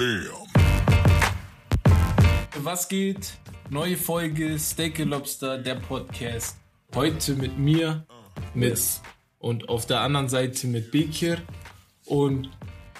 Damn. 0.00 0.46
Was 2.64 2.88
geht? 2.88 3.34
Neue 3.68 3.98
Folge 3.98 4.58
Steak 4.58 4.98
and 4.98 5.10
Lobster, 5.10 5.58
der 5.58 5.74
Podcast. 5.74 6.56
Heute 6.94 7.34
mit 7.34 7.58
mir, 7.58 8.06
mit 8.54 8.80
und 9.40 9.68
auf 9.68 9.84
der 9.84 10.00
anderen 10.00 10.30
Seite 10.30 10.68
mit 10.68 10.90
Bekir. 10.90 11.36
Und 12.06 12.48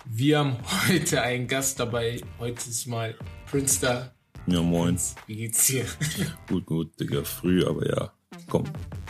wir 0.04 0.40
haben 0.40 0.58
heute 0.88 1.22
einen 1.22 1.48
Gast 1.48 1.80
dabei. 1.80 2.20
Heute 2.38 2.68
ist 2.68 2.86
mal 2.86 3.14
Prince 3.50 3.80
da. 3.80 4.12
Ja, 4.46 4.60
moin. 4.60 4.98
Wie 5.26 5.36
geht's 5.36 5.68
dir? 5.68 5.86
Gut, 6.50 6.66
gut, 6.66 7.00
Digga, 7.00 7.24
früh, 7.24 7.64
aber 7.64 7.88
ja, 7.88 8.12
komm. 8.46 8.64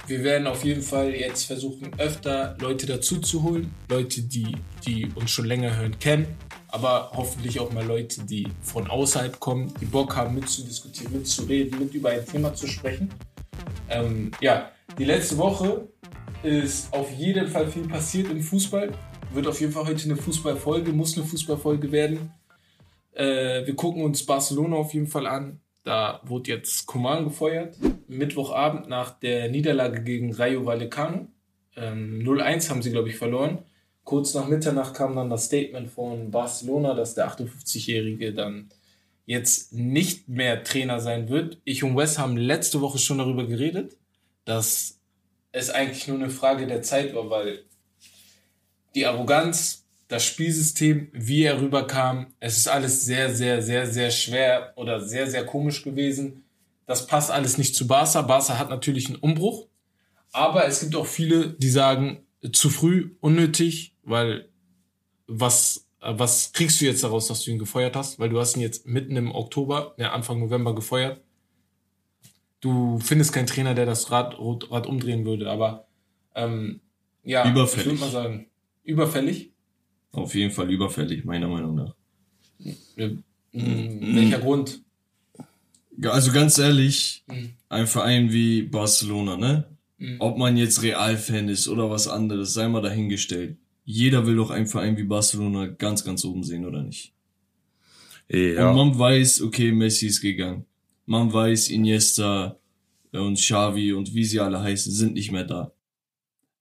Wir 0.07 0.23
werden 0.23 0.47
auf 0.47 0.65
jeden 0.65 0.83
Fall 0.83 1.13
jetzt 1.13 1.43
versuchen, 1.43 1.91
öfter 1.99 2.57
Leute 2.61 2.87
dazu 2.87 3.21
zu 3.21 3.43
holen. 3.43 3.75
Leute, 3.89 4.23
die, 4.23 4.55
die 4.87 5.09
uns 5.17 5.33
schon 5.33 5.47
länger 5.47 5.77
hören, 5.77 5.99
kennen. 5.99 6.37
Aber 6.73 7.11
hoffentlich 7.14 7.59
auch 7.61 7.73
mal 7.73 7.84
Leute, 7.84 8.24
die 8.24 8.47
von 8.62 8.88
außerhalb 8.88 9.41
kommen, 9.41 9.73
die 9.80 9.87
Bock 9.87 10.16
haben, 10.16 10.34
mitzudiskutieren, 10.34 11.12
mitzureden, 11.12 11.78
mit 11.78 11.95
über 11.95 12.11
ein 12.11 12.24
Thema 12.24 12.55
zu 12.55 12.66
sprechen. 12.66 13.11
Ähm, 13.88 14.30
ja, 14.41 14.70
die 14.98 15.05
letzte 15.05 15.37
Woche 15.38 15.88
ist 16.42 16.92
auf 16.92 17.11
jeden 17.12 17.48
Fall 17.48 17.69
viel 17.69 17.87
passiert 17.88 18.30
im 18.30 18.41
Fußball. 18.41 18.92
Wird 19.33 19.47
auf 19.47 19.61
jeden 19.61 19.73
Fall 19.73 19.87
heute 19.87 20.05
eine 20.05 20.16
Fußballfolge, 20.16 20.92
muss 20.92 21.16
eine 21.16 21.27
Fußballfolge 21.27 21.92
werden. 21.92 22.33
Äh, 23.12 23.66
wir 23.66 23.75
gucken 23.77 24.02
uns 24.02 24.25
Barcelona 24.25 24.77
auf 24.77 24.95
jeden 24.95 25.06
Fall 25.06 25.27
an. 25.27 25.61
Da 25.83 26.20
wurde 26.25 26.50
jetzt 26.50 26.87
Coman 26.87 27.25
gefeuert. 27.25 27.77
Mittwochabend 28.09 28.89
nach 28.89 29.19
der 29.19 29.48
Niederlage 29.50 30.02
gegen 30.02 30.33
Rayo 30.33 30.66
Vallecano. 30.66 31.28
Ähm, 31.77 32.20
0-1 32.23 32.70
haben 32.70 32.83
sie, 32.83 32.91
glaube 32.91 33.09
ich, 33.09 33.16
verloren. 33.16 33.61
Kurz 34.05 34.35
nach 34.35 34.49
Mitternacht 34.49 34.95
kam 34.95 35.15
dann 35.15 35.31
das 35.31 35.45
Statement 35.47 35.91
von 35.91 36.31
Barcelona, 36.31 36.95
dass 36.95 37.15
der 37.15 37.29
58-Jährige 37.31 38.33
dann 38.35 38.71
jetzt 39.27 39.73
nicht 39.73 40.29
mehr 40.29 40.65
Trainer 40.65 41.01
sein 41.01 41.29
wird. 41.29 41.61
Ich 41.65 41.84
und 41.84 41.97
Wes 41.97 42.19
haben 42.19 42.37
letzte 42.37 42.81
Woche 42.81 42.98
schon 42.98 43.19
darüber 43.19 43.47
geredet, 43.47 43.97
dass 44.45 44.98
es 45.53 45.70
eigentlich 45.70 46.09
nur 46.09 46.17
eine 46.17 46.31
Frage 46.31 46.67
der 46.67 46.83
Zeit 46.83 47.15
war, 47.15 47.31
weil 47.31 47.65
die 48.95 49.07
Arroganz, 49.07 49.87
das 50.09 50.25
Spielsystem, 50.25 51.09
wie 51.12 51.45
er 51.45 51.61
rüberkam, 51.61 52.35
es 52.41 52.57
ist 52.57 52.69
alles 52.69 53.05
sehr, 53.05 53.33
sehr, 53.33 53.62
sehr, 53.62 53.87
sehr 53.87 54.11
schwer 54.11 54.73
oder 54.75 55.01
sehr, 55.01 55.31
sehr 55.31 55.47
komisch 55.47 55.85
gewesen. 55.85 56.42
Das 56.87 57.07
passt 57.07 57.31
alles 57.31 57.59
nicht 57.59 57.77
zu 57.77 57.87
Barca. 57.87 58.23
Barca 58.23 58.59
hat 58.59 58.70
natürlich 58.70 59.07
einen 59.07 59.17
Umbruch, 59.17 59.69
aber 60.33 60.67
es 60.67 60.81
gibt 60.81 60.97
auch 60.97 61.07
viele, 61.07 61.51
die 61.53 61.70
sagen, 61.70 62.27
zu 62.52 62.70
früh, 62.70 63.14
unnötig, 63.20 63.94
weil 64.02 64.48
was, 65.27 65.86
was 66.00 66.52
kriegst 66.52 66.80
du 66.80 66.84
jetzt 66.86 67.05
daraus, 67.05 67.28
dass 67.28 67.44
du 67.44 67.50
ihn 67.50 67.58
gefeuert 67.58 67.96
hast? 67.96 68.19
Weil 68.19 68.28
du 68.30 68.41
hast 68.41 68.56
ihn 68.56 68.62
jetzt 68.62 68.86
mitten 68.86 69.16
im 69.16 69.33
Oktober, 69.34 69.94
ja, 69.98 70.12
Anfang 70.12 70.41
November 70.41 70.74
gefeuert. 70.74 71.20
Du 72.61 72.98
findest 73.00 73.33
keinen 73.33 73.46
Trainer, 73.46 73.74
der 73.74 73.86
das 73.86 74.11
Rad, 74.11 74.36
Rad 74.38 74.86
umdrehen 74.86 75.24
würde, 75.24 75.50
aber 75.50 75.86
ähm, 76.34 76.80
ja, 77.24 77.48
Überfällig. 77.50 77.86
ich 77.86 77.92
würde 77.92 78.00
mal 78.00 78.11
sagen, 78.11 78.46
überfällig. 78.84 79.52
Auf 80.12 80.34
jeden 80.34 80.50
Fall 80.50 80.70
überfällig, 80.70 81.24
meiner 81.24 81.48
Meinung 81.48 81.74
nach. 81.77 81.94
Mhm. 82.96 83.22
Welcher 83.52 84.38
Grund? 84.41 84.83
Ja, 85.96 86.11
also 86.11 86.33
ganz 86.33 86.58
ehrlich, 86.58 87.24
Mhm. 87.28 87.50
ein 87.68 87.86
Verein 87.86 88.33
wie 88.33 88.62
Barcelona, 88.62 89.36
ne? 89.36 89.77
Mhm. 90.01 90.17
Ob 90.19 90.39
man 90.39 90.56
jetzt 90.56 90.83
Real-Fan 90.83 91.48
ist 91.48 91.69
oder 91.69 91.91
was 91.91 92.09
anderes, 92.09 92.55
sei 92.55 92.69
mal 92.69 92.81
dahingestellt. 92.81 93.59
Jeder 93.84 94.27
will 94.27 94.37
doch 94.37 94.51
einen 94.51 94.67
Verein 94.67 94.97
wie 94.97 95.05
Barcelona 95.05 95.67
ganz, 95.67 96.05
ganz 96.05 96.25
oben 96.25 96.42
sehen, 96.42 96.65
oder 96.65 96.83
nicht? 96.83 97.12
Ja. 98.29 98.70
Und 98.70 98.77
man 98.77 98.98
weiß, 98.98 99.42
okay, 99.42 99.73
Messi 99.73 100.07
ist 100.07 100.23
gegangen. 100.23 100.65
Man 101.05 101.33
weiß, 101.33 101.69
Iniesta 101.69 102.59
und 103.12 103.37
Xavi 103.37 103.92
und 103.92 104.14
wie 104.14 104.24
sie 104.24 104.41
alle 104.41 104.63
heißen, 104.63 104.91
sind 104.91 105.14
nicht 105.14 105.33
mehr 105.33 105.45
da. 105.45 105.73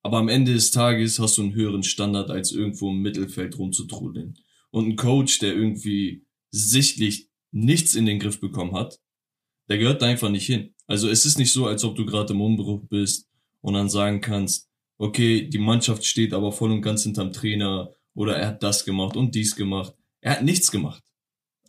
Aber 0.01 0.17
am 0.17 0.27
Ende 0.27 0.53
des 0.53 0.71
Tages 0.71 1.19
hast 1.19 1.37
du 1.37 1.43
einen 1.43 1.53
höheren 1.53 1.83
Standard, 1.83 2.31
als 2.31 2.51
irgendwo 2.51 2.89
im 2.89 3.01
Mittelfeld 3.01 3.57
rumzutrudeln. 3.57 4.37
Und 4.71 4.87
ein 4.87 4.95
Coach, 4.95 5.39
der 5.39 5.53
irgendwie 5.53 6.23
sichtlich 6.51 7.29
nichts 7.51 7.95
in 7.95 8.05
den 8.05 8.19
Griff 8.19 8.41
bekommen 8.41 8.73
hat, 8.73 8.99
der 9.69 9.77
gehört 9.77 10.01
da 10.01 10.07
einfach 10.07 10.29
nicht 10.29 10.45
hin. 10.45 10.73
Also 10.87 11.07
es 11.07 11.25
ist 11.25 11.37
nicht 11.37 11.53
so, 11.53 11.67
als 11.67 11.83
ob 11.83 11.95
du 11.95 12.05
gerade 12.05 12.33
im 12.33 12.41
Umbruch 12.41 12.81
bist 12.89 13.28
und 13.61 13.73
dann 13.73 13.89
sagen 13.89 14.21
kannst, 14.21 14.69
okay, 14.97 15.47
die 15.47 15.57
Mannschaft 15.57 16.05
steht 16.05 16.33
aber 16.33 16.51
voll 16.51 16.71
und 16.71 16.81
ganz 16.81 17.03
hinterm 17.03 17.31
Trainer 17.31 17.93
oder 18.13 18.37
er 18.37 18.47
hat 18.47 18.63
das 18.63 18.85
gemacht 18.85 19.15
und 19.15 19.35
dies 19.35 19.55
gemacht. 19.55 19.93
Er 20.21 20.33
hat 20.33 20.43
nichts 20.43 20.71
gemacht. 20.71 21.03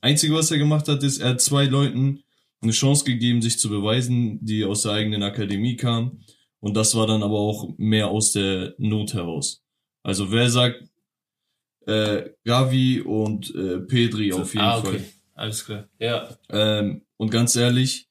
Einzige, 0.00 0.34
was 0.34 0.50
er 0.50 0.58
gemacht 0.58 0.88
hat, 0.88 1.02
ist, 1.02 1.18
er 1.18 1.30
hat 1.30 1.40
zwei 1.40 1.66
Leuten 1.66 2.22
eine 2.62 2.72
Chance 2.72 3.04
gegeben, 3.04 3.42
sich 3.42 3.58
zu 3.58 3.68
beweisen, 3.68 4.44
die 4.44 4.64
aus 4.64 4.82
der 4.82 4.92
eigenen 4.92 5.22
Akademie 5.22 5.76
kamen. 5.76 6.24
Und 6.58 6.76
das 6.76 6.94
war 6.94 7.06
dann 7.06 7.22
aber 7.22 7.38
auch 7.38 7.74
mehr 7.78 8.08
aus 8.08 8.32
der 8.32 8.74
Not 8.78 9.14
heraus. 9.14 9.62
Also 10.02 10.30
wer 10.30 10.50
sagt, 10.50 10.84
äh, 11.86 12.30
Gavi 12.44 13.00
und 13.00 13.54
äh, 13.54 13.80
Pedri 13.80 14.32
auf 14.32 14.52
jeden 14.54 14.66
ah, 14.66 14.78
okay. 14.78 14.98
Fall. 14.98 15.04
Alles 15.34 15.64
klar. 15.64 15.88
Ja. 15.98 16.36
Ähm, 16.50 17.02
und 17.16 17.30
ganz 17.30 17.56
ehrlich, 17.56 18.09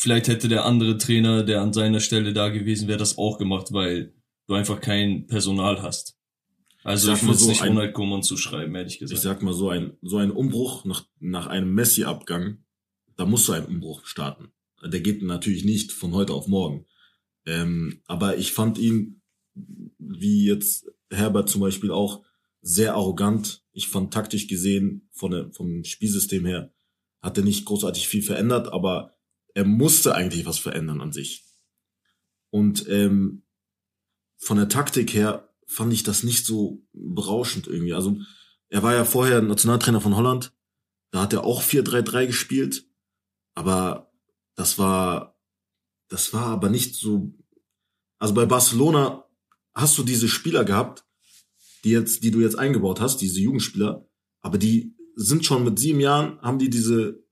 vielleicht 0.00 0.28
hätte 0.28 0.48
der 0.48 0.64
andere 0.64 0.96
Trainer, 0.96 1.42
der 1.42 1.60
an 1.60 1.72
seiner 1.72 1.98
Stelle 2.00 2.32
da 2.32 2.50
gewesen 2.50 2.86
wäre, 2.86 2.98
das 2.98 3.18
auch 3.18 3.36
gemacht, 3.36 3.72
weil 3.72 4.14
du 4.46 4.54
einfach 4.54 4.80
kein 4.80 5.26
Personal 5.26 5.82
hast. 5.82 6.16
Also 6.84 7.12
Ich 7.12 7.18
ich 7.18 7.24
würde 7.26 7.38
so, 7.38 7.48
nicht 7.48 7.62
ein- 7.62 7.70
Ronald 7.70 7.94
Koeman 7.94 8.22
zuschreiben, 8.22 8.74
ehrlich 8.76 8.94
Ich 8.94 9.00
gesagt. 9.00 9.22
sag 9.22 9.42
mal 9.42 9.52
so 9.52 9.70
ein, 9.70 9.96
so 10.02 10.18
ein 10.18 10.30
Umbruch 10.30 10.84
nach, 10.84 11.04
nach 11.18 11.48
einem 11.48 11.74
Messi-Abgang, 11.74 12.58
da 13.16 13.26
musst 13.26 13.48
du 13.48 13.52
einen 13.52 13.66
Umbruch 13.66 14.06
starten. 14.06 14.52
Der 14.84 15.00
geht 15.00 15.22
natürlich 15.22 15.64
nicht 15.64 15.90
von 15.90 16.12
heute 16.12 16.32
auf 16.32 16.46
morgen. 16.46 16.86
Ähm, 17.44 18.00
aber 18.06 18.36
ich 18.38 18.52
fand 18.52 18.78
ihn, 18.78 19.20
wie 19.98 20.46
jetzt 20.46 20.86
Herbert 21.10 21.48
zum 21.48 21.60
Beispiel 21.60 21.90
auch, 21.90 22.22
sehr 22.60 22.94
arrogant. 22.94 23.64
Ich 23.72 23.88
fand 23.88 24.14
taktisch 24.14 24.46
gesehen, 24.46 25.08
von 25.12 25.32
der, 25.32 25.50
vom 25.52 25.82
Spielsystem 25.82 26.46
her, 26.46 26.72
hat 27.20 27.36
er 27.36 27.42
nicht 27.44 27.64
großartig 27.64 28.06
viel 28.06 28.22
verändert, 28.22 28.72
aber 28.72 29.12
er 29.58 29.64
musste 29.64 30.14
eigentlich 30.14 30.46
was 30.46 30.60
verändern 30.60 31.00
an 31.00 31.10
sich. 31.10 31.44
Und 32.50 32.88
ähm, 32.88 33.42
von 34.36 34.56
der 34.56 34.68
Taktik 34.68 35.12
her 35.12 35.52
fand 35.66 35.92
ich 35.92 36.04
das 36.04 36.22
nicht 36.22 36.46
so 36.46 36.86
berauschend 36.92 37.66
irgendwie. 37.66 37.92
Also 37.92 38.20
er 38.68 38.84
war 38.84 38.94
ja 38.94 39.04
vorher 39.04 39.42
Nationaltrainer 39.42 40.00
von 40.00 40.14
Holland. 40.14 40.52
Da 41.10 41.22
hat 41.22 41.32
er 41.32 41.42
auch 41.42 41.60
4-3-3 41.60 42.28
gespielt. 42.28 42.86
Aber 43.56 44.12
das 44.54 44.78
war, 44.78 45.42
das 46.06 46.32
war 46.32 46.46
aber 46.46 46.68
nicht 46.68 46.94
so, 46.94 47.34
also 48.20 48.34
bei 48.34 48.46
Barcelona 48.46 49.24
hast 49.74 49.98
du 49.98 50.04
diese 50.04 50.28
Spieler 50.28 50.64
gehabt, 50.64 51.04
die 51.82 51.90
jetzt, 51.90 52.22
die 52.22 52.30
du 52.30 52.40
jetzt 52.40 52.56
eingebaut 52.56 53.00
hast, 53.00 53.16
diese 53.22 53.40
Jugendspieler, 53.40 54.08
aber 54.40 54.56
die 54.56 54.94
sind 55.16 55.44
schon 55.44 55.64
mit 55.64 55.80
sieben 55.80 55.98
Jahren, 55.98 56.40
haben 56.42 56.60
die 56.60 56.70
diese 56.70 57.26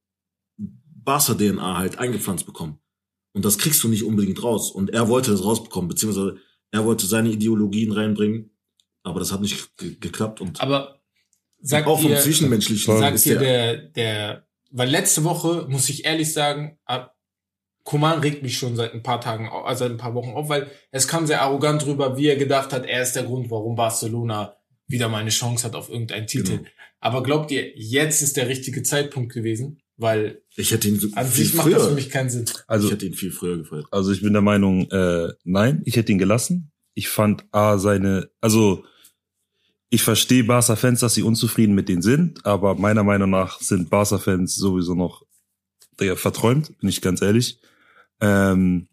Barca-DNA 1.07 1.79
halt 1.79 1.99
eingepflanzt 1.99 2.45
bekommen. 2.45 2.79
Und 3.33 3.45
das 3.47 3.57
kriegst 3.57 3.83
du 3.83 3.89
nicht 3.89 4.05
unbedingt 4.05 4.43
raus. 4.43 4.71
Und 4.71 4.91
er 4.91 5.09
wollte 5.09 5.31
das 5.31 5.43
rausbekommen, 5.45 5.89
beziehungsweise 5.89 6.37
er 6.71 6.85
wollte 6.85 7.07
seine 7.07 7.31
Ideologien 7.31 7.93
reinbringen, 7.93 8.51
aber 9.03 9.21
das 9.21 9.33
hat 9.33 9.41
nicht 9.41 9.75
ge 9.79 9.97
geklappt. 9.99 10.41
Und 10.43 10.61
Aber 10.61 11.01
sagt 11.63 11.87
auch 11.87 12.01
vom 12.01 12.11
ihr, 12.11 12.19
Zwischenmenschlichen 12.21 12.99
sagt 12.99 13.15
ist 13.15 13.27
ihr 13.27 13.39
der, 13.39 13.77
der, 13.77 14.47
weil 14.71 14.91
letzte 14.91 15.25
Woche, 15.25 15.67
muss 15.71 15.89
ich 15.89 16.05
ehrlich 16.05 16.33
sagen, 16.33 16.79
ab- 16.85 17.15
Koman 17.85 18.19
regt 18.19 18.43
mich 18.43 18.59
schon 18.59 18.75
seit 18.75 18.95
ein 18.95 19.05
paar 19.05 19.21
Tagen, 19.21 19.49
also 19.49 19.85
seit 19.85 19.93
ein 19.93 19.97
paar 19.97 20.15
Wochen 20.15 20.31
auf, 20.33 20.49
weil 20.49 20.69
es 20.91 21.07
kam 21.07 21.25
sehr 21.25 21.41
arrogant 21.43 21.87
rüber, 21.87 22.17
wie 22.19 22.27
er 22.27 22.35
gedacht 22.37 22.73
hat, 22.73 22.85
er 22.85 23.01
ist 23.03 23.13
der 23.13 23.23
Grund, 23.23 23.49
warum 23.49 23.77
Barcelona 23.77 24.57
wieder 24.89 25.09
mal 25.09 25.19
eine 25.19 25.31
Chance 25.31 25.65
hat 25.65 25.77
auf 25.77 25.89
irgendeinen 25.89 26.27
Titel. 26.27 26.59
Genau. 26.59 26.69
Aber 26.99 27.23
glaubt 27.23 27.53
ihr, 27.53 27.77
jetzt 27.77 28.23
ist 28.23 28.37
der 28.37 28.49
richtige 28.49 28.83
Zeitpunkt 28.83 29.33
gewesen? 29.33 29.81
Weil 29.99 30.43
ich 30.57 30.71
hätte 30.73 30.89
ihn 30.89 31.01
so 31.01 31.09
an 31.15 31.27
viel 31.27 31.45
sich 31.45 31.55
macht 31.55 31.69
das 31.69 31.75
für 31.75 31.81
früher, 31.87 31.95
mich 31.95 32.11
keinen 32.11 32.29
Sinn. 32.29 32.45
also, 32.67 32.87
ich 32.87 32.93
hätte 32.93 33.07
ihn 33.07 33.15
viel 33.15 33.33
früher 33.33 33.57
gefeiert. 33.59 33.87
also 33.91 34.13
ich 34.13 34.21
bin 34.21 34.33
der 34.33 34.43
Meinung, 34.43 34.91
äh, 34.91 35.33
nein, 35.45 35.83
ich 35.85 35.97
hätte 35.97 36.13
ihn 36.13 36.19
gelassen. 36.19 36.71
Ich 36.95 37.09
fand 37.09 37.45
A 37.51 37.79
seine, 37.79 38.31
also 38.41 38.85
ich 39.89 40.03
verstehe 40.03 40.45
Barca-Fans, 40.45 41.01
dass 41.01 41.15
sie 41.15 41.23
unzufrieden 41.23 41.75
mit 41.75 41.89
denen 41.89 42.03
sind, 42.03 42.45
aber 42.45 42.75
meiner 42.75 43.05
Meinung 43.05 43.31
nach 43.31 43.61
sind 43.61 43.89
Barca-Fans 43.89 44.55
sowieso 44.55 44.95
noch 44.95 45.25
der 45.99 46.17
verträumt, 46.17 46.79
bin 46.79 46.89
ich 46.89 47.01
ganz 47.01 47.23
ehrlich. 47.23 47.59
Ähm, 48.21 48.89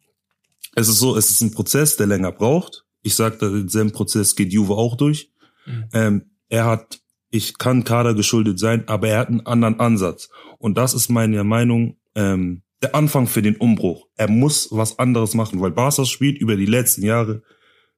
es 0.76 0.88
ist 0.88 1.00
so, 1.00 1.18
es 1.18 1.30
ist 1.30 1.42
ein 1.42 1.52
Prozess, 1.52 1.98
der 1.98 2.08
länger 2.08 2.32
braucht. 2.32 2.86
Ich 3.02 3.16
sag, 3.16 3.40
denselben 3.40 3.92
Prozess 3.92 4.36
geht 4.36 4.54
Juve 4.54 4.74
auch 4.74 4.96
durch. 4.96 5.32
Mhm. 5.66 5.90
Ähm, 5.94 6.32
er 6.50 6.66
hat, 6.66 7.02
ich 7.34 7.58
kann 7.58 7.84
Kader 7.84 8.14
geschuldet 8.14 8.60
sein, 8.60 8.88
aber 8.88 9.08
er 9.08 9.18
hat 9.18 9.30
einen 9.30 9.46
anderen 9.48 9.80
Ansatz. 9.80 10.30
Und 10.60 10.78
das 10.78 10.94
ist 10.94 11.10
meine 11.10 11.44
Meinung, 11.44 11.98
ähm, 12.14 12.62
der 12.84 12.94
Anfang 12.94 13.26
für 13.26 13.42
den 13.42 13.56
Umbruch. 13.56 14.06
Er 14.16 14.30
muss 14.30 14.68
was 14.70 15.00
anderes 15.00 15.34
machen, 15.34 15.60
weil 15.60 15.72
Barca 15.72 16.06
spielt 16.06 16.38
über 16.38 16.56
die 16.56 16.68
letzten 16.68 17.02
Jahre, 17.02 17.42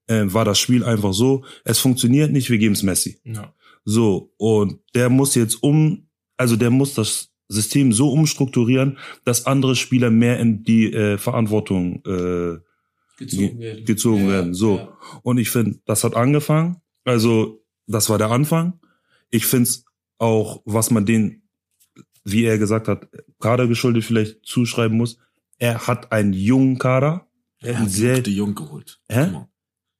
äh, 0.08 0.24
war 0.28 0.46
das 0.46 0.58
Spiel 0.58 0.86
einfach 0.86 1.14
so, 1.14 1.44
es 1.66 1.80
funktioniert 1.80 2.32
nicht, 2.32 2.50
wir 2.50 2.58
geben 2.58 2.76
es 2.76 2.84
Messi. 2.84 3.20
Ja. 3.26 3.54
So, 3.84 4.32
und 4.38 4.80
der 4.94 5.10
muss 5.10 5.36
jetzt 5.36 5.62
um, 5.62 6.08
Also 6.38 6.56
der 6.56 6.70
muss 6.70 6.94
das 6.94 7.30
System 7.50 7.92
so 7.92 8.12
umstrukturieren, 8.14 8.98
dass 9.26 9.46
andere 9.46 9.76
Spieler 9.76 10.12
mehr 10.12 10.40
in 10.40 10.64
die 10.64 10.94
äh, 10.94 11.18
Verantwortung 11.18 12.02
äh, 12.06 12.60
gezogen 13.18 13.60
werden. 13.60 13.86
gezogen 13.86 14.26
Ja, 14.28 14.31
werden. 14.31 14.54
So. 14.54 14.78
ja. 14.78 14.98
Und 15.24 15.40
ich 15.40 15.50
finde, 15.50 15.80
das 15.86 16.06
hat 16.06 16.16
angefangen. 16.16 16.78
Also, 17.04 17.62
das 17.86 18.10
war 18.10 18.18
der 18.18 18.31
Anfang. 18.31 18.80
Ich 19.36 19.46
finde 19.46 19.64
es 19.64 19.86
auch, 20.18 20.62
was 20.66 20.92
man 20.92 21.06
den, 21.06 21.44
wie 22.24 22.46
er 22.46 22.58
gesagt 22.58 22.88
hat, 22.88 23.08
Kader 23.40 23.68
geschuldet 23.68 24.04
vielleicht 24.04 24.46
zuschreiben 24.46 24.98
muss. 24.98 25.18
Er 25.58 25.88
hat 25.88 26.12
einen 26.12 26.34
jungen 26.34 26.78
Kader. 26.78 27.28
Er 27.62 27.76
einen 27.76 27.86
hat 27.86 27.92
sehr, 27.92 28.16
Luke 28.16 28.24
de 28.24 28.34
Jong 28.34 28.56
geholt. 28.56 29.00
Hä? 29.10 29.28
Mal. 29.32 29.48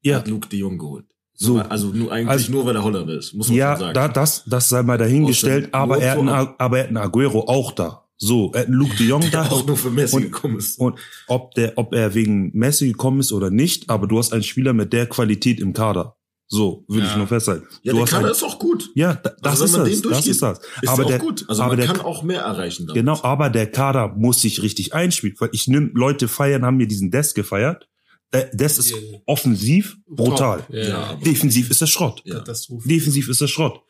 Er 0.04 0.12
ja, 0.12 0.18
hat 0.18 0.28
Luke 0.28 0.48
de 0.50 0.60
Jong 0.60 0.78
geholt. 0.78 1.06
So. 1.34 1.60
Also 1.60 1.88
nur 1.90 2.12
eigentlich 2.12 2.30
Also- 2.30 2.52
nur, 2.52 2.66
weil 2.66 2.76
er 2.76 2.84
Holländer 2.84 3.14
ist, 3.18 3.34
muss 3.34 3.48
man 3.48 3.56
schon 3.56 3.58
ja, 3.58 3.78
sagen. 3.78 3.94
da, 3.94 4.08
das, 4.08 4.44
das 4.46 4.70
sei 4.70 4.84
mal 4.84 4.98
dahingestellt. 4.98 5.74
Aber 5.74 5.98
er, 6.00 6.12
hat 6.12 6.20
einen, 6.20 6.30
aber 6.30 6.78
er 6.78 6.84
hat 6.84 6.88
einen 6.90 6.98
Aguero 6.98 7.42
auch 7.48 7.72
da. 7.74 8.04
So, 8.18 8.52
er 8.54 8.62
hat 8.62 8.68
einen 8.68 8.76
Luke 8.78 8.96
de 8.96 9.08
Jong 9.08 9.24
da. 9.32 9.44
auch 9.50 9.66
nur 9.68 9.76
für 9.76 9.90
Messi 9.90 10.16
Und- 10.16 10.22
gekommen 10.24 10.58
ist. 10.58 10.80
Und 10.80 10.98
ob 11.28 11.54
der, 11.56 11.74
ob 11.78 11.94
er 11.94 12.14
wegen 12.14 12.52
Messi 12.58 12.88
gekommen 12.88 13.20
ist 13.20 13.34
oder 13.34 13.50
nicht, 13.50 13.90
aber 13.90 14.08
du 14.08 14.18
hast 14.18 14.32
einen 14.32 14.44
Spieler 14.44 14.72
mit 14.74 14.94
der 14.94 15.08
Qualität 15.08 15.60
im 15.60 15.74
Kader. 15.74 16.16
So, 16.48 16.86
würde 16.88 17.06
ich 17.08 17.12
Ja. 17.12 17.18
nur 17.18 17.28
festhalten. 17.28 17.66
ja, 17.82 17.92
du 17.94 17.98
der 18.00 18.08
Kader 18.08 18.32
ist 18.32 18.44
auch 18.44 18.60
gut. 18.60 18.90
Ja, 18.94 19.16
da, 19.16 19.32
das 19.42 19.62
Also 19.62 19.66
ist 19.66 19.76
das. 19.76 19.84
den 19.84 19.94
Das 19.94 20.02
durchgeht, 20.02 20.28
ist 20.32 20.42
das. 20.44 20.60
Ist 20.82 20.90
aber 20.90 21.04
auch 21.06 21.08
der, 21.08 21.20
gut. 21.20 21.46
Also 21.48 21.62
aber 21.64 21.72
man 21.72 21.78
der, 21.78 21.88
kann 21.88 22.02
auch 22.02 22.22
mehr 22.24 22.42
erreichen 22.42 22.86
damit. 22.86 23.02
genau, 23.02 23.20
aber 23.24 23.50
der 23.50 23.72
Kader 23.72 24.14
muss 24.16 24.42
sich 24.42 24.62
richtig 24.62 24.94
einspielen. 24.94 25.36
Weil 25.40 25.50
ich 25.54 25.68
nimm, 25.68 25.92
Leute 25.96 26.28
feiern, 26.28 26.64
haben 26.64 26.78
mir 26.78 26.88
diesen 26.88 27.10
Desk 27.10 27.36
gefeiert. 27.36 27.88
Der- 28.34 28.52
Das 28.54 28.78
ist 28.78 28.94
offensiv 29.26 29.98
brutal. 30.08 30.66
Ja. 30.70 31.16
Defensiv 31.16 31.70
ist 31.72 31.82
das 31.82 31.90
Schrott. 31.90 32.22
Ja. 32.26 32.44
Defensiv 32.86 33.28
ist 33.30 33.42
das 33.42 33.50
Schrott. 33.50 33.82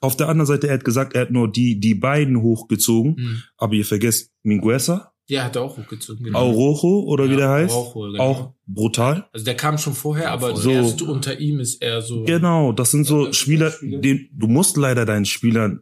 Auf 0.00 0.16
der 0.16 0.28
anderen 0.28 0.46
Seite, 0.46 0.68
er 0.68 0.74
hat 0.74 0.84
gesagt, 0.84 1.14
er 1.14 1.22
hat 1.22 1.30
nur 1.30 1.50
die, 1.50 1.78
die 1.80 1.94
beiden 1.94 2.40
hochgezogen. 2.40 3.16
Hm. 3.16 3.42
Aber 3.56 3.74
ihr 3.74 3.84
vergesst 3.84 4.30
Minguesa, 4.44 5.12
Ja, 5.28 5.44
hat 5.44 5.56
er 5.56 5.62
auch 5.62 5.76
hochgezogen. 5.76 6.24
Genau. 6.24 6.38
Aurojo 6.38 7.00
oder 7.06 7.26
wie 7.26 7.32
Ja, 7.32 7.36
der 7.36 7.48
heißt. 7.50 7.74
Araujo, 7.74 8.12
genau. 8.12 8.22
Auch 8.24 8.52
brutal. 8.66 9.28
Also 9.32 9.44
der 9.44 9.54
kam 9.56 9.76
schon 9.78 9.92
vorher, 9.94 10.30
aber 10.32 10.56
So. 10.56 10.70
erst 10.70 11.02
unter 11.02 11.38
ihm 11.38 11.60
ist 11.60 11.82
er 11.82 12.00
so. 12.02 12.24
Genau, 12.24 12.72
das 12.72 12.90
sind 12.90 13.04
so 13.04 13.32
Spieler, 13.32 13.70
Spieler. 13.70 14.00
den, 14.00 14.28
du 14.32 14.46
musst 14.48 14.76
leider 14.76 15.04
deinen 15.04 15.26
Spielern 15.26 15.80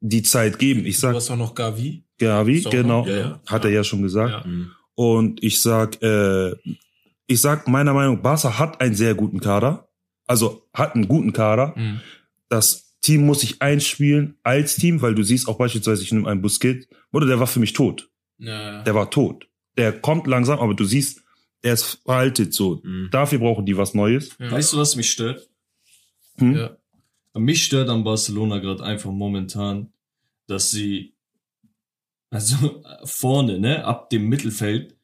die 0.00 0.22
Zeit 0.22 0.58
geben. 0.58 0.86
Ich 0.86 0.96
Du 0.96 1.00
sag, 1.02 1.14
hast 1.14 1.30
auch 1.30 1.36
noch 1.36 1.54
Gavi. 1.54 2.04
Gavi, 2.18 2.62
genau, 2.70 3.06
Ja, 3.06 3.16
ja. 3.16 3.40
hat 3.46 3.64
er 3.64 3.70
ja 3.70 3.84
schon 3.84 4.02
gesagt. 4.02 4.44
Ja. 4.44 4.50
Mhm. 4.50 4.70
Und 4.94 5.42
ich 5.42 5.62
sag, 5.62 6.02
äh, 6.02 6.52
ich 7.26 7.40
sag 7.40 7.68
meiner 7.68 7.94
Meinung, 7.94 8.16
nach, 8.16 8.22
Barca 8.22 8.58
hat 8.58 8.80
einen 8.80 8.94
sehr 8.94 9.14
guten 9.14 9.40
Kader. 9.40 9.88
Also 10.26 10.62
hat 10.74 10.94
einen 10.94 11.06
guten 11.08 11.32
Kader. 11.32 11.74
Hm. 11.76 12.00
Das 12.48 12.96
Team 13.00 13.24
muss 13.24 13.40
sich 13.40 13.62
einspielen 13.62 14.36
als 14.42 14.76
Team, 14.76 15.00
weil 15.00 15.14
du 15.14 15.22
siehst 15.22 15.48
auch 15.48 15.56
beispielsweise, 15.58 16.02
ich 16.02 16.12
nehme 16.12 16.28
einen 16.28 16.42
Busquets, 16.42 16.86
oder 17.12 17.26
der 17.26 17.40
war 17.40 17.46
für 17.46 17.60
mich 17.60 17.72
tot. 17.72 18.09
Ja. 18.40 18.82
Der 18.82 18.94
war 18.94 19.10
tot. 19.10 19.46
Der 19.76 20.00
kommt 20.00 20.26
langsam, 20.26 20.58
aber 20.58 20.74
du 20.74 20.84
siehst, 20.84 21.22
er 21.62 21.74
ist 21.74 22.00
veraltet 22.04 22.54
so. 22.54 22.80
Mhm. 22.82 23.08
Dafür 23.10 23.38
brauchen 23.38 23.66
die 23.66 23.76
was 23.76 23.94
Neues. 23.94 24.36
Ja. 24.38 24.50
Weißt 24.50 24.72
du, 24.72 24.78
was 24.78 24.96
mich 24.96 25.10
stört? 25.10 25.48
Hm? 26.36 26.56
Ja. 26.56 26.76
Mich 27.34 27.64
stört 27.64 27.88
an 27.88 28.02
Barcelona 28.02 28.58
gerade 28.58 28.82
einfach 28.82 29.12
momentan, 29.12 29.92
dass 30.46 30.70
sie 30.70 31.14
also 32.30 32.82
vorne, 33.04 33.58
ne, 33.58 33.84
ab 33.84 34.10
dem 34.10 34.28
Mittelfeld, 34.28 34.96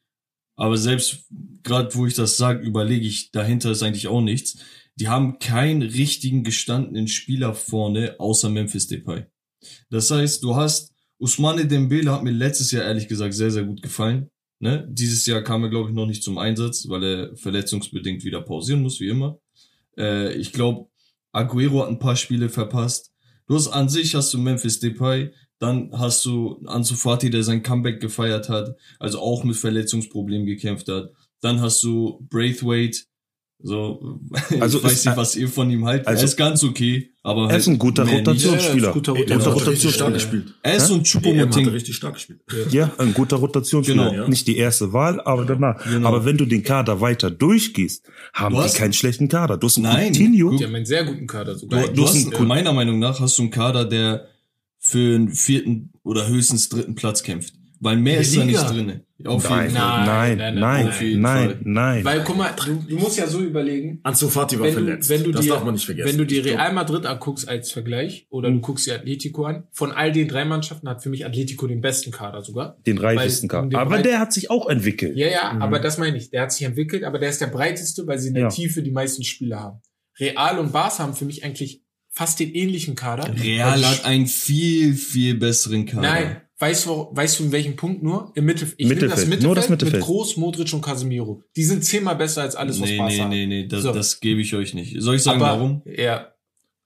aber 0.55 0.77
selbst 0.77 1.25
gerade 1.63 1.93
wo 1.95 2.05
ich 2.05 2.15
das 2.15 2.37
sage, 2.37 2.65
überlege 2.65 3.05
ich, 3.05 3.31
dahinter 3.31 3.71
ist 3.71 3.83
eigentlich 3.83 4.07
auch 4.07 4.21
nichts. 4.21 4.57
Die 4.95 5.09
haben 5.09 5.37
keinen 5.37 5.83
richtigen 5.83 6.43
gestandenen 6.43 7.07
Spieler 7.07 7.53
vorne 7.53 8.15
außer 8.19 8.49
Memphis 8.49 8.87
Depay. 8.87 9.25
Das 9.89 10.09
heißt, 10.09 10.41
du 10.43 10.55
hast 10.55 10.93
Usmane 11.19 11.65
Dembele 11.65 12.11
hat 12.11 12.23
mir 12.23 12.31
letztes 12.31 12.71
Jahr 12.71 12.83
ehrlich 12.83 13.07
gesagt 13.07 13.33
sehr 13.33 13.51
sehr 13.51 13.63
gut 13.63 13.81
gefallen. 13.81 14.29
Ne? 14.59 14.87
Dieses 14.89 15.25
Jahr 15.25 15.41
kam 15.41 15.63
er 15.63 15.69
glaube 15.69 15.89
ich 15.89 15.95
noch 15.95 16.05
nicht 16.05 16.23
zum 16.23 16.37
Einsatz, 16.37 16.87
weil 16.89 17.03
er 17.03 17.35
verletzungsbedingt 17.37 18.23
wieder 18.23 18.41
pausieren 18.41 18.81
muss 18.81 18.99
wie 18.99 19.09
immer. 19.09 19.39
Äh, 19.97 20.33
ich 20.33 20.53
glaube 20.53 20.89
Aguero 21.31 21.81
hat 21.81 21.89
ein 21.89 21.99
paar 21.99 22.15
Spiele 22.15 22.49
verpasst. 22.49 23.13
Du 23.47 23.55
hast 23.55 23.69
an 23.69 23.89
sich 23.89 24.15
hast 24.15 24.33
du 24.33 24.37
Memphis 24.37 24.79
Depay, 24.79 25.31
dann 25.59 25.91
hast 25.93 26.25
du 26.25 26.61
Ansu 26.65 26.95
Fati, 26.95 27.29
der 27.29 27.43
sein 27.43 27.63
Comeback 27.63 27.99
gefeiert 28.01 28.49
hat, 28.49 28.75
also 28.99 29.19
auch 29.19 29.43
mit 29.43 29.55
Verletzungsproblemen 29.55 30.45
gekämpft 30.45 30.87
hat. 30.89 31.11
Dann 31.41 31.61
hast 31.61 31.81
du 31.83 32.25
Braithwaite, 32.29 33.03
so, 33.59 34.19
Also 34.59 34.77
ich 34.77 34.83
weiß 34.83 35.05
nicht, 35.05 35.17
was 35.17 35.35
ihr 35.35 35.49
von 35.49 35.69
ihm 35.71 35.85
haltet. 35.85 36.07
also- 36.07 36.21
er 36.21 36.25
ist 36.25 36.37
ganz 36.37 36.63
okay, 36.63 37.09
aber 37.23 37.49
Er 37.49 37.57
ist 37.57 37.67
ein 37.67 37.77
guter. 37.79 38.07
Rotationsspieler. 38.07 38.83
Ja, 38.83 38.89
ist 38.89 38.93
guter 38.93 39.13
Unter 39.13 39.25
Der 39.25 39.37
hat 39.39 39.45
richtig 39.47 39.61
Rotation- 39.67 39.91
stark 39.93 40.13
gespielt. 40.13 40.53
Er 40.61 40.75
ist 40.75 40.87
so 40.87 40.93
ein 40.93 41.03
Choupo-Moting. 41.03 41.67
richtig 41.69 41.95
stark 41.95 42.13
gespielt. 42.13 42.41
Ja, 42.71 42.91
ein 42.99 43.13
guter 43.13 43.37
Rotationsspieler. 43.37 44.11
Genau, 44.11 44.21
ja. 44.23 44.27
Nicht 44.29 44.47
die 44.47 44.57
erste 44.57 44.93
Wahl, 44.93 45.19
aber 45.21 45.43
danach. 45.45 45.83
Genau. 45.83 46.07
Aber 46.07 46.23
wenn 46.25 46.37
du 46.37 46.45
den 46.45 46.63
Kader 46.63 47.01
weiter 47.01 47.31
durchgehst, 47.31 48.05
haben 48.33 48.55
Du 48.55 48.61
die 48.61 48.69
keinen 48.73 48.93
schlechten 48.93 49.27
Kader. 49.27 49.57
Du 49.57 49.65
hast 49.67 49.77
einen 49.77 49.85
Nein, 49.85 50.13
Coutinho. 50.13 50.55
Die 50.57 50.63
haben 50.63 50.75
einen 50.75 50.85
sehr 50.85 51.03
guten 51.05 51.25
Kader 51.27 51.55
sogar. 51.57 51.87
Du, 51.87 51.93
du 51.93 52.03
hast 52.03 52.15
hast, 52.15 52.35
einen- 52.35 52.47
meiner 52.47 52.73
Meinung 52.73 52.99
nach 52.99 53.19
hast 53.19 53.37
du 53.39 53.41
einen 53.43 53.51
Kader, 53.51 53.85
der 53.85 54.27
für 54.79 55.15
einen 55.15 55.29
vierten 55.33 55.91
oder 56.03 56.27
höchstens 56.27 56.69
dritten 56.69 56.95
Platz 56.95 57.23
kämpft. 57.23 57.53
Weil 57.79 57.97
mehr 57.97 58.15
Die 58.17 58.21
ist 58.21 58.35
da 58.37 58.43
nicht 58.45 58.69
drin. 58.69 59.01
Auf 59.25 59.49
Nein, 59.49 59.63
jeden 59.65 59.75
Fall. 59.77 60.05
nein, 60.05 60.05
Nein, 60.05 60.37
nein, 60.37 60.37
nein, 60.37 60.59
nein, 60.59 60.87
auf 60.89 61.01
jeden 61.01 61.21
nein, 61.21 61.47
Fall. 61.49 61.59
nein. 61.63 62.05
Weil, 62.05 62.23
guck 62.23 62.37
mal, 62.37 62.53
du, 62.65 62.75
du 62.87 62.95
musst 62.97 63.17
ja 63.17 63.25
so 63.27 63.39
überlegen, 63.41 63.99
Ansu 64.03 64.29
Fati 64.29 64.59
war 64.59 64.67
wenn 64.67 64.75
du, 64.75 64.79
verletzt. 64.83 65.09
wenn 65.09 65.23
du 65.23 65.31
das 65.31 65.41
dir, 65.41 65.53
darf 65.53 65.63
man 65.63 65.73
nicht 65.73 65.85
vergessen. 65.87 66.09
wenn 66.09 66.17
du 66.19 66.25
dir 66.27 66.45
Real 66.45 66.71
Madrid 66.73 67.05
anguckst 67.07 67.49
als 67.49 67.71
Vergleich 67.71 68.27
oder 68.29 68.51
du 68.51 68.59
guckst 68.61 68.85
dir 68.85 68.93
Atletico 68.93 69.45
an, 69.45 69.63
von 69.71 69.91
all 69.91 70.11
den 70.11 70.27
drei 70.27 70.45
Mannschaften 70.45 70.87
hat 70.87 71.01
für 71.01 71.09
mich 71.09 71.25
Atletico 71.25 71.65
den 71.65 71.81
besten 71.81 72.11
Kader 72.11 72.43
sogar. 72.43 72.77
Den 72.85 72.99
reichesten 72.99 73.49
Weil- 73.49 73.61
Kader. 73.69 73.79
Aber 73.79 73.97
den- 73.97 74.03
der 74.03 74.19
hat 74.19 74.33
sich 74.33 74.51
auch 74.51 74.69
entwickelt. 74.69 75.17
Ja, 75.17 75.27
ja, 75.27 75.57
aber 75.59 75.79
das 75.79 75.97
meine 75.97 76.15
ich. 76.17 76.29
Der 76.29 76.43
hat 76.43 76.51
sich 76.51 76.65
entwickelt, 76.67 77.03
aber 77.03 77.17
der 77.17 77.29
ist 77.29 77.41
der 77.41 77.47
breiteste, 77.47 78.05
weil 78.05 78.19
sie 78.19 78.27
in 78.27 78.33
der 78.35 78.43
Ja. 78.43 78.49
Tiefe 78.49 78.83
die 78.83 78.91
meisten 78.91 79.23
Spieler 79.23 79.59
haben. 79.61 79.81
Real 80.19 80.59
und 80.59 80.71
Barca 80.71 80.99
haben 80.99 81.15
für 81.15 81.25
mich 81.25 81.43
eigentlich 81.43 81.81
fast 82.11 82.39
den 82.39 82.53
ähnlichen 82.53 82.93
Kader. 82.93 83.23
Real 83.41 83.77
die 83.79 83.85
hat 83.85 84.05
einen 84.05 84.27
viel, 84.27 84.93
viel 84.95 85.35
besseren 85.35 85.85
Kader. 85.87 86.01
Nein, 86.01 86.41
weißt 86.59 86.85
du, 86.85 87.09
weißt 87.11 87.39
du 87.39 87.43
in 87.45 87.51
welchem 87.51 87.75
Punkt 87.75 88.03
nur? 88.03 88.31
Im 88.35 88.45
Mittelfeld. 88.45 88.79
Ich 88.79 88.87
Mittelfeld, 88.87 89.11
das 89.11 89.19
Mittelfeld, 89.25 89.43
nur 89.43 89.55
das 89.55 89.69
Mittelfeld. 89.69 90.01
mit 90.01 90.05
Groß, 90.05 90.37
Modric 90.37 90.73
und 90.73 90.81
Casemiro. 90.81 91.43
Die 91.55 91.63
sind 91.63 91.83
zehnmal 91.83 92.15
besser 92.15 92.41
als 92.41 92.55
alles, 92.55 92.81
was 92.81 92.89
nee, 92.89 92.97
Barca 92.97 93.13
nee, 93.13 93.21
hat. 93.21 93.29
nee, 93.29 93.45
nee, 93.45 93.67
das, 93.67 93.83
So. 93.83 93.91
das 93.91 94.19
gebe 94.19 94.41
ich 94.41 94.53
euch 94.55 94.73
nicht. 94.73 94.95
Soll 94.99 95.15
ich 95.15 95.23
sagen, 95.23 95.41
aber, 95.41 95.57
warum? 95.57 95.81
Ja, 95.85 96.33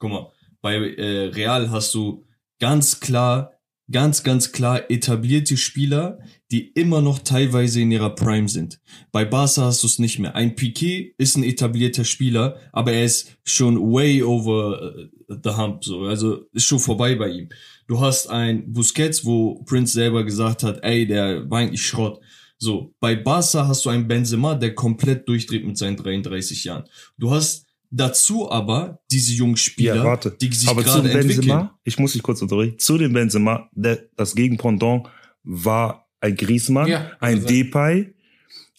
Guck 0.01 0.09
mal, 0.09 0.31
bei 0.62 0.73
äh, 0.75 1.25
Real 1.27 1.69
hast 1.69 1.94
du 1.94 2.25
ganz 2.59 3.00
klar, 3.00 3.51
ganz, 3.91 4.24
ganz 4.24 4.51
klar 4.51 4.89
etablierte 4.89 5.57
Spieler, 5.57 6.17
die 6.50 6.72
immer 6.72 7.01
noch 7.01 7.19
teilweise 7.19 7.81
in 7.81 7.91
ihrer 7.91 8.15
Prime 8.15 8.50
sind. 8.50 8.79
Bei 9.12 9.25
Barca 9.25 9.65
hast 9.65 9.84
du 9.84 9.88
es 9.88 10.00
nicht 10.00 10.17
mehr. 10.17 10.36
Ein 10.36 10.55
Piquet 10.55 11.13
ist 11.19 11.38
ein 11.38 11.43
etablierter 11.43 12.03
Spieler, 12.03 12.57
aber 12.72 12.93
er 12.93 13.05
ist 13.05 13.38
schon 13.43 13.77
way 13.79 14.24
over 14.24 14.95
äh, 14.95 15.36
the 15.43 15.51
hump, 15.51 15.86
so. 15.86 16.01
Also 16.01 16.45
ist 16.51 16.65
schon 16.65 16.79
vorbei 16.79 17.13
bei 17.13 17.29
ihm. 17.29 17.50
Du 17.91 18.00
hast 18.00 18.27
ein 18.27 18.71
Busquets, 18.71 19.25
wo 19.25 19.63
Prince 19.65 19.91
selber 19.91 20.24
gesagt 20.24 20.63
hat, 20.63 20.79
ey, 20.81 21.05
der 21.05 21.50
war 21.51 21.60
eigentlich 21.60 21.86
Schrott. 21.86 22.21
So, 22.57 22.93
bei 23.01 23.15
Barca 23.17 23.67
hast 23.67 23.83
du 23.83 23.89
einen 23.89 24.07
Benzema, 24.07 24.55
der 24.55 24.74
komplett 24.75 25.27
durchdreht 25.27 25.65
mit 25.65 25.77
seinen 25.77 25.98
33 25.98 26.63
Jahren. 26.63 26.86
Du 27.17 27.31
hast 27.31 27.65
dazu 27.89 28.50
aber 28.50 29.01
diese 29.12 29.33
jungen 29.33 29.57
Spieler, 29.57 29.95
Ja, 29.98 30.03
warte. 30.05 30.31
die 30.39 30.53
sich 30.53 30.69
Aber 30.69 30.86
zu 30.86 31.01
gerade 31.01 31.12
entwickeln. 31.12 31.36
Benzema, 31.39 31.79
ich 31.83 32.00
muss 32.00 32.13
dich 32.13 32.24
kurz 32.24 32.41
unterbrechen, 32.41 32.79
zu 32.79 32.98
dem 32.98 33.12
Benzema, 33.12 33.67
der, 33.74 34.05
das 34.15 34.36
Gegenpendant 34.36 35.07
war 35.43 36.07
ein 36.21 36.38
Griezmann, 36.38 36.88
Ja, 36.88 37.12
ein 37.19 37.39
also- 37.39 37.48
Depay, 37.50 38.13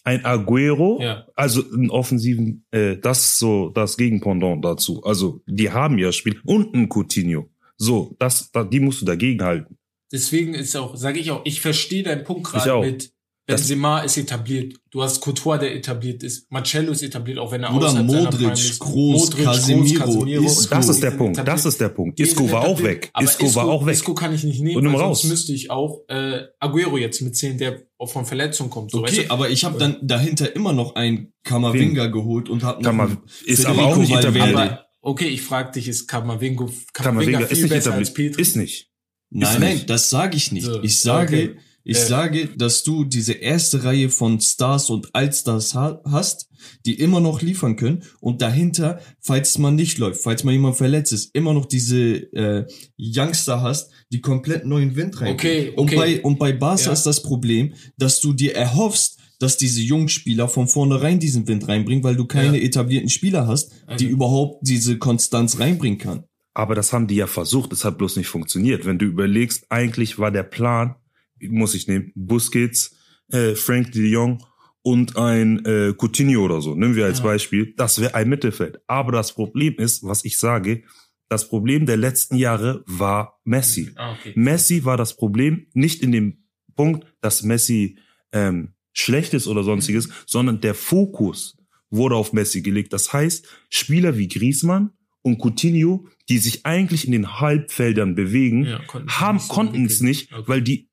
ein 0.04 0.24
Aguero, 0.24 1.00
ja. 1.02 1.26
also 1.36 1.62
einen 1.70 1.90
offensiven, 1.90 2.64
äh, 2.70 2.96
das 2.96 3.18
ist 3.24 3.38
so 3.40 3.68
das 3.68 3.98
Gegenpendant 3.98 4.64
dazu. 4.64 5.02
Also 5.04 5.42
die 5.46 5.70
haben 5.70 5.98
ja 5.98 6.12
Spiel 6.12 6.40
und 6.46 6.74
ein 6.74 6.88
Coutinho. 6.88 7.50
So, 7.82 8.14
das, 8.18 8.50
da, 8.52 8.62
die 8.64 8.80
musst 8.80 9.00
du 9.02 9.04
dagegen 9.06 9.42
halten. 9.42 9.76
Deswegen 10.12 10.54
ist 10.54 10.76
auch, 10.76 10.94
sage 10.96 11.18
ich 11.18 11.30
auch, 11.30 11.40
ich 11.44 11.60
verstehe 11.60 12.02
deinen 12.02 12.22
Punkt 12.22 12.46
Ich 12.46 12.52
gerade 12.52 12.74
auch. 12.74 12.82
mit 12.84 13.12
Benzema 13.44 14.00
ist 14.02 14.16
etabliert. 14.18 14.74
Du 14.92 15.02
hast 15.02 15.20
Courtois, 15.20 15.58
der 15.58 15.74
etabliert 15.74 16.22
ist. 16.22 16.48
Marcello 16.52 16.92
ist 16.92 17.02
etabliert, 17.02 17.38
auch 17.38 17.50
wenn 17.50 17.64
er 17.64 17.70
Bruder, 17.72 17.88
außerhalb 17.88 18.08
seiner 18.10 18.22
Modric, 18.30 18.52
ist. 18.52 18.78
Kroos, 18.78 19.30
Casemiro, 19.36 20.24
Isco. 20.26 20.74
Das 20.76 20.88
ist 20.88 21.02
der 21.02 21.10
Punkt, 21.10 21.36
etabliert. 21.38 21.48
das 21.58 21.64
ist 21.66 21.80
der 21.80 21.88
Punkt. 21.88 22.20
Isco 22.20 22.48
war 22.52 22.62
auch 22.68 22.80
weg. 22.84 23.10
Aber 23.14 23.24
Isco 23.24 23.52
war 23.56 23.64
auch 23.64 23.84
weg. 23.84 23.94
Isco 23.94 24.14
kann 24.14 24.32
ich 24.32 24.44
nicht 24.44 24.60
nehmen, 24.60 24.76
Und 24.76 24.84
nimm 24.84 24.92
weil 24.92 25.00
raus. 25.00 25.22
sonst 25.22 25.30
müsste 25.30 25.52
ich 25.54 25.70
auch 25.72 26.02
äh, 26.08 26.42
Aguero 26.60 26.98
jetzt 26.98 27.20
mitzählen, 27.20 27.58
der 27.58 27.82
auch 27.98 28.10
von 28.12 28.24
Verletzung 28.26 28.70
kommt. 28.70 28.92
So, 28.92 28.98
Okay, 28.98 29.08
weißt 29.18 29.18
du? 29.28 29.30
aber 29.32 29.50
ich 29.50 29.64
habe 29.64 29.76
dann 29.76 29.96
dahinter 30.02 30.54
immer 30.54 30.72
noch 30.72 30.94
einen 30.94 31.32
Kamavinga 31.42 32.06
geholt 32.06 32.48
und 32.48 32.62
habe 32.62 32.80
noch 32.80 32.90
Kammer, 32.90 33.04
einen 33.04 33.18
ist 33.44 33.62
Federico 33.62 33.80
aber 33.82 33.92
auch 33.92 33.96
nicht 33.96 34.12
Valverde. 34.12 34.84
Okay, 35.02 35.28
ich 35.28 35.42
frage 35.42 35.72
dich, 35.72 35.88
ist 35.88 36.06
Kamavingo, 36.08 36.70
Kamavinga 36.94 37.40
ist 37.40 37.48
viel 37.52 37.62
nicht 37.64 37.70
besser 37.70 37.94
als. 37.94 38.14
Petri? 38.14 38.40
Ist 38.40 38.56
nicht. 38.56 38.88
Nein, 39.30 39.52
Ist 39.54 39.60
nein, 39.60 39.74
nicht. 39.74 39.90
das 39.90 40.10
sage 40.10 40.36
ich 40.36 40.52
nicht. 40.52 40.64
So, 40.64 40.82
ich 40.82 40.98
sage, 40.98 41.36
okay. 41.52 41.56
Ich 41.84 41.96
Äh. 41.96 42.06
sage, 42.06 42.46
dass 42.56 42.84
du 42.84 43.04
diese 43.04 43.32
erste 43.32 43.82
Reihe 43.82 44.08
von 44.08 44.40
Stars 44.40 44.88
und 44.88 45.12
Allstars 45.16 45.74
ha 45.74 46.00
hast, 46.04 46.48
die 46.86 46.94
immer 46.94 47.18
noch 47.18 47.42
liefern 47.42 47.74
können 47.74 48.04
und 48.20 48.40
dahinter, 48.40 49.00
falls 49.20 49.58
man 49.58 49.74
nicht 49.74 49.98
läuft, 49.98 50.22
falls 50.22 50.44
mal 50.44 50.52
jemand 50.52 50.76
verletzt 50.76 51.12
ist, 51.12 51.34
immer 51.34 51.52
noch 51.54 51.66
diese 51.66 51.98
äh, 52.34 52.66
Youngster 52.96 53.62
hast, 53.62 53.90
die 54.12 54.20
komplett 54.20 54.64
neuen 54.64 54.94
Wind 54.94 55.20
rein. 55.20 55.32
Okay, 55.32 55.70
Und 55.70 55.86
okay. 55.88 55.96
bei 55.96 56.22
und 56.22 56.38
bei 56.38 56.52
Barca 56.52 56.84
Ja. 56.84 56.92
ist 56.92 57.02
das 57.04 57.20
Problem, 57.20 57.74
dass 57.96 58.20
du 58.20 58.32
dir 58.32 58.54
erhoffst, 58.54 59.18
dass 59.42 59.56
diese 59.56 59.80
jungen 59.82 60.08
Spieler 60.08 60.48
von 60.48 60.68
vornherein 60.68 61.18
diesen 61.18 61.46
Wind 61.48 61.66
reinbringen, 61.68 62.04
weil 62.04 62.16
du 62.16 62.26
keine 62.26 62.58
Ja. 62.58 62.64
etablierten 62.64 63.08
Spieler 63.10 63.46
hast, 63.46 63.72
die 63.88 63.92
Also- 63.92 64.06
überhaupt 64.06 64.66
diese 64.66 64.98
Konstanz 64.98 65.58
reinbringen 65.58 65.98
kann. 65.98 66.24
Aber 66.54 66.74
das 66.74 66.92
haben 66.92 67.06
die 67.06 67.16
ja 67.16 67.26
versucht, 67.26 67.72
es 67.72 67.84
hat 67.84 67.98
bloß 67.98 68.16
nicht 68.16 68.28
funktioniert. 68.28 68.84
Wenn 68.84 68.98
du 68.98 69.06
überlegst, 69.06 69.66
eigentlich 69.70 70.18
war 70.18 70.30
der 70.30 70.42
Plan, 70.42 70.94
muss 71.40 71.74
ich 71.74 71.88
nehmen, 71.88 72.12
Busquets, 72.14 72.94
äh, 73.32 73.54
Frank 73.54 73.92
de 73.92 74.06
Jong 74.06 74.44
und 74.82 75.16
ein 75.16 75.64
äh, 75.64 75.94
Coutinho 75.98 76.44
oder 76.44 76.60
so, 76.60 76.74
nehmen 76.74 76.94
wir 76.94 77.06
als 77.06 77.18
Ja. 77.18 77.24
Beispiel, 77.24 77.72
das 77.76 78.00
wäre 78.00 78.14
ein 78.14 78.28
Mittelfeld. 78.28 78.80
Aber 78.86 79.12
das 79.12 79.32
Problem 79.32 79.74
ist, 79.78 80.02
was 80.02 80.24
ich 80.24 80.38
sage, 80.38 80.82
das 81.28 81.48
Problem 81.48 81.86
der 81.86 81.96
letzten 81.96 82.36
Jahre 82.36 82.84
war 82.86 83.40
Messi. 83.44 83.90
Ah, 83.96 84.12
okay. 84.12 84.32
Messi 84.36 84.84
war 84.84 84.98
das 84.98 85.16
Problem 85.16 85.66
nicht 85.72 86.02
in 86.02 86.12
dem 86.12 86.44
Punkt, 86.76 87.06
dass 87.22 87.42
Messi 87.42 87.96
ähm, 88.32 88.74
schlecht 88.92 89.34
ist 89.34 89.46
oder 89.46 89.62
sonstiges, 89.64 90.08
sondern 90.26 90.60
der 90.60 90.74
Fokus 90.74 91.56
wurde 91.90 92.14
auf 92.16 92.32
Messi 92.32 92.62
gelegt. 92.62 92.92
Das 92.92 93.12
heißt, 93.12 93.46
Spieler 93.70 94.16
wie 94.18 94.28
Griezmann 94.28 94.90
und 95.22 95.38
Coutinho, 95.38 96.08
die 96.28 96.38
sich 96.38 96.64
eigentlich 96.66 97.04
in 97.06 97.12
den 97.12 97.40
Halbfeldern 97.40 98.14
bewegen, 98.14 98.64
Ja, 98.66 98.78
konnten 98.86 99.10
haben 99.10 99.38
konnten 99.38 99.84
es 99.86 100.00
nicht, 100.00 100.32
Okay. 100.32 100.44
weil 100.48 100.62
die 100.62 100.88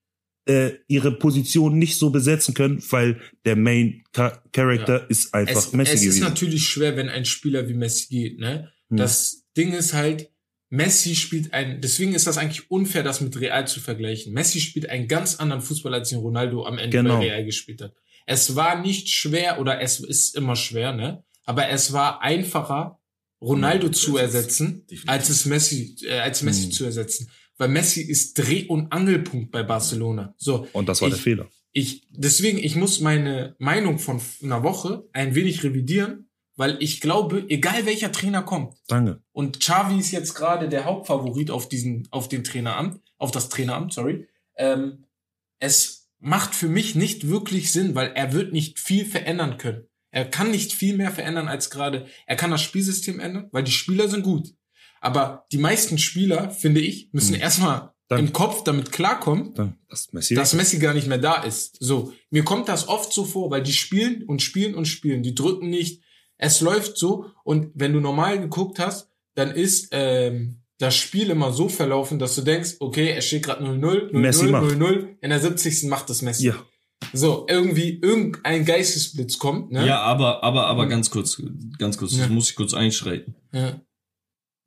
äh, 0.45 0.71
ihre 0.87 1.11
Position 1.11 1.77
nicht 1.77 1.97
so 1.97 2.09
besetzen 2.09 2.53
können, 2.53 2.81
weil 2.89 3.21
der 3.45 3.55
Main 3.55 4.03
Cha- 4.15 4.41
Character 4.51 5.09
ist 5.09 5.33
einfach 5.33 5.57
es, 5.67 5.73
Messi 5.73 5.93
es 5.93 6.01
ist 6.01 6.05
gewesen. 6.15 6.23
natürlich 6.23 6.63
schwer, 6.65 6.95
wenn 6.97 7.07
ein 7.09 7.25
Spieler 7.25 7.67
wie 7.69 7.73
Messi 7.75 8.07
geht, 8.09 8.39
ne? 8.39 8.71
Hm. 8.89 8.97
Das 8.97 9.43
Ding 9.55 9.73
ist 9.73 9.93
halt, 9.93 10.29
Messi 10.69 11.15
spielt 11.15 11.53
ein, 11.53 11.81
deswegen 11.81 12.13
ist 12.13 12.27
das 12.27 12.37
eigentlich 12.37 12.69
unfair, 12.69 13.01
das 13.03 13.21
mit 13.21 13.39
Real 13.39 13.67
zu 13.67 13.79
vergleichen. 13.79 14.33
Messi 14.33 14.59
spielt 14.59 14.87
einen 14.89 15.07
ganz 15.07 15.35
anderen 15.35 15.61
Fußball, 15.61 15.93
als 15.93 16.09
den 16.09 16.19
Ronaldo 16.19 16.65
am 16.65 16.77
Ende 16.77 16.97
Genau. 16.97 17.17
bei 17.17 17.25
Real 17.25 17.45
gespielt 17.45 17.81
hat. 17.81 17.93
Es 18.27 18.55
war 18.55 18.79
nicht 18.81 19.09
schwer, 19.09 19.59
oder 19.59 19.81
es 19.81 19.99
ist 19.99 20.35
immer 20.35 20.55
schwer, 20.55 20.93
ne? 20.93 21.23
Aber 21.45 21.67
es 21.69 21.91
war 21.93 22.21
einfacher, 22.21 22.99
Ronaldo 23.41 23.87
Ja, 23.87 23.93
zu 23.93 24.17
ersetzen, 24.17 24.85
als 25.07 25.29
es 25.29 25.45
Messi, 25.45 25.95
äh, 26.05 26.19
als 26.19 26.43
Messi 26.43 26.63
Hm. 26.65 26.71
zu 26.71 26.85
ersetzen. 26.85 27.29
Weil 27.57 27.69
Messi 27.69 28.01
ist 28.01 28.37
Dreh- 28.37 28.67
und 28.67 28.91
Angelpunkt 28.93 29.51
bei 29.51 29.63
Barcelona. 29.63 30.35
So. 30.37 30.67
und 30.73 30.87
das 30.87 31.01
war 31.01 31.07
ich- 31.07 31.15
der 31.15 31.23
Fehler. 31.23 31.49
ich, 31.71 32.03
deswegen, 32.11 32.57
ich 32.59 32.75
muss 32.75 32.99
meine 32.99 33.55
Meinung 33.59 33.97
von 33.97 34.21
einer 34.43 34.61
Woche 34.63 35.07
ein 35.13 35.33
wenig 35.35 35.63
revidieren, 35.63 36.28
weil 36.59 36.75
ich 36.81 36.99
glaube, 36.99 37.45
egal 37.47 37.85
welcher 37.85 38.11
Trainer 38.11 38.43
kommt, 38.43 38.75
Danke. 38.87 39.23
und 39.31 39.59
Xavi 39.61 39.97
ist 39.97 40.11
jetzt 40.11 40.33
gerade 40.35 40.67
der 40.67 40.83
Hauptfavorit 40.85 41.49
auf 41.51 41.69
diesen, 41.69 42.07
auf 42.11 42.27
den 42.27 42.43
Traineramt, 42.43 42.99
auf 43.17 43.31
das 43.31 43.47
Traineramt, 43.49 43.93
sorry, 43.93 44.27
ähm, 44.57 45.05
es 45.59 46.09
macht 46.19 46.53
für 46.53 46.67
mich 46.67 46.95
nicht 46.95 47.29
wirklich 47.29 47.71
Sinn, 47.71 47.95
weil 47.95 48.11
er 48.13 48.33
wird 48.33 48.51
nicht 48.51 48.77
viel 48.77 49.05
verändern 49.05 49.57
können. 49.57 49.85
Er 50.11 50.25
kann 50.25 50.51
nicht 50.51 50.73
viel 50.73 50.97
mehr 50.97 51.11
verändern 51.11 51.47
als 51.47 51.69
gerade, 51.69 52.07
er 52.27 52.35
kann 52.35 52.51
das 52.51 52.61
Spielsystem 52.61 53.19
ändern, 53.19 53.47
weil 53.51 53.63
die 53.63 53.71
Spieler 53.71 54.09
sind 54.09 54.23
gut. 54.23 54.53
Aber 55.01 55.45
die 55.51 55.57
meisten 55.59 55.97
Spieler, 55.97 56.51
finde 56.51 56.81
ich, 56.81 57.09
müssen 57.13 57.35
Hm. 57.35 57.41
erstmal 57.41 57.93
Danke. 58.09 58.25
im 58.25 58.33
Kopf 58.33 58.63
damit 58.65 58.91
klarkommen, 58.91 59.53
Danke. 59.53 59.77
Das 59.87 60.11
Messi. 60.11 60.35
dass 60.35 60.53
Messi 60.53 60.79
gar 60.79 60.93
nicht 60.93 61.07
mehr 61.07 61.19
da 61.19 61.41
ist. 61.43 61.77
So, 61.79 62.11
mir 62.31 62.43
kommt 62.43 62.67
das 62.67 62.89
oft 62.89 63.13
so 63.13 63.23
vor, 63.23 63.49
weil 63.49 63.63
die 63.63 63.71
spielen 63.71 64.23
und 64.23 64.41
spielen 64.41 64.75
und 64.75 64.87
spielen, 64.89 65.23
die 65.23 65.35
drücken 65.35 65.69
nicht. 65.69 66.01
Es 66.39 66.61
läuft 66.61 66.97
so 66.97 67.25
und 67.43 67.69
wenn 67.75 67.93
du 67.93 67.99
normal 67.99 68.39
geguckt 68.39 68.79
hast, 68.79 69.09
dann 69.35 69.51
ist 69.51 69.89
ähm, 69.91 70.61
das 70.79 70.95
Spiel 70.95 71.29
immer 71.29 71.51
so 71.51 71.69
verlaufen, 71.69 72.17
dass 72.17 72.35
du 72.35 72.41
denkst, 72.41 72.77
okay, 72.79 73.11
es 73.11 73.25
steht 73.27 73.43
gerade 73.43 73.63
0-0, 73.63 74.17
Messi 74.17 74.45
0-0, 74.45 74.49
macht. 74.51 74.65
0-0, 74.75 75.07
in 75.21 75.29
der 75.29 75.39
70. 75.39 75.83
macht 75.89 76.09
das 76.09 76.21
Messi. 76.21 76.47
ja, 76.47 76.55
So, 77.13 77.45
irgendwie 77.49 77.99
irgendein 78.01 78.63
Geistesblitz 78.65 79.37
kommt, 79.37 79.71
ne? 79.71 79.85
Ja, 79.85 79.99
aber, 80.01 80.43
aber, 80.43 80.67
aber 80.67 80.85
Mhm. 80.85 80.89
ganz 80.89 81.09
kurz, 81.11 81.41
ganz 81.77 81.97
kurz, 81.97 82.13
Ja. 82.13 82.19
das 82.23 82.29
muss 82.29 82.49
ich 82.49 82.55
kurz 82.55 82.73
einschreiten. 82.73 83.35
Ja. 83.53 83.81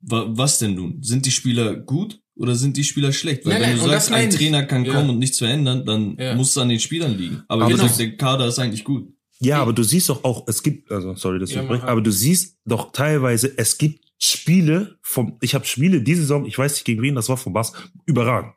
Wa- 0.01 0.27
Was 0.29 0.59
denn 0.59 0.75
nun? 0.75 1.01
Sind 1.01 1.25
die 1.25 1.31
Spieler 1.31 1.75
gut 1.75 2.19
oder 2.35 2.55
sind 2.55 2.77
die 2.77 2.83
Spieler 2.83 3.11
schlecht? 3.13 3.45
Weil 3.45 3.53
Nein, 3.53 3.61
wenn 3.61 3.69
nein, 3.77 3.85
du 3.85 3.91
sagst, 3.91 4.11
ein. 4.11 4.29
Trainer 4.29 4.63
kann 4.65 4.85
Ja. 4.85 4.93
kommen 4.93 5.09
und 5.11 5.19
nichts 5.19 5.37
verändern, 5.39 5.85
dann 5.85 6.17
Ja. 6.19 6.35
muss 6.35 6.49
es 6.49 6.57
an 6.57 6.69
den 6.69 6.79
Spielern 6.79 7.17
liegen. 7.17 7.43
Aber 7.47 7.65
Genau. 7.67 7.77
wie 7.77 7.81
gesagt, 7.83 7.99
der 7.99 8.17
Kader 8.17 8.47
ist 8.47 8.59
eigentlich 8.59 8.83
gut. 8.83 9.11
Ja, 9.45 9.61
aber 9.61 9.73
du 9.73 9.83
siehst 9.83 10.09
doch 10.09 10.23
auch, 10.23 10.45
es 10.47 10.63
gibt, 10.63 10.91
also 10.91 11.15
sorry, 11.15 11.39
dass 11.39 11.49
ich 11.49 11.55
Ja, 11.55 11.63
mach 11.63 11.71
halt. 11.71 11.83
aber 11.83 12.01
du 12.01 12.11
siehst 12.11 12.57
doch 12.65 12.91
teilweise, 12.91 13.51
es 13.57 13.77
gibt 13.77 14.03
Spiele 14.19 14.97
vom, 15.01 15.37
ich 15.41 15.53
habe 15.55 15.65
Spiele 15.65 16.01
diese 16.01 16.21
Saison, 16.21 16.45
ich 16.45 16.57
weiß 16.57 16.73
nicht 16.73 16.85
gegen 16.85 17.01
wen, 17.01 17.15
das 17.15 17.29
war 17.29 17.37
vom 17.37 17.53
Bass, 17.53 17.73
überragend. 18.05 18.53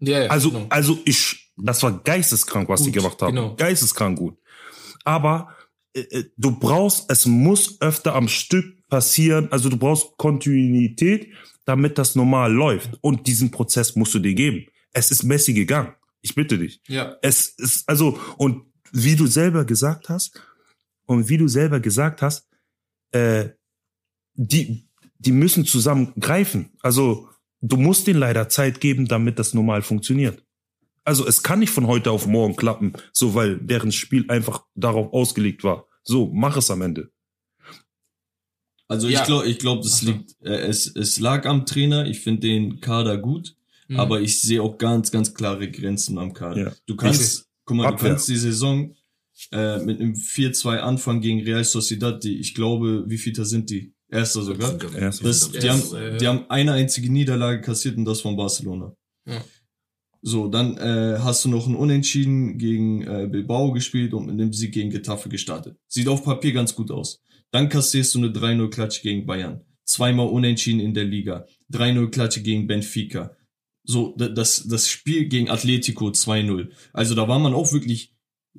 Ja, 0.00 0.22
ja, 0.24 0.30
Also, 0.30 0.50
genau. 0.50 0.66
also 0.70 0.98
ich, 1.04 1.52
das 1.56 1.82
war 1.82 1.98
geisteskrank, 2.04 2.68
was 2.68 2.82
die 2.82 2.92
Gut, 2.92 3.02
gemacht 3.02 3.20
haben. 3.22 3.34
genau. 3.34 3.54
Geisteskrank 3.56 4.16
gut. 4.18 4.36
Aber 5.04 5.48
äh, 5.94 6.00
äh, 6.02 6.24
du 6.36 6.52
brauchst, 6.58 7.10
es 7.10 7.26
muss 7.26 7.80
öfter 7.80 8.14
am 8.14 8.28
Stück 8.28 8.86
passieren, 8.88 9.48
also 9.50 9.68
du 9.68 9.76
brauchst 9.76 10.16
Kontinuität, 10.18 11.28
damit 11.64 11.98
das 11.98 12.14
normal 12.14 12.52
läuft. 12.52 12.90
Und 13.00 13.26
diesen 13.26 13.50
Prozess 13.50 13.96
musst 13.96 14.14
du 14.14 14.18
dir 14.20 14.34
geben. 14.34 14.66
Es 14.92 15.10
ist 15.10 15.22
Messi 15.24 15.52
gegangen. 15.52 15.92
Ich 16.22 16.34
bitte 16.34 16.58
dich. 16.58 16.80
ja. 16.88 17.16
Es 17.22 17.48
ist, 17.48 17.88
also, 17.88 18.18
und 18.38 18.62
wie 18.92 19.16
du 19.16 19.26
selber 19.26 19.64
gesagt 19.64 20.08
hast, 20.08 20.40
und 21.06 21.28
wie 21.30 21.38
du 21.38 21.48
selber 21.48 21.80
gesagt 21.80 22.20
hast, 22.22 22.46
äh, 23.12 23.48
die, 24.34 24.86
die 25.18 25.32
müssen 25.32 25.64
zusammen 25.64 26.12
greifen. 26.20 26.70
Also, 26.82 27.28
du 27.62 27.76
musst 27.76 28.06
denen 28.06 28.20
leider 28.20 28.48
Zeit 28.50 28.80
geben, 28.80 29.08
damit 29.08 29.38
das 29.38 29.54
normal 29.54 29.80
funktioniert. 29.82 30.44
Also, 31.04 31.26
es 31.26 31.42
kann 31.42 31.60
nicht 31.60 31.70
von 31.72 31.86
heute 31.86 32.10
auf 32.10 32.26
morgen 32.26 32.56
klappen, 32.56 32.92
so, 33.12 33.34
weil 33.34 33.56
deren 33.58 33.90
Spiel 33.90 34.26
einfach 34.30 34.64
darauf 34.74 35.12
ausgelegt 35.14 35.64
war. 35.64 35.86
So, 36.02 36.30
mach 36.32 36.56
es 36.58 36.70
am 36.70 36.82
Ende. 36.82 37.10
Also 38.86 39.08
Ja. 39.08 39.20
ich 39.20 39.26
glaube, 39.26 39.46
ich 39.48 39.58
glaube, 39.58 39.82
das 39.82 40.00
so. 40.00 40.06
liegt, 40.12 40.36
äh, 40.42 40.60
es, 40.66 40.86
es 40.94 41.18
lag 41.18 41.44
am 41.46 41.66
Trainer. 41.66 42.06
Ich 42.06 42.20
finde 42.20 42.40
den 42.42 42.80
Kader 42.80 43.18
gut, 43.18 43.54
Mhm. 43.88 44.00
aber 44.00 44.20
ich 44.20 44.40
sehe 44.40 44.62
auch 44.62 44.78
ganz, 44.78 45.10
ganz 45.10 45.34
klare 45.34 45.70
Grenzen 45.70 46.18
am 46.18 46.32
Kader. 46.32 46.58
Ja. 46.68 46.72
Du 46.86 46.96
kannst, 46.96 47.47
guck 47.68 47.76
mal, 47.76 47.84
du 47.84 47.88
Abwehr. 47.90 48.10
kannst 48.10 48.28
die 48.28 48.36
Saison 48.36 48.94
äh, 49.52 49.78
mit 49.78 50.00
einem 50.00 50.14
4-2 50.14 50.78
anfangen 50.78 51.20
gegen 51.20 51.42
Real 51.42 51.62
Sociedad, 51.62 52.24
die, 52.24 52.38
ich 52.38 52.54
glaube, 52.54 53.04
wie 53.06 53.18
viel 53.18 53.32
da 53.32 53.44
sind 53.44 53.70
die? 53.70 53.94
Erster 54.10 54.42
sogar. 54.42 54.72
Erster. 54.96 55.24
Das, 55.24 55.50
die, 55.52 55.70
haben, 55.70 56.18
die 56.18 56.26
haben 56.26 56.46
eine 56.48 56.72
einzige 56.72 57.12
Niederlage 57.12 57.60
kassiert 57.60 57.96
und 57.98 58.06
das 58.06 58.22
von 58.22 58.36
Barcelona. 58.36 58.94
Ja. 59.26 59.44
So, 60.22 60.48
dann 60.48 60.76
äh, 60.78 61.18
hast 61.20 61.44
du 61.44 61.50
noch 61.50 61.68
ein 61.68 61.76
Unentschieden 61.76 62.58
gegen 62.58 63.02
äh, 63.02 63.28
Bilbao 63.30 63.70
gespielt 63.72 64.14
und 64.14 64.26
mit 64.26 64.34
einem 64.34 64.52
Sieg 64.52 64.72
gegen 64.72 64.90
Getafe 64.90 65.28
gestartet. 65.28 65.76
Sieht 65.86 66.08
auf 66.08 66.24
Papier 66.24 66.52
ganz 66.52 66.74
gut 66.74 66.90
aus. 66.90 67.20
Dann 67.52 67.68
kassierst 67.68 68.14
du 68.14 68.18
eine 68.18 68.28
3-0-Klatsche 68.28 69.02
gegen 69.02 69.26
Bayern. 69.26 69.60
Zweimal 69.84 70.26
Unentschieden 70.26 70.80
in 70.80 70.94
der 70.94 71.04
Liga. 71.04 71.46
3-0-Klatsche 71.72 72.42
gegen 72.42 72.66
Benfica. 72.66 73.36
So, 73.88 74.14
da- 74.18 74.28
das, 74.28 74.68
das 74.68 74.86
Spiel 74.88 75.28
gegen 75.28 75.48
Atletico 75.48 76.10
2-0. 76.10 76.68
Also 76.92 77.14
da 77.14 77.26
war 77.26 77.38
man 77.38 77.54
auch 77.54 77.72
wirklich 77.72 78.12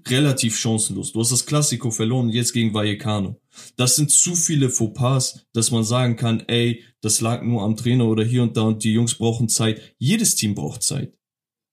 relativ 0.07 0.57
chancenlos. 0.57 1.11
Du 1.11 1.19
hast 1.19 1.31
das 1.31 1.45
Klassiko 1.45 1.91
verloren 1.91 2.29
jetzt 2.29 2.51
gegen 2.53 2.73
Vallecano. 2.73 3.39
Das 3.75 3.95
sind 3.95 4.09
zu 4.09 4.33
viele 4.33 4.69
Fauxpas, 4.69 5.45
dass 5.53 5.69
man 5.71 5.83
sagen 5.83 6.15
kann, 6.15 6.41
ey, 6.47 6.83
das 7.01 7.21
lag 7.21 7.43
nur 7.43 7.61
am 7.63 7.75
Trainer 7.75 8.05
oder 8.07 8.23
hier 8.23 8.41
und 8.41 8.57
da 8.57 8.61
und 8.61 8.83
die 8.83 8.93
Jungs 8.93 9.15
brauchen 9.15 9.49
Zeit. 9.49 9.93
Jedes 9.99 10.35
Team 10.35 10.55
braucht 10.55 10.81
Zeit. 10.81 11.13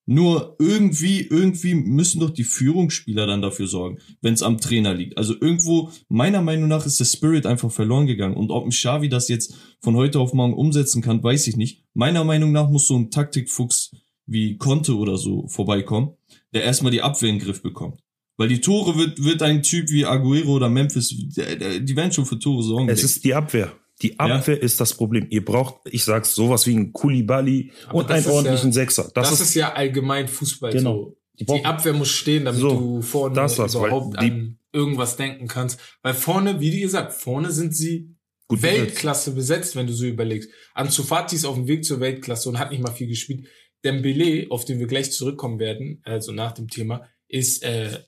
Nur 0.08 0.54
irgendwie, 0.60 1.22
irgendwie 1.22 1.75
müssen 1.75 2.20
doch 2.20 2.30
die 2.30 2.44
Führungsspieler 2.44 3.26
dann 3.26 3.42
dafür 3.42 3.66
sorgen, 3.66 3.98
wenn 4.22 4.34
es 4.34 4.42
am 4.42 4.58
Trainer 4.58 4.94
liegt. 4.94 5.18
Also 5.18 5.34
irgendwo, 5.40 5.90
meiner 6.08 6.42
Meinung 6.42 6.68
nach, 6.68 6.86
ist 6.86 7.00
der 7.00 7.06
Spirit 7.06 7.44
einfach 7.44 7.72
verloren 7.72 8.06
gegangen. 8.06 8.36
Und 8.36 8.52
ob 8.52 8.64
ein 8.64 8.70
Xavi 8.70 9.08
das 9.08 9.28
jetzt 9.28 9.54
von 9.80 9.96
heute 9.96 10.20
auf 10.20 10.32
morgen 10.32 10.54
umsetzen 10.54 11.02
kann, 11.02 11.22
weiß 11.22 11.48
ich 11.48 11.56
nicht. 11.56 11.84
Meiner 11.92 12.22
Meinung 12.22 12.52
nach 12.52 12.70
muss 12.70 12.86
so 12.86 12.96
ein 12.96 13.10
Taktikfuchs 13.10 13.90
wie 14.26 14.56
Conte 14.58 14.96
oder 14.96 15.16
so 15.16 15.48
vorbeikommen, 15.48 16.10
der 16.54 16.62
erstmal 16.62 16.92
die 16.92 17.02
Abwehr 17.02 17.30
in 17.30 17.38
den 17.38 17.44
Griff 17.44 17.62
bekommt. 17.62 18.00
Weil 18.36 18.48
die 18.48 18.60
Tore 18.60 18.96
wird, 18.96 19.25
wird 19.25 19.42
ein 19.42 19.62
Typ 19.62 19.90
wie 19.90 20.04
Aguero 20.04 20.52
oder 20.52 20.68
Memphis, 20.68 21.08
die 21.08 21.96
werden 21.96 22.12
schon 22.12 22.26
für 22.26 22.38
Tore 22.38 22.62
sorgen. 22.62 22.88
Es 22.88 23.02
ist 23.02 23.25
die 23.25 23.34
Abwehr. 23.34 23.72
Die 24.02 24.18
Abwehr 24.18 24.60
ist 24.62 24.80
das 24.80 24.92
Problem. 24.94 25.26
Ihr 25.30 25.44
braucht, 25.44 25.80
ich 25.90 26.04
sag's, 26.04 26.34
sowas 26.34 26.66
wie 26.66 26.74
ein 26.76 26.92
Kulibali 26.92 27.72
und 27.92 28.10
das 28.10 28.26
einen 28.26 28.34
ordentlichen 28.36 28.68
ja- 28.70 28.74
Sechser. 28.74 29.04
Das, 29.14 29.30
Das, 29.30 29.40
ist, 29.40 29.48
ist, 29.48 29.54
ja 29.54 29.72
allgemein 29.72 30.28
Fußball 30.28 30.72
Genau. 30.72 30.94
so. 30.94 31.16
die 31.38 31.44
Die 31.46 31.64
Abwehr 31.64 31.92
muss 31.94 32.10
stehen, 32.10 32.44
damit 32.44 32.60
So, 32.60 32.68
du 32.70 33.02
vorne 33.02 33.34
das 33.34 33.58
weil 33.58 33.68
überhaupt 33.68 34.14
die- 34.20 34.26
an 34.26 34.58
irgendwas 34.72 35.16
denken 35.16 35.48
kannst. 35.48 35.80
Weil 36.02 36.12
vorne, 36.14 36.60
wie 36.60 36.78
gesagt, 36.80 37.14
vorne 37.14 37.50
sind 37.50 37.74
sie 37.74 38.14
gut 38.48 38.60
besetzt. 38.60 38.80
Weltklasse 38.80 39.30
besetzt, 39.32 39.76
wenn 39.76 39.86
du 39.86 39.94
so 39.94 40.04
überlegst. 40.04 40.50
Ansu 40.74 41.02
Fati 41.02 41.34
ist 41.36 41.46
auf 41.46 41.54
dem 41.56 41.66
Weg 41.66 41.84
zur 41.84 42.00
Weltklasse 42.00 42.48
und 42.50 42.58
hat 42.58 42.70
nicht 42.70 42.82
mal 42.82 42.92
viel 42.92 43.08
gespielt. 43.08 43.46
Dembele, 43.84 44.46
auf 44.50 44.64
den 44.66 44.78
wir 44.78 44.86
gleich 44.86 45.10
zurückkommen 45.12 45.58
werden, 45.58 46.00
also 46.04 46.32
nach 46.32 46.52
dem 46.52 46.68
Thema, 46.68 47.08
ist, 47.28 47.62
äh, 47.62 48.00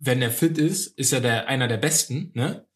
wenn 0.00 0.20
er 0.22 0.30
fit 0.30 0.58
ist, 0.58 0.88
ist 0.98 1.12
er 1.12 1.20
der, 1.20 1.48
einer 1.48 1.68
der 1.68 1.76
Besten, 1.78 2.30
ne? 2.34 2.66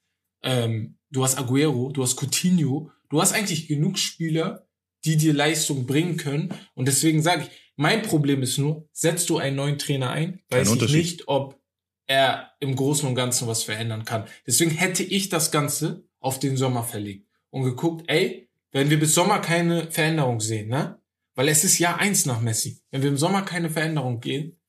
Ähm, 0.43 0.97
du 1.11 1.25
hast 1.25 1.39
Aguero, 1.39 1.91
du 1.91 2.03
hast 2.03 2.17
Coutinho, 2.17 2.91
du 3.09 3.21
hast 3.21 3.33
eigentlich 3.33 3.69
genug 3.69 3.99
Spieler, 3.99 4.67
die 5.05 5.17
dir 5.17 5.33
Leistung 5.33 5.87
bringen 5.87 6.17
können. 6.17 6.55
Und 6.75 6.87
deswegen 6.87 7.23
sage 7.23 7.43
ich, 7.43 7.73
mein 7.77 8.03
Problem 8.03 8.43
ist 8.43 8.59
nur, 8.59 8.89
setzt 8.93 9.31
du 9.31 9.39
einen 9.39 9.57
neuen 9.57 9.79
Trainer 9.79 10.11
ein, 10.11 10.41
weiß 10.51 10.75
ich 10.75 10.93
nicht, 10.93 11.29
ob 11.29 11.61
er 12.07 12.51
im 12.61 12.77
Großen 12.77 13.09
und 13.09 13.15
Ganzen 13.15 13.49
was 13.49 13.63
verändern 13.63 14.05
kann. 14.05 14.25
Deswegen 14.47 14.71
hätte 14.71 15.03
ich 15.03 15.29
das 15.29 15.51
Ganze 15.51 16.05
auf 16.19 16.39
den 16.39 16.57
Sommer 16.57 16.85
verlegt 16.85 17.29
und 17.51 17.63
geguckt, 17.65 18.05
ey, 18.09 18.51
wenn 18.73 18.91
wir 18.91 18.99
bis 18.99 19.15
Sommer 19.15 19.39
keine 19.39 19.91
Veränderung 19.91 20.41
sehen, 20.41 20.69
ne? 20.69 21.01
Weil 21.35 21.49
es 21.49 21.65
ist 21.65 21.79
Jahr 21.79 21.99
eins 21.99 22.27
nach 22.27 22.41
Messi. 22.41 22.83
Wenn 22.91 23.03
wir 23.03 23.09
im 23.09 23.17
Sommer 23.17 23.43
keine 23.43 23.71
Veränderung 23.71 24.21
gehen, 24.21 24.61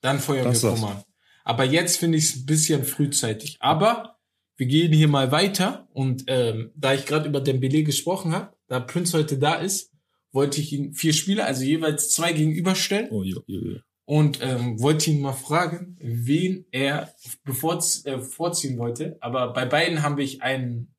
dann 0.00 0.20
feuern 0.20 0.44
Das 0.44 0.62
wir. 0.62 0.70
Koman. 0.70 1.02
Aber 1.42 1.64
jetzt 1.64 1.96
finde 1.96 2.18
ich 2.18 2.24
es 2.24 2.36
ein 2.36 2.46
bisschen 2.46 2.84
frühzeitig. 2.84 3.56
Aber 3.60 4.13
wir 4.56 4.66
gehen 4.66 4.92
hier 4.92 5.08
mal 5.08 5.32
weiter 5.32 5.88
und 5.92 6.24
ähm, 6.28 6.70
da 6.76 6.94
ich 6.94 7.06
gerade 7.06 7.28
über 7.28 7.40
Dembele 7.40 7.82
gesprochen 7.82 8.32
habe, 8.32 8.54
da 8.68 8.80
Prince 8.80 9.16
heute 9.16 9.38
da 9.38 9.54
ist, 9.54 9.92
wollte 10.32 10.60
ich 10.60 10.72
ihn 10.72 10.94
vier 10.94 11.12
Spieler, 11.12 11.46
also 11.46 11.64
jeweils 11.64 12.10
zwei 12.10 12.32
gegenüberstellen 12.32 13.08
Oh, 13.10 13.22
jo, 13.22 13.42
jo, 13.46 13.60
jo. 13.60 13.78
und 14.04 14.38
ähm, 14.42 14.80
wollte 14.80 15.10
ihn 15.10 15.20
mal 15.20 15.32
fragen, 15.32 15.96
wen 16.00 16.64
er 16.72 17.12
bevorz 17.44 18.04
äh, 18.04 18.18
vorziehen 18.20 18.78
wollte. 18.78 19.16
Aber 19.20 19.52
bei 19.52 19.64
beiden 19.64 20.02
habe 20.02 20.22
ich 20.22 20.42
einen 20.42 20.94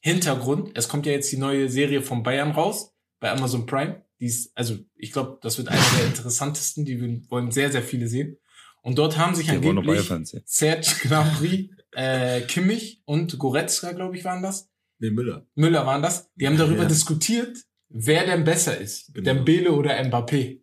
Hintergrund. 0.00 0.70
Es 0.74 0.88
kommt 0.88 1.06
ja 1.06 1.12
jetzt 1.12 1.30
die 1.32 1.36
neue 1.38 1.68
Serie 1.68 2.02
von 2.02 2.22
Bayern 2.22 2.52
raus 2.52 2.92
bei 3.20 3.30
Amazon 3.30 3.66
Prime. 3.66 4.02
Die 4.20 4.26
ist, 4.26 4.50
also 4.56 4.76
ich 4.96 5.12
glaube, 5.12 5.38
das 5.42 5.58
wird 5.58 5.68
eine 5.68 5.80
der 5.98 6.06
interessantesten. 6.06 6.84
Die 6.84 7.00
wir- 7.00 7.20
wollen 7.30 7.50
sehr, 7.50 7.70
sehr 7.72 7.82
viele 7.82 8.08
sehen. 8.08 8.36
Und 8.82 8.96
dort 8.98 9.18
haben 9.18 9.34
sich 9.34 9.46
angeblich. 9.50 10.08
Serge 10.44 10.88
Gnabry, 11.02 11.70
äh, 11.98 12.42
Kimmich 12.42 13.02
und 13.06 13.36
Goretzka, 13.38 13.92
glaube 13.92 14.16
ich, 14.16 14.24
waren 14.24 14.42
das. 14.42 14.70
Nee, 15.00 15.10
Müller. 15.10 15.46
Müller 15.56 15.84
waren 15.84 16.00
das. 16.02 16.30
Die 16.36 16.46
haben 16.46 16.56
darüber 16.56 16.82
Ja. 16.82 16.88
diskutiert, 16.88 17.56
wer 17.88 18.24
denn 18.24 18.44
besser 18.44 18.78
ist. 18.78 19.12
Genau. 19.14 19.24
Dembele 19.24 19.72
oder 19.72 19.98
Mbappé. 20.00 20.60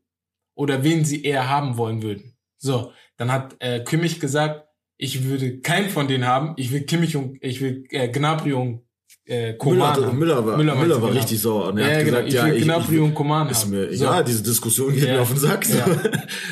Oder 0.57 0.83
wen 0.83 1.03
sie 1.03 1.23
eher 1.23 1.49
haben 1.49 1.75
wollen 1.75 2.01
würden. 2.01 2.37
So, 2.57 2.93
dann 3.17 3.31
hat 3.31 3.55
äh, 3.59 3.83
Kimmich 3.83 4.21
gesagt, 4.21 4.65
ich 4.97 5.25
würde 5.25 5.59
keinen 5.59 5.89
von 5.89 6.07
denen 6.07 6.25
haben. 6.25 6.53
Ich 6.55 6.71
will 6.71 6.83
Kimmich 6.85 7.17
und 7.17 7.37
ich 7.41 7.59
will 7.59 7.83
äh, 7.89 8.07
Gnabry 8.07 8.53
und 8.53 8.81
äh, 9.25 9.53
Müller, 9.61 9.89
hatte, 9.91 10.07
haben. 10.07 10.17
Müller 10.17 10.45
war, 10.45 10.55
Müller 10.57 10.75
Müller, 10.75 11.01
war 11.01 11.09
genau. 11.09 11.19
richtig 11.21 11.41
sauer. 11.41 11.67
Und 11.69 11.79
er 11.79 11.89
ja, 11.91 11.97
hat 11.97 12.05
genau. 12.05 12.11
gesagt, 12.11 12.27
ich 12.29 12.33
ja, 12.35 12.45
will 12.45 12.55
ich, 12.55 12.63
Gnabry 12.63 12.95
ich, 12.95 13.01
und 13.01 13.13
Coman 13.13 13.49
ist 13.49 13.63
haben. 13.63 13.71
mir, 13.71 13.93
So. 13.93 14.05
ja, 14.05 14.23
diese 14.23 14.43
Diskussion 14.43 14.93
geht 14.93 15.03
Ja. 15.03 15.13
mir 15.15 15.21
auf 15.21 15.29
den 15.29 15.37
Sack. 15.39 15.67
Ja. 15.67 15.85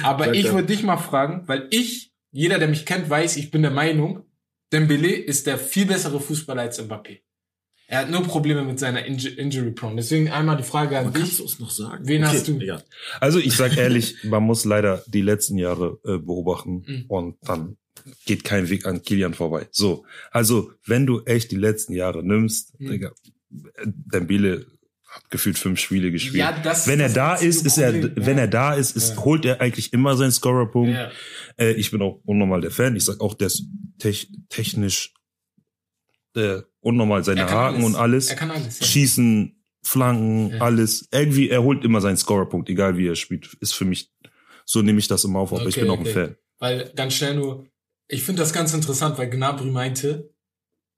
Aber 0.04 0.34
ich 0.34 0.52
würde 0.52 0.68
dich 0.68 0.84
mal 0.84 0.98
fragen, 0.98 1.44
weil 1.48 1.68
ich, 1.72 2.12
jeder, 2.32 2.60
der 2.60 2.68
mich 2.68 2.86
kennt, 2.86 3.10
weiß, 3.10 3.38
ich 3.38 3.50
bin 3.52 3.62
der 3.62 3.72
Meinung, 3.72 4.24
Dembele 4.74 5.12
ist 5.13 5.48
der 5.48 5.58
viel 5.58 5.86
bessere 5.86 6.20
Fußballer 6.20 6.63
als 6.63 6.82
Mbappé. 6.82 7.20
Er 7.88 8.00
hat 8.00 8.10
nur 8.10 8.24
Probleme 8.24 8.63
mit 8.63 8.80
seiner 8.80 9.06
Inju 9.06 9.30
Injury 9.30 9.72
Prone. 9.72 9.98
Deswegen 9.98 10.30
einmal 10.32 10.58
die 10.58 10.63
Frage 10.63 10.98
an 10.98 11.06
Man 11.06 11.13
kannst 11.13 11.38
du 11.39 11.44
dich. 11.44 11.53
es 11.53 11.60
noch 11.60 11.70
sagen. 11.70 12.08
Wen 12.08 12.25
hast 12.27 12.48
du? 12.48 12.58
Egal. 12.60 12.84
Also 13.20 13.39
ich 13.39 13.56
sag 13.56 13.77
ehrlich, 13.77 14.24
man 14.24 14.42
muss 14.44 14.65
leider 14.65 15.03
die 15.08 15.22
letzten 15.22 15.58
Jahre 15.58 16.00
äh, 16.06 16.18
beobachten 16.18 16.84
Mhm. 16.88 17.06
und 17.08 17.36
dann 17.42 17.77
geht 18.25 18.44
kein 18.44 18.70
Weg 18.70 18.86
an 18.88 19.03
Kilian 19.03 19.34
vorbei. 19.36 19.68
So, 19.72 20.06
also 20.32 20.72
wenn 20.88 21.06
du 21.06 21.22
echt 21.25 21.51
die 21.51 21.56
letzten 21.58 21.94
Jahre 21.94 22.24
nimmst, 22.24 22.74
Mhm. 22.80 22.89
Digga, 22.89 23.12
Dembele 23.86 24.65
hat 25.15 25.29
gefühlt 25.29 25.58
fünf 25.60 25.79
Spiele 25.79 26.12
gespielt. 26.12 26.36
Ja, 26.36 26.51
das 26.51 26.88
wenn 26.88 27.00
er 27.00 27.08
das 27.08 27.13
da 27.15 27.36
ist, 27.36 27.65
ist 27.65 27.77
er, 27.77 27.91
Problem. 27.91 28.13
wenn 28.15 28.38
Ja. 28.38 28.43
er 28.43 28.48
da 28.48 28.74
ist, 28.74 28.96
ist 28.98 29.12
Ja. 29.15 29.24
holt 29.25 29.46
er 29.46 29.62
eigentlich 29.62 29.93
immer 29.93 30.15
seinen 30.17 30.32
Scorerpunkt. 30.32 30.91
Ja. 30.93 31.12
Äh, 31.58 31.74
ich 31.74 31.91
bin 31.91 32.01
auch 32.01 32.20
unnormal 32.25 32.62
der 32.62 32.72
Fan. 32.72 32.96
Ich 32.96 33.05
sag 33.05 33.22
auch, 33.22 33.36
der 33.36 33.48
ist 33.48 33.63
tech, 34.00 34.27
technisch 34.50 35.13
äh, 36.36 36.62
unnormal 36.79 37.24
seine 37.24 37.41
Er 37.41 37.51
Haken 37.51 37.84
und 37.84 37.96
alles. 37.96 38.29
Er 38.29 38.36
kann 38.36 38.50
alles. 38.50 38.79
Ja. 38.79 38.86
Schießen, 38.88 39.63
Flanken, 39.84 40.60
alles. 40.62 41.08
Irgendwie, 41.12 41.50
er 41.50 41.62
holt 41.62 41.84
immer 41.84 42.01
seinen 42.01 42.17
Scorerpunkt, 42.17 42.70
egal 42.70 42.98
wie 42.98 43.08
er 43.08 43.15
spielt. 43.15 43.53
Ist 43.60 43.75
für 43.75 43.86
mich, 43.86 44.12
so 44.65 44.82
nehme 44.82 44.98
ich 45.00 45.08
das 45.08 45.24
immer 45.25 45.39
auf. 45.39 45.51
Aber 45.53 45.62
ich 45.67 45.75
Okay, 45.75 45.82
bin 45.82 45.89
auch 45.91 45.98
ein 46.00 46.01
okay. 46.01 46.13
Fan. 46.13 46.36
Weil 46.60 46.91
ganz 46.95 47.13
schnell 47.13 47.36
nur, 47.36 47.67
ich 48.08 48.23
finde 48.23 48.41
das 48.41 48.52
ganz 48.54 48.73
interessant, 48.73 49.17
weil 49.19 49.30
Gnabry 49.30 49.69
meinte, 49.69 50.33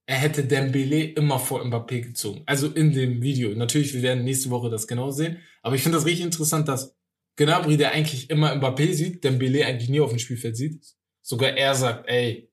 er 0.08 0.18
hätte 0.18 0.44
Dembele 0.44 1.04
immer 1.04 1.40
vor 1.40 1.64
Mbappé 1.64 2.02
gezogen. 2.02 2.44
Also 2.46 2.68
in 2.68 2.94
dem 2.94 3.22
Video. 3.22 3.50
Natürlich, 3.56 3.94
wir 3.94 4.02
werden 4.04 4.24
nächste 4.24 4.50
Woche 4.52 4.70
das 4.70 4.88
genau 4.88 5.12
sehen. 5.12 5.38
Aber 5.64 5.76
ich 5.76 5.82
finde 5.82 5.98
das 5.98 6.06
richtig 6.06 6.26
interessant, 6.26 6.68
dass 6.68 6.96
Gnabry, 7.38 7.76
der 7.78 7.92
eigentlich 7.92 8.30
immer 8.30 8.54
Mbappé 8.54 8.94
sieht, 8.94 9.24
Dembele 9.24 9.66
eigentlich 9.66 9.90
nie 9.90 10.00
auf 10.00 10.10
dem 10.12 10.20
Spielfeld 10.20 10.56
sieht. 10.56 10.80
Sogar 11.22 11.58
er 11.58 11.74
sagt, 11.74 12.08
ey, 12.08 12.52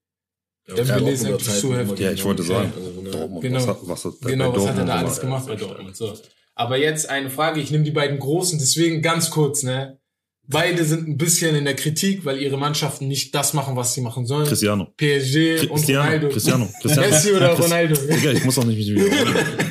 Ja, 0.67 0.75
Dembele 0.77 1.11
ist 1.11 1.25
eigentlich 1.27 1.47
Zeit 1.47 1.61
zu 1.61 1.77
heftig. 1.77 1.99
Ja, 2.01 2.13
ich 2.13 2.25
wollte 2.25 2.43
sagen, 2.43 2.73
Also, 2.75 3.03
ne? 3.03 3.11
Dortmund, 3.11 3.43
Genau. 3.43 3.57
was 3.59 3.67
hat, 3.67 3.77
was 3.83 4.05
hat, 4.07 4.13
genau, 4.23 4.57
was 4.57 4.67
hat 4.69 4.79
er 4.79 4.85
da 4.87 4.95
alles 4.97 5.21
gemacht 5.21 5.47
bei 5.47 5.57
Dortmund. 5.57 5.95
So. 5.97 6.15
Aber 6.55 6.79
jetzt 6.79 7.09
eine 7.09 7.31
Frage, 7.31 7.61
ich 7.61 7.71
nehme 7.71 7.85
die 7.85 7.91
beiden 7.91 8.19
Großen, 8.19 8.59
deswegen 8.59 9.03
ganz 9.03 9.31
kurz, 9.31 9.63
ne? 9.63 9.99
Beide 10.49 10.85
sind 10.85 11.09
ein 11.09 11.17
bisschen 11.17 11.55
in 11.55 11.65
der 11.65 11.75
Kritik, 11.77 12.25
weil 12.25 12.39
ihre 12.43 12.59
Mannschaften 12.59 13.07
nicht 13.07 13.33
das 13.35 13.55
machen, 13.55 13.77
was 13.77 13.95
sie 13.95 14.01
machen 14.01 14.27
sollen. 14.27 14.47
Cristiano. 14.47 14.87
PSG 14.97 15.63
und 15.63 15.69
Cristiano, 15.71 16.03
Ronaldo. 16.05 16.29
Cristiano, 16.29 16.69
Cristiano. 16.83 17.09
Messi 17.11 17.33
oder 17.33 17.51
Ronaldo? 17.55 17.95
Digga, 17.95 18.33
ich 18.33 18.45
muss 18.45 18.59
auch 18.59 18.65
nicht 18.65 18.91
mit. 18.93 19.03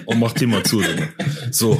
Und 0.05 0.19
mach 0.19 0.31
Thema 0.31 0.63
zu, 0.63 0.79
Digga. 0.81 1.09
So. 1.51 1.79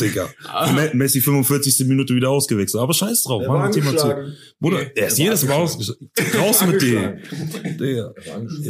Digga. 0.00 0.28
Me- 0.72 0.90
Messi 0.94 1.20
45. 1.20 1.86
Minute 1.88 2.14
wieder 2.14 2.30
ausgewechselt. 2.30 2.80
Aber 2.80 2.94
scheiß 2.94 3.24
drauf, 3.24 3.42
Der 3.42 3.50
mach 3.50 3.70
Thema 3.70 3.96
zu. 3.96 4.14
Bruder, 4.60 4.78
Nee, 4.78 4.90
er 4.94 5.06
ist 5.08 5.18
jedes 5.18 5.44
Mal 5.44 5.54
ausgeschlagen. 5.54 6.10
Raus 6.38 6.64
mit 6.66 6.80
dem. 6.80 6.96
Angeschlagen. 6.98 7.78
Digga. 7.78 8.14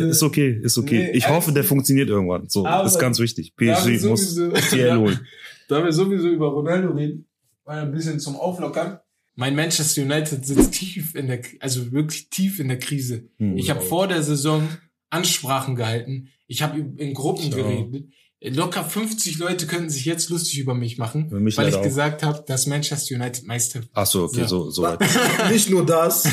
Ist 0.09 0.23
okay, 0.23 0.61
ist 0.63 0.79
okay. 0.79 1.11
Nee, 1.13 1.19
ich 1.19 1.29
hoffe, 1.29 1.37
also- 1.49 1.53
der 1.53 1.65
funktioniert 1.65 2.09
irgendwann. 2.09 2.49
So, 2.49 2.67
ist 2.87 2.99
ganz 2.99 3.19
wichtig. 3.19 3.55
PSG 3.57 4.03
muss 4.07 4.35
CL 4.71 4.97
holen. 4.97 5.21
Da 5.67 5.83
wir 5.83 5.93
sowieso 5.93 6.29
über 6.29 6.49
Ronaldo 6.49 6.93
reden, 6.93 7.27
ein 7.67 7.93
bisschen 7.93 8.21
zum 8.21 8.37
Auflockern. 8.37 8.99
Mein 9.37 9.57
Manchester 9.57 10.03
United 10.03 10.47
sitzt 10.47 10.73
tief 10.73 11.15
in 11.15 11.27
der, 11.27 11.41
also 11.61 11.91
wirklich 11.93 12.29
tief 12.31 12.61
in 12.61 12.69
der 12.69 12.79
Krise. 12.79 13.29
Hm. 13.39 13.57
Ich 13.57 13.71
habe 13.71 13.81
vor 13.81 14.07
der 14.07 14.23
Saison 14.23 14.69
Ansprachen 15.11 15.75
gehalten. 15.75 16.29
Ich 16.47 16.63
habe 16.63 16.79
in 16.79 17.15
Gruppen 17.15 17.51
Ja. 17.51 17.57
geredet. 17.57 18.09
Locker 18.47 18.85
50 18.85 19.39
Leute 19.39 19.67
könnten 19.67 19.89
sich 19.89 20.05
jetzt 20.05 20.29
lustig 20.29 20.59
über 20.59 20.75
mich 20.75 20.99
machen, 20.99 21.29
mich 21.43 21.57
weil 21.57 21.69
ich 21.69 21.75
auch. 21.77 21.83
gesagt 21.83 22.23
habe, 22.23 22.45
dass 22.47 22.67
Manchester 22.67 23.15
United 23.15 23.47
Meister 23.47 23.81
wird. 23.81 23.89
Ach 23.95 24.05
so, 24.07 24.25
okay, 24.25 24.41
Ja. 24.41 24.49
so, 24.49 24.71
so 24.71 24.83
weit. 24.83 25.01
Nicht 25.51 25.71
nur 25.71 25.87
das, 25.87 26.25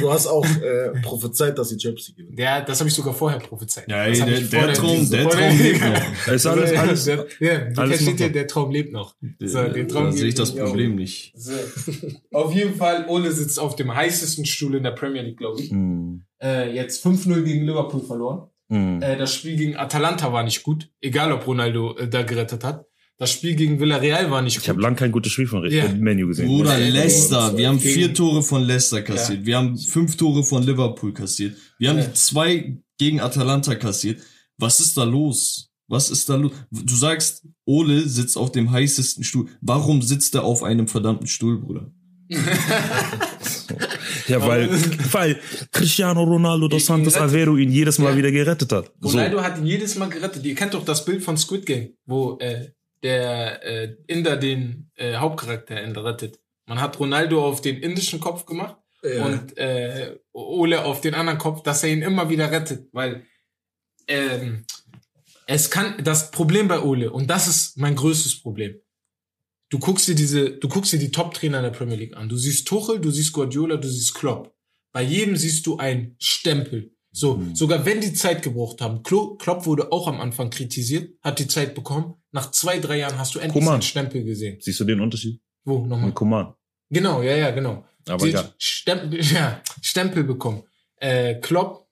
du 0.00 0.10
hast 0.10 0.26
auch 0.26 0.46
äh, 0.62 0.98
prophezeit, 1.02 1.58
dass 1.58 1.68
die 1.68 1.78
Champions 1.78 2.08
League 2.08 2.16
gewinnen. 2.16 2.36
Der, 2.36 2.62
das 2.62 2.78
habe 2.80 2.88
ich 2.88 2.94
sogar 2.94 3.12
vorher 3.12 3.38
prophezeit. 3.38 3.84
Ja, 3.88 4.08
das 4.08 4.18
ey, 4.20 4.24
der, 4.26 4.38
ich 4.38 4.48
der 4.48 4.62
vor 4.64 4.72
Traum, 4.72 5.10
der 5.10 5.28
Traum 5.28 5.58
lebt 5.58 5.80
noch. 5.80 6.32
Ist 6.34 6.46
alles, 6.46 6.72
alles, 6.78 7.04
der, 7.04 7.26
ja, 7.40 7.52
alles 7.76 8.02
versteht 8.02 8.20
ja, 8.20 8.28
der 8.30 8.46
Traum 8.46 8.70
lebt 8.70 8.92
noch. 8.92 9.14
So, 9.40 9.62
den 9.68 9.88
Traum 9.88 10.06
da 10.06 10.12
sehe 10.12 10.28
ich 10.28 10.34
das. 10.34 10.54
Problem 10.54 10.94
nicht. 10.94 11.32
So. 11.36 11.52
Auf 12.32 12.54
jeden 12.54 12.74
Fall, 12.76 13.06
Ole 13.08 13.30
sitzt 13.32 13.58
auf 13.60 13.76
dem 13.76 13.94
heißesten 13.94 14.46
Stuhl 14.46 14.74
in 14.76 14.82
der 14.84 14.92
Premier 14.92 15.22
League, 15.22 15.38
glaube 15.38 15.60
ich. 15.60 15.70
Hm, 15.70 16.24
Äh, 16.40 16.72
jetzt 16.74 17.04
5-0 17.04 17.42
gegen 17.42 17.64
Liverpool 17.66 18.00
verloren. 18.00 18.48
Hm. 18.70 19.02
Äh, 19.02 19.16
das 19.16 19.34
Spiel 19.34 19.56
gegen 19.56 19.76
Atalanta 19.76 20.32
war 20.32 20.42
nicht 20.42 20.62
gut, 20.62 20.90
egal 21.00 21.32
ob 21.32 21.46
Ronaldo 21.46 21.96
äh, 21.96 22.08
da 22.08 22.22
gerettet 22.22 22.64
hat. 22.64 22.84
Das 23.20 23.32
Spiel 23.32 23.56
gegen 23.56 23.80
Villarreal 23.80 24.30
war 24.30 24.42
nicht 24.42 24.58
Ich 24.58 24.68
habe 24.68 24.76
gut. 24.76 24.84
lang 24.84 24.94
kein 24.94 25.10
gutes 25.10 25.32
Spiel 25.32 25.48
von 25.48 25.64
Ja. 25.64 25.86
ja. 25.86 25.88
Menu 25.92 26.28
gesehen. 26.28 26.46
Bruder, 26.46 26.78
Ja, 26.78 26.88
Leicester, 26.88 27.56
wir 27.56 27.66
haben 27.68 27.80
vier 27.80 28.14
Tore 28.14 28.42
von 28.44 28.62
Leicester 28.62 29.02
kassiert. 29.02 29.44
Wir 29.44 29.56
haben 29.56 29.76
fünf 29.76 30.16
Tore 30.16 30.44
von 30.44 30.62
Liverpool 30.62 31.12
kassiert. 31.12 31.56
Wir 31.78 31.90
haben 31.90 31.98
Ja. 31.98 32.12
zwei 32.14 32.76
gegen 32.96 33.20
Atalanta 33.20 33.74
kassiert. 33.74 34.20
Was 34.56 34.78
ist 34.78 34.96
da 34.96 35.02
los? 35.04 35.70
Was 35.88 36.10
ist 36.10 36.28
da 36.28 36.36
los? 36.36 36.52
Du 36.70 36.94
sagst, 36.94 37.44
Ole 37.64 38.08
sitzt 38.08 38.36
auf 38.36 38.52
dem 38.52 38.70
heißesten 38.70 39.24
Stuhl. 39.24 39.48
Warum 39.62 40.00
sitzt 40.02 40.34
er 40.36 40.44
auf 40.44 40.62
einem 40.62 40.86
verdammten 40.86 41.26
Stuhl, 41.26 41.58
Bruder? 41.58 41.90
Ja, 44.28 44.46
weil, 44.46 44.68
weil 45.12 45.40
Cristiano 45.72 46.22
Ronaldo 46.22 46.68
dos 46.68 46.86
Santos. 46.86 47.16
Aveiro 47.16 47.56
ihn 47.56 47.70
jedes 47.70 47.98
Mal 47.98 48.10
Ja. 48.12 48.16
wieder 48.18 48.30
gerettet 48.30 48.70
hat. 48.72 48.92
So. 49.00 49.08
Ronaldo 49.10 49.42
hat 49.42 49.58
ihn 49.58 49.66
jedes 49.66 49.96
Mal 49.96 50.08
gerettet. 50.08 50.44
Ihr 50.44 50.54
kennt 50.54 50.74
doch 50.74 50.84
das 50.84 51.04
Bild 51.04 51.22
von 51.22 51.36
Squid 51.36 51.64
Game, 51.66 51.94
wo 52.06 52.38
äh, 52.38 52.68
der 53.02 53.62
äh, 53.64 53.96
Inder 54.06 54.36
den 54.36 54.90
äh, 54.96 55.14
Hauptcharakter 55.14 55.76
rettet. 56.04 56.38
Man 56.66 56.80
hat 56.80 56.98
Ronaldo 57.00 57.44
auf 57.46 57.60
den 57.62 57.78
indischen 57.78 58.20
Kopf 58.20 58.44
gemacht 58.44 58.76
Ja. 59.02 59.24
und 59.24 59.56
äh, 59.56 60.16
Ole 60.32 60.84
auf 60.84 61.00
den 61.00 61.14
anderen 61.14 61.38
Kopf, 61.38 61.62
dass 61.62 61.82
er 61.84 61.90
ihn 61.90 62.02
immer 62.02 62.28
wieder 62.28 62.50
rettet, 62.50 62.88
weil 62.92 63.24
ähm, 64.08 64.64
es 65.46 65.70
kann 65.70 65.94
das 66.04 66.30
Problem 66.30 66.68
bei 66.68 66.80
Ole 66.82 67.10
und 67.10 67.28
das 67.28 67.48
ist 67.48 67.78
mein 67.78 67.94
größtes 67.96 68.40
Problem. 68.42 68.76
Du 69.70 69.78
guckst 69.78 70.08
dir 70.08 70.14
diese, 70.14 70.50
du 70.52 70.68
guckst 70.68 70.92
dir 70.92 70.98
die 70.98 71.10
Top-Trainer 71.10 71.58
in 71.58 71.64
der 71.64 71.70
Premier 71.70 71.96
League 71.96 72.16
an. 72.16 72.28
Du 72.28 72.36
siehst 72.36 72.66
Tuchel, 72.66 73.00
du 73.00 73.10
siehst 73.10 73.32
Guardiola, 73.32 73.76
du 73.76 73.88
siehst 73.88 74.14
Klopp. 74.14 74.54
Bei 74.92 75.02
jedem 75.02 75.36
siehst 75.36 75.66
du 75.66 75.76
einen 75.76 76.16
Stempel. 76.18 76.94
So, 77.10 77.36
Mhm. 77.36 77.54
sogar 77.54 77.84
wenn 77.84 78.00
die 78.00 78.12
Zeit 78.12 78.42
gebraucht 78.42 78.80
haben. 78.80 79.02
Klo 79.02 79.36
Klopp 79.36 79.66
wurde 79.66 79.92
auch 79.92 80.06
am 80.08 80.20
Anfang 80.20 80.50
kritisiert, 80.50 81.12
hat 81.22 81.38
die 81.38 81.46
Zeit 81.48 81.74
bekommen. 81.74 82.14
Nach 82.32 82.50
zwei, 82.50 82.78
drei 82.78 82.98
Jahren 82.98 83.18
hast 83.18 83.34
du 83.34 83.38
endlich 83.38 83.54
Koman. 83.62 83.74
einen 83.74 83.82
Stempel 83.82 84.24
gesehen. 84.24 84.58
Siehst 84.60 84.80
du 84.80 84.84
den 84.84 85.00
Unterschied? 85.00 85.40
Wo, 85.64 85.78
nochmal? 85.86 86.06
Mit 86.06 86.14
Coman. 86.14 86.54
Genau, 86.90 87.22
ja, 87.22 87.36
ja, 87.36 87.50
genau. 87.50 87.84
Aber 88.08 88.24
Die 88.24 88.30
egal. 88.30 88.54
Stempel, 88.58 89.20
ja, 89.34 89.62
Stempel 89.82 90.24
bekommen. 90.24 90.62
Äh, 90.96 91.36
Klopp 91.40 91.88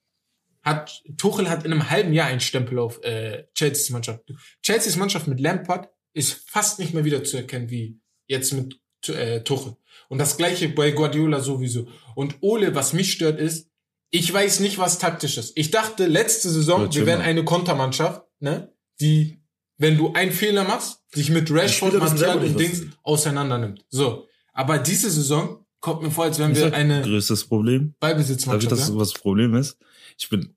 hat, 0.63 1.03
Tuchel 1.19 1.49
hat 1.51 1.65
in 1.65 1.73
einem 1.73 1.91
halben 1.91 2.13
Jahr 2.13 2.29
einen 2.29 2.41
Stempel 2.41 2.79
auf 2.79 3.03
äh, 3.05 3.45
Chelseas 3.55 3.91
Mannschaft. 3.91 4.21
Chelseas 4.63 4.97
Mannschaft 4.97 5.29
mit 5.29 5.41
Lampard 5.41 5.89
ist 6.17 6.49
fast 6.49 6.79
nicht 6.79 6.95
mehr 6.95 7.05
wieder 7.05 7.23
zu 7.25 7.37
erkennen 7.37 7.71
wie 7.71 8.01
jetzt 8.27 8.53
mit 8.53 8.81
äh, 9.09 9.41
Tuchel. 9.43 9.77
Und 10.09 10.19
das 10.19 10.37
gleiche 10.37 10.69
bei 10.69 10.91
Guardiola 10.93 11.41
sowieso. 11.41 11.89
Und 12.15 12.37
Ole, 12.41 12.75
was 12.75 12.93
mich 12.93 13.13
stört, 13.13 13.39
ist, 13.39 13.71
ich 14.11 14.33
weiß 14.33 14.61
nicht, 14.61 14.79
was 14.79 14.99
taktisch 14.99 15.37
ist. 15.37 15.53
Ich 15.57 15.71
dachte 15.71 16.07
letzte 16.07 16.49
Saison, 16.49 16.93
wir 16.93 17.07
wären 17.07 17.21
eine 17.21 17.45
Kontermannschaft, 17.45 18.23
ne? 18.41 18.73
Die, 19.01 19.43
wenn 19.77 19.99
du 19.99 20.15
einen 20.15 20.33
Fehler 20.33 20.65
machst, 20.65 21.03
dich 21.15 21.29
mit 21.29 21.51
Rashford, 21.51 21.95
Martial 21.99 22.39
und 22.43 22.59
Dings 22.59 22.79
sie- 22.79 22.91
auseinander 23.03 23.59
nimmt. 23.59 23.85
So. 23.91 24.27
Aber 24.55 24.79
diese 24.79 25.11
Saison 25.11 25.67
kommt 25.81 26.03
mir 26.03 26.11
vor, 26.11 26.25
als 26.25 26.39
wären 26.39 26.57
wir 26.57 26.73
eine 26.73 27.03
größtes 27.03 27.45
Problem. 27.45 27.81
Darf 27.83 27.89
ich 27.91 28.01
Ballbesitzmannschaft. 28.01 28.73
das, 28.73 28.89
ja? 28.89 28.95
was 28.97 29.13
das 29.13 29.21
Problem 29.21 29.55
ist? 29.55 29.77
Ich 30.19 30.31
bin, 30.31 30.56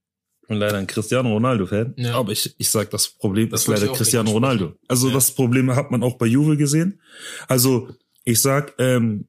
bin 0.50 0.58
leider 0.58 0.78
ein 0.78 0.88
Cristiano 0.88 1.32
Ronaldo-Fan, 1.32 1.94
Ja. 1.98 2.16
aber 2.16 2.34
ich, 2.34 2.54
ich 2.58 2.70
sag, 2.70 2.90
das 2.90 3.08
Problem 3.08 3.50
Das 3.50 3.62
ist 3.62 3.68
leider 3.68 3.88
Cristiano 3.94 4.30
Ronaldo. 4.32 4.74
Also 4.90 5.08
Ja. 5.08 5.14
das 5.14 5.32
Problem 5.32 5.74
hat 5.76 5.90
man 5.92 6.04
auch 6.04 6.18
bei 6.18 6.26
Juve 6.26 6.58
gesehen. 6.58 7.00
Also 7.48 7.90
ich 8.26 8.42
sag, 8.42 8.74
ähm, 8.80 9.28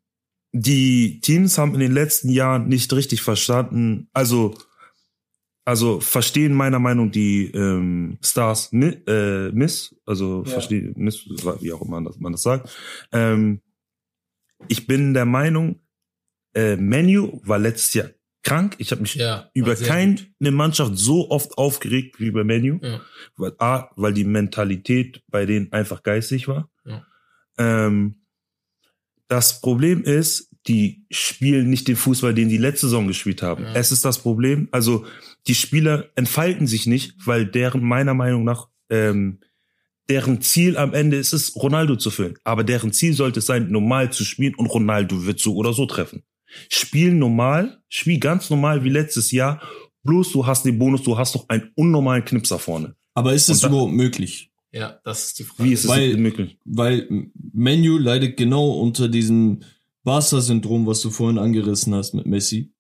die 0.53 1.21
Teams 1.21 1.57
haben 1.59 1.75
in 1.75 1.81
den 1.81 1.93
letzten 1.93 2.29
Jahren 2.29 2.67
nicht 2.69 2.93
richtig 2.93 3.23
verstanden, 3.23 4.09
also 4.13 4.57
also 5.67 6.01
verstehen 6.01 6.53
meiner 6.55 6.81
Meinung 6.81 7.13
die 7.13 7.51
ähm, 7.53 8.19
Stars 8.25 8.73
mi 8.73 8.87
äh, 9.07 9.53
miss, 9.53 9.95
also 10.07 10.43
Ja. 10.45 10.51
verstehen 10.53 10.95
miss, 10.97 11.25
wie 11.61 11.73
auch 11.73 11.83
immer 11.83 12.01
man 12.19 12.33
das 12.33 12.43
sagt. 12.43 12.71
Ähm, 13.13 13.61
ich 14.69 14.87
bin 14.89 15.15
der 15.15 15.27
Meinung, 15.27 15.79
äh, 16.55 16.75
Menu 16.77 17.41
war 17.45 17.59
letztes 17.61 17.95
Jahr 17.95 18.09
krank. 18.43 18.75
Ich 18.79 18.91
habe 18.91 19.03
mich 19.03 19.15
Ja, 19.15 19.51
über 19.55 19.75
keine 19.77 20.17
gut. 20.17 20.53
Mannschaft 20.53 20.97
so 20.97 21.31
oft 21.31 21.57
aufgeregt 21.59 22.21
wie 22.21 22.31
bei 22.31 22.45
Menu. 22.45 22.79
Ja. 22.83 23.01
Weil, 23.37 23.53
A, 23.59 23.91
weil 23.97 24.13
die 24.13 24.25
Mentalität 24.25 25.23
bei 25.29 25.47
denen 25.47 25.73
einfach 25.73 26.03
geistig 26.03 26.49
war. 26.49 26.71
Ja. 26.85 27.07
Ähm, 27.59 28.23
das 29.29 29.61
Problem 29.61 30.03
ist, 30.03 30.51
die 30.67 31.07
spielen 31.11 31.71
nicht 31.71 31.89
den 31.89 31.97
Fußball, 31.97 32.35
den 32.35 32.49
die 32.49 32.59
letzte 32.59 32.87
Saison 32.87 33.07
gespielt 33.07 33.43
haben. 33.43 33.65
Es 33.65 33.93
ist 33.93 34.05
das 34.05 34.19
Problem. 34.19 34.69
Also 34.73 35.07
die 35.47 35.55
Spieler 35.55 36.11
entfalten 36.17 36.67
sich 36.67 36.87
nicht, 36.87 37.15
weil 37.25 37.47
deren 37.47 37.83
meiner 37.83 38.15
Meinung 38.15 38.45
nach 38.45 38.69
ähm, 38.91 39.41
deren 40.11 40.41
Ziel 40.43 40.77
am 40.77 40.93
Ende 40.93 41.17
ist 41.17 41.33
es, 41.33 41.55
Ronaldo 41.55 41.97
zu 41.97 42.11
füllen. 42.11 42.35
Aber 42.43 42.65
deren 42.65 42.93
Ziel 42.93 43.15
sollte 43.15 43.39
es 43.39 43.47
sein, 43.47 43.71
normal 43.71 44.13
zu 44.13 44.25
spielen 44.25 44.55
und 44.57 44.67
Ronaldo 44.67 45.25
wird 45.25 45.39
so 45.39 45.55
oder 45.55 45.73
so 45.73 45.87
treffen. 45.87 46.25
Spiel 46.69 47.13
normal, 47.13 47.83
spiel 47.89 48.19
ganz 48.19 48.51
normal 48.51 48.85
wie 48.85 48.91
letztes 48.91 49.31
Jahr. 49.31 49.61
Bloß 50.03 50.33
du 50.33 50.47
hast 50.47 50.65
den 50.65 50.79
Bonus, 50.79 51.03
du 51.03 51.17
hast 51.19 51.35
doch 51.35 51.49
einen 51.49 51.71
unnormalen 51.77 52.25
Knipser 52.25 52.59
vorne. 52.59 52.95
Aber 53.15 53.33
ist 53.35 53.49
dann- 53.49 53.71
überhaupt 53.71 53.93
möglich? 53.93 54.51
Ja, 54.73 54.99
das 55.05 55.27
ist 55.27 55.39
die 55.41 55.45
Frage. 55.45 55.69
Wie 55.69 55.73
ist 55.73 55.85
es 55.85 55.89
Weil- 55.91 56.17
möglich? 56.17 56.57
Weil 56.65 57.09
Menu 57.53 57.99
leidet 57.99 58.37
genau 58.37 58.71
unter 58.81 59.09
diesem 59.09 59.61
Barca-Syndrom, 60.05 60.87
was 60.87 61.01
du 61.03 61.11
vorhin 61.11 61.39
angerissen 61.39 61.95
hast 61.95 62.15
mit 62.15 62.27
Messi. 62.27 62.73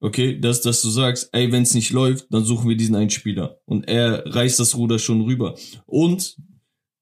Okay, 0.00 0.38
dass, 0.38 0.60
dass 0.60 0.80
du 0.82 0.90
sagst, 0.90 1.28
ey, 1.32 1.50
wenn 1.50 1.64
es 1.64 1.74
nicht 1.74 1.90
läuft, 1.90 2.26
dann 2.30 2.44
suchen 2.44 2.68
wir 2.68 2.76
diesen 2.76 2.94
einen 2.94 3.10
Spieler. 3.10 3.58
Und 3.64 3.88
er 3.88 4.24
reißt 4.26 4.60
das 4.60 4.76
Ruder 4.76 4.98
schon 5.00 5.22
rüber. 5.22 5.56
Und 5.86 6.36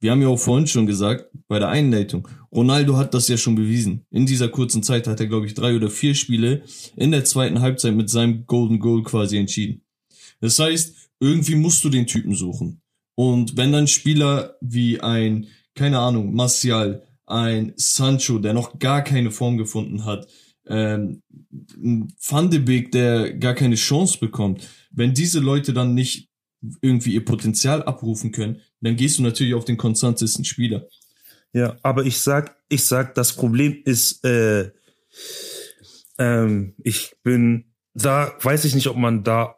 wir 0.00 0.11
haben 0.11 0.22
ja 0.22 0.28
auch 0.28 0.38
vorhin 0.38 0.66
schon 0.66 0.87
gesagt, 0.87 1.30
bei 1.48 1.59
der 1.59 1.68
Einleitung, 1.68 2.28
Ronaldo 2.52 2.96
hat 2.96 3.14
das 3.14 3.28
ja 3.28 3.37
schon 3.37 3.54
bewiesen. 3.54 4.06
In 4.11 4.26
dieser 4.26 4.48
kurzen 4.48 4.82
Zeit 4.82 5.06
hat 5.06 5.20
er, 5.20 5.26
glaube 5.26 5.46
ich, 5.46 5.54
drei 5.54 5.74
oder 5.74 5.90
vier 5.90 6.14
Spiele 6.14 6.62
in 6.96 7.11
der 7.11 7.24
zweiten 7.24 7.61
Halbzeit 7.61 7.94
mit 7.94 8.11
seinem 8.11 8.46
Golden 8.46 8.78
Goal 8.78 9.02
quasi 9.02 9.38
entschieden. 9.38 9.82
Das 10.40 10.59
heißt, 10.59 11.11
irgendwie 11.20 11.54
musst 11.54 11.82
du 11.85 11.88
den 11.88 12.06
Typen 12.06 12.35
suchen. 12.35 12.82
Und 13.14 13.56
wenn 13.56 13.72
dann 13.72 13.88
Spieler 13.88 14.56
wie 14.61 15.00
ein, 15.00 15.46
keine 15.74 15.98
Ahnung, 15.98 16.35
Martial, 16.35 17.02
ein 17.24 17.72
Sancho, 17.76 18.38
der 18.38 18.52
noch 18.52 18.78
gar 18.78 19.02
keine 19.02 19.30
Form 19.30 19.56
gefunden 19.56 20.04
hat, 20.04 20.26
ähm, 20.66 21.22
ein 21.76 22.12
Van 22.20 22.50
de 22.50 22.59
Beek, 22.59 22.92
der 22.92 23.32
gar 23.35 23.54
keine 23.54 23.76
Chance 23.76 24.18
bekommt, 24.18 24.68
wenn 24.90 25.14
diese 25.14 25.40
Leute 25.40 25.72
dann 25.72 25.94
nicht 25.94 26.28
irgendwie 26.81 27.14
ihr 27.14 27.24
Potenzial 27.24 27.83
abrufen 27.83 28.33
können, 28.33 28.61
dann 28.81 28.96
gehst 28.96 29.18
du 29.18 29.22
natürlich 29.22 29.55
auf 29.55 29.64
den 29.64 29.76
konstantesten 29.76 30.44
Spieler. 30.44 30.87
Ja, 31.52 31.76
aber 31.83 32.05
ich 32.05 32.18
sag, 32.18 32.57
ich 32.68 32.85
sag, 32.85 33.14
das 33.14 33.33
Problem 33.35 33.81
ist, 33.85 34.24
äh, 34.24 34.70
ähm, 36.18 36.74
ich 36.83 37.14
bin, 37.22 37.72
da 37.94 38.35
weiß 38.40 38.64
ich 38.64 38.74
nicht, 38.74 38.88
ob 38.88 38.96
man 38.96 39.24
da 39.24 39.57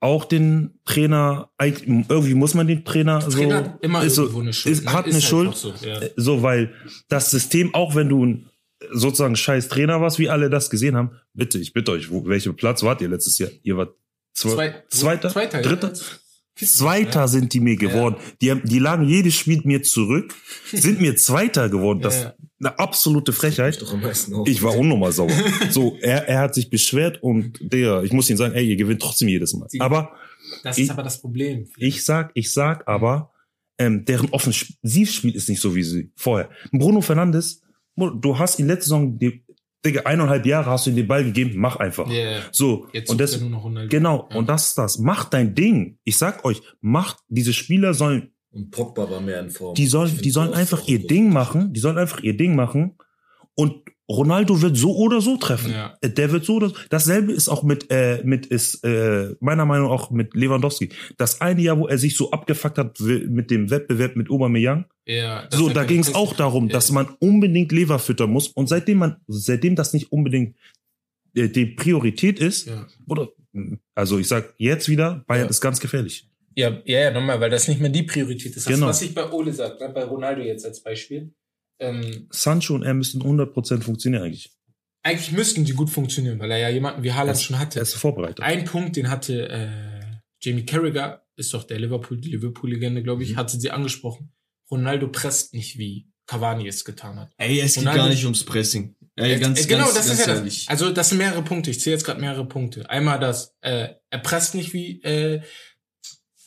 auch 0.00 0.26
den 0.26 0.78
Trainer, 0.84 1.50
irgendwie 1.58 2.34
muss 2.34 2.52
man 2.52 2.66
den 2.66 2.84
Trainer, 2.84 3.22
so, 3.22 3.30
Trainer 3.30 3.56
hat 3.56 3.82
immer 3.82 4.04
ist 4.04 4.16
so, 4.16 4.22
irgendwo 4.24 4.40
eine 4.42 4.52
Schuld. 4.52 4.74
ist, 4.74 4.84
ne? 4.84 4.92
hat 4.92 5.06
Ist 5.06 5.14
eine 5.14 5.22
halt 5.44 5.56
Schuld, 5.56 5.56
So, 5.80 5.86
ja. 5.86 5.98
Äh, 6.00 6.10
so, 6.16 6.42
weil 6.42 6.74
das 7.08 7.30
System, 7.30 7.74
auch 7.74 7.94
wenn 7.94 8.10
du 8.10 8.26
ein 8.26 8.50
sozusagen 8.92 9.34
scheiß 9.36 9.68
Trainer 9.68 10.02
warst, 10.02 10.18
wie 10.18 10.28
alle 10.28 10.50
das 10.50 10.68
gesehen 10.68 10.94
haben, 10.94 11.12
bitte, 11.32 11.58
ich 11.58 11.72
bitte 11.72 11.92
euch, 11.92 12.10
wo, 12.10 12.26
welchen 12.26 12.54
Platz 12.54 12.82
wart 12.82 13.00
ihr 13.00 13.08
letztes 13.08 13.38
Jahr? 13.38 13.50
Ihr 13.62 13.78
wart 13.78 13.94
zwe 14.34 14.50
Zwei- 14.50 14.84
Zweiter, 14.88 15.30
Zweiter, 15.30 15.62
Dritter? 15.62 15.92
Ja. 16.60 16.66
Zweiter 16.66 17.28
sind 17.28 17.52
die 17.52 17.60
mir 17.60 17.76
geworden. 17.76 18.16
Die, 18.40 18.50
haben, 18.50 18.62
die 18.64 18.78
lagen 18.78 19.04
jedes 19.08 19.34
Spiel 19.34 19.60
mir 19.64 19.82
zurück, 19.82 20.34
sind 20.72 21.00
mir 21.00 21.16
Zweiter 21.16 21.68
geworden. 21.68 22.00
Das 22.00 22.22
Ja, 22.22 22.28
ist 22.30 22.36
eine 22.60 22.78
absolute 22.78 23.32
Frechheit. 23.32 23.82
Ich 24.46 24.62
war 24.62 24.76
unnormal 24.76 25.12
sauer. 25.12 25.30
So, 25.70 25.96
er, 26.00 26.28
er 26.28 26.38
hat 26.40 26.54
sich 26.54 26.70
beschwert 26.70 27.22
und 27.22 27.58
der, 27.60 28.02
ich 28.04 28.12
muss 28.12 28.30
ihm 28.30 28.36
sagen, 28.36 28.54
ey, 28.54 28.66
ihr 28.68 28.76
gewinnt 28.76 29.02
trotzdem 29.02 29.28
jedes 29.28 29.52
Mal. 29.54 29.68
Die- 29.72 29.80
Aber 29.80 30.12
Das 30.62 30.78
Ich- 30.78 30.84
ist 30.84 30.90
aber 30.90 31.02
das 31.02 31.20
Problem. 31.20 31.68
ich 31.76 32.04
sag, 32.04 32.30
ich 32.34 32.52
sag 32.52 32.86
aber, 32.86 33.32
ähm, 33.78 34.04
deren 34.04 34.28
Offensivspiel 34.30 35.34
ist 35.34 35.48
nicht 35.48 35.60
so 35.60 35.74
wie 35.74 35.82
sie 35.82 36.12
vorher. 36.16 36.48
Bruno 36.70 37.00
Fernandes, 37.00 37.62
du 37.96 38.38
hast 38.38 38.58
ihn 38.60 38.66
letzte 38.66 38.84
Saison, 38.84 39.18
die, 39.18 39.43
Digga, 39.84 40.02
eineinhalb 40.02 40.46
Jahre 40.46 40.70
hast 40.70 40.86
du 40.86 40.90
ihm 40.90 40.96
den 40.96 41.06
Ball 41.06 41.24
gegeben, 41.24 41.52
mach 41.56 41.76
einfach. 41.76 42.10
Ja, 42.10 42.40
So, 42.52 42.88
jetzt 42.92 43.10
und 43.10 43.20
das, 43.20 43.38
nur 43.40 43.50
noch 43.50 43.64
Ronaldo. 43.64 43.88
genau, 43.90 44.28
Ja. 44.30 44.36
und 44.36 44.48
das 44.48 44.68
ist 44.68 44.78
das. 44.78 44.98
Macht 44.98 45.34
dein 45.34 45.54
Ding. 45.54 45.98
Ich 46.04 46.16
sag 46.16 46.44
euch, 46.44 46.62
macht, 46.80 47.18
diese 47.28 47.52
Spieler 47.52 47.92
sollen 47.94 48.32
Und 48.50 48.70
Pogba 48.70 49.10
war 49.10 49.20
mehr 49.20 49.40
in 49.40 49.50
Form. 49.50 49.74
Die 49.74 49.86
sollen, 49.86 50.16
die 50.22 50.30
sollen 50.30 50.54
einfach 50.54 50.86
ihr. 50.86 51.06
Ding 51.06 51.32
machen. 51.32 51.72
Die 51.72 51.80
sollen 51.80 51.98
einfach 51.98 52.20
ihr 52.20 52.36
Ding 52.36 52.54
machen. 52.56 52.96
Und 53.56 53.82
Ronaldo 54.10 54.60
wird 54.60 54.76
so 54.76 54.94
oder 54.96 55.20
so 55.22 55.36
treffen. 55.38 55.70
Ja. 55.72 55.96
Äh, 56.02 56.10
Der 56.10 56.30
wird 56.30 56.44
so 56.44 56.56
oder 56.56 56.68
so. 56.68 56.74
Dasselbe 56.90 57.32
ist 57.32 57.48
auch 57.48 57.62
mit, 57.62 57.90
äh, 57.90 58.20
mit 58.24 58.44
ist, 58.46 58.84
äh, 58.84 59.34
meiner 59.40 59.64
Meinung 59.64 59.88
nach 59.88 59.94
auch 59.94 60.10
mit 60.10 60.34
Lewandowski. 60.34 60.90
Das 61.16 61.40
eine 61.40 61.62
Jahr, 61.62 61.78
wo 61.78 61.86
er 61.88 61.96
sich 61.96 62.16
so 62.16 62.30
abgefuckt 62.30 62.76
hat 62.76 63.00
mit 63.00 63.50
dem 63.50 63.70
Wettbewerb 63.70 64.16
mit 64.16 64.30
Aubameyang. 64.30 64.84
Ja, 65.06 65.48
So, 65.50 65.70
da 65.70 65.84
ging 65.84 66.00
es 66.00 66.14
auch 66.14 66.34
darum, 66.36 66.66
Ja. 66.68 66.74
dass 66.74 66.90
man 66.92 67.08
unbedingt 67.18 67.72
Lever 67.72 67.98
füttern 67.98 68.30
muss. 68.30 68.48
Und 68.48 68.68
seitdem 68.68 68.98
man, 68.98 69.16
seitdem 69.26 69.74
das 69.76 69.92
nicht 69.94 70.12
unbedingt 70.12 70.56
äh, 71.34 71.48
die 71.48 71.66
Priorität 71.66 72.38
ist, 72.40 72.66
Ja. 72.68 72.86
oder, 73.08 73.28
also 73.94 74.18
ich 74.18 74.28
sag 74.28 74.54
jetzt 74.58 74.88
wieder, 74.88 75.24
Bayern 75.26 75.44
Ja. 75.46 75.50
ist 75.50 75.60
ganz 75.60 75.80
gefährlich. 75.80 76.28
Ja, 76.56 76.70
ja, 76.84 77.00
ja, 77.00 77.10
nochmal, 77.10 77.40
weil 77.40 77.50
das 77.50 77.66
nicht 77.68 77.80
mehr 77.80 77.90
die 77.90 78.04
Priorität 78.04 78.54
ist. 78.54 78.66
Das, 78.66 78.72
Genau. 78.74 78.86
was 78.86 79.02
ich 79.02 79.12
bei 79.14 79.28
Ole 79.32 79.52
sage, 79.52 79.76
ne, 79.82 79.90
bei 79.92 80.04
Ronaldo 80.04 80.42
jetzt 80.42 80.64
als 80.64 80.80
Beispiel. 80.82 81.32
Ähm, 81.80 82.28
Sancho 82.30 82.74
und 82.74 82.82
er 82.82 82.94
müssen 82.94 83.22
100% 83.22 83.82
funktionieren 83.82 84.22
eigentlich. 84.22 84.50
eigentlich 85.02 85.32
müssten 85.32 85.64
die 85.64 85.72
gut 85.72 85.90
funktionieren, 85.90 86.38
weil 86.38 86.50
er 86.50 86.58
ja 86.58 86.68
jemanden 86.70 87.02
wie 87.02 87.12
Haaland 87.12 87.38
schon 87.40 87.58
hatte. 87.58 87.78
Er 87.78 87.82
ist 87.82 87.94
vorbereitet. 87.94 88.40
Ein 88.40 88.64
Punkt, 88.64 88.96
den 88.96 89.10
hatte 89.10 89.48
äh, 89.48 90.00
Jamie 90.40 90.64
Carragher, 90.64 91.26
ist 91.36 91.52
doch 91.52 91.64
der 91.64 91.78
Liverpool, 91.80 92.20
die 92.20 92.30
Liverpool-Legende, 92.30 93.02
glaube 93.02 93.22
ich, 93.24 93.32
Mhm. 93.32 93.36
hatte 93.36 93.58
sie 93.60 93.70
angesprochen. 93.70 94.32
Ronaldo 94.70 95.08
presst 95.08 95.52
nicht, 95.52 95.78
wie 95.78 96.08
Cavani 96.26 96.66
es 96.68 96.84
getan 96.84 97.18
hat. 97.20 97.32
Ey, 97.36 97.60
es 97.60 97.74
geht 97.74 97.82
Ronaldo- 97.84 97.98
gar 97.98 98.08
nicht 98.08 98.24
ums 98.24 98.44
Pressing. 98.44 98.94
Ey, 99.16 99.38
ganz, 99.38 99.60
äh, 99.64 99.66
genau, 99.68 99.84
ganz, 99.84 99.94
das 99.96 100.06
ganz 100.08 100.20
ist 100.20 100.26
ja 100.26 100.34
ehrlich. 100.36 100.66
das. 100.66 100.68
Also 100.70 100.90
das 100.92 101.08
sind 101.10 101.18
mehrere 101.18 101.42
Punkte. 101.42 101.70
Ich 101.70 101.80
zähle 101.80 101.94
jetzt 101.96 102.04
gerade 102.04 102.20
mehrere 102.20 102.46
Punkte. 102.48 102.88
Einmal 102.88 103.18
das, 103.20 103.54
äh, 103.60 103.88
er 104.10 104.18
presst 104.20 104.54
nicht 104.54 104.72
wie, 104.72 105.02
äh, 105.02 105.42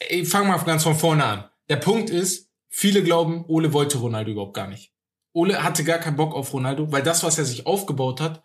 ich 0.10 0.28
fange 0.28 0.48
mal 0.48 0.58
ganz 0.60 0.84
von 0.84 0.96
vorne 0.96 1.24
an. 1.24 1.50
Der 1.70 1.78
Punkt 1.78 2.10
ist, 2.10 2.50
viele 2.70 3.04
glauben, 3.04 3.46
Ole 3.48 3.74
wollte 3.74 3.98
Ronaldo 4.00 4.32
überhaupt 4.32 4.54
gar 4.56 4.68
nicht. 4.68 4.92
Ole 5.38 5.64
hatte 5.64 5.84
gar 5.84 6.00
keinen 6.00 6.16
Bock 6.18 6.34
auf 6.36 6.54
Ronaldo, 6.54 6.92
weil 6.92 7.04
das, 7.04 7.24
was 7.24 7.38
er 7.38 7.46
sich 7.46 7.66
aufgebaut 7.66 8.20
hat, 8.22 8.42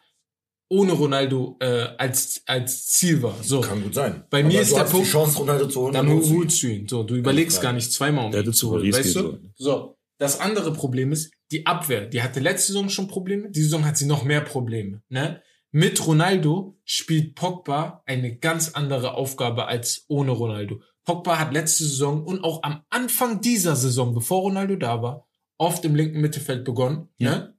ohne 0.68 0.92
Ronaldo 0.92 1.56
äh, 1.60 1.88
als 1.98 2.42
als 2.46 2.86
Ziel 2.86 3.22
war. 3.22 3.34
So, 3.42 3.60
Kann 3.60 3.82
gut 3.82 3.94
sein. 3.94 4.24
Bei 4.30 4.42
mir 4.42 4.54
Aber 4.54 4.62
ist 4.62 4.70
du 4.70 4.74
der 4.76 4.84
hast 4.84 4.90
Punkt- 4.92 5.06
die 5.06 5.10
Chance, 5.10 5.38
Ronaldo 5.38 5.66
zu 5.68 5.80
holen. 5.82 5.92
dann 5.94 6.08
holst 6.08 6.62
du 6.62 6.66
ihn. 6.68 6.88
So, 6.88 7.02
du 7.02 7.14
überlegst 7.14 7.60
gar 7.60 7.72
nicht 7.72 7.92
zweimal, 7.92 8.26
um 8.26 8.32
Der 8.32 8.40
ihn 8.42 8.46
zu 8.46 8.52
zu 8.52 8.70
holen, 8.70 8.92
weißt 8.92 9.16
du? 9.16 9.38
So, 9.56 9.96
das 10.18 10.40
andere 10.40 10.72
Problem 10.72 11.12
ist 11.12 11.32
die 11.50 11.66
Abwehr. 11.66 12.06
Die 12.06 12.22
hatte 12.22 12.40
letzte 12.40 12.68
Saison 12.72 12.88
schon 12.88 13.08
Probleme, 13.08 13.50
diese 13.50 13.66
Saison 13.66 13.84
hat 13.84 13.96
sie 13.98 14.06
noch 14.06 14.24
mehr 14.24 14.40
Probleme. 14.40 15.02
Ne? 15.08 15.42
Mit 15.72 16.06
Ronaldo 16.06 16.78
spielt 16.84 17.34
Pogba 17.34 18.02
eine 18.06 18.36
ganz 18.36 18.70
andere 18.70 19.14
Aufgabe 19.14 19.66
als 19.66 20.04
ohne 20.08 20.30
Ronaldo. 20.32 20.80
Pogba 21.04 21.38
hat 21.38 21.52
letzte 21.52 21.84
Saison 21.84 22.24
und 22.24 22.44
auch 22.44 22.62
am 22.62 22.82
Anfang 22.90 23.40
dieser 23.40 23.76
Saison, 23.76 24.14
bevor 24.14 24.42
Ronaldo 24.42 24.76
da 24.76 25.02
war, 25.02 25.26
oft 25.62 25.84
im 25.84 25.94
linken 25.94 26.20
Mittelfeld 26.20 26.64
begonnen. 26.64 27.08
Ja. 27.18 27.30
Ne? 27.30 27.52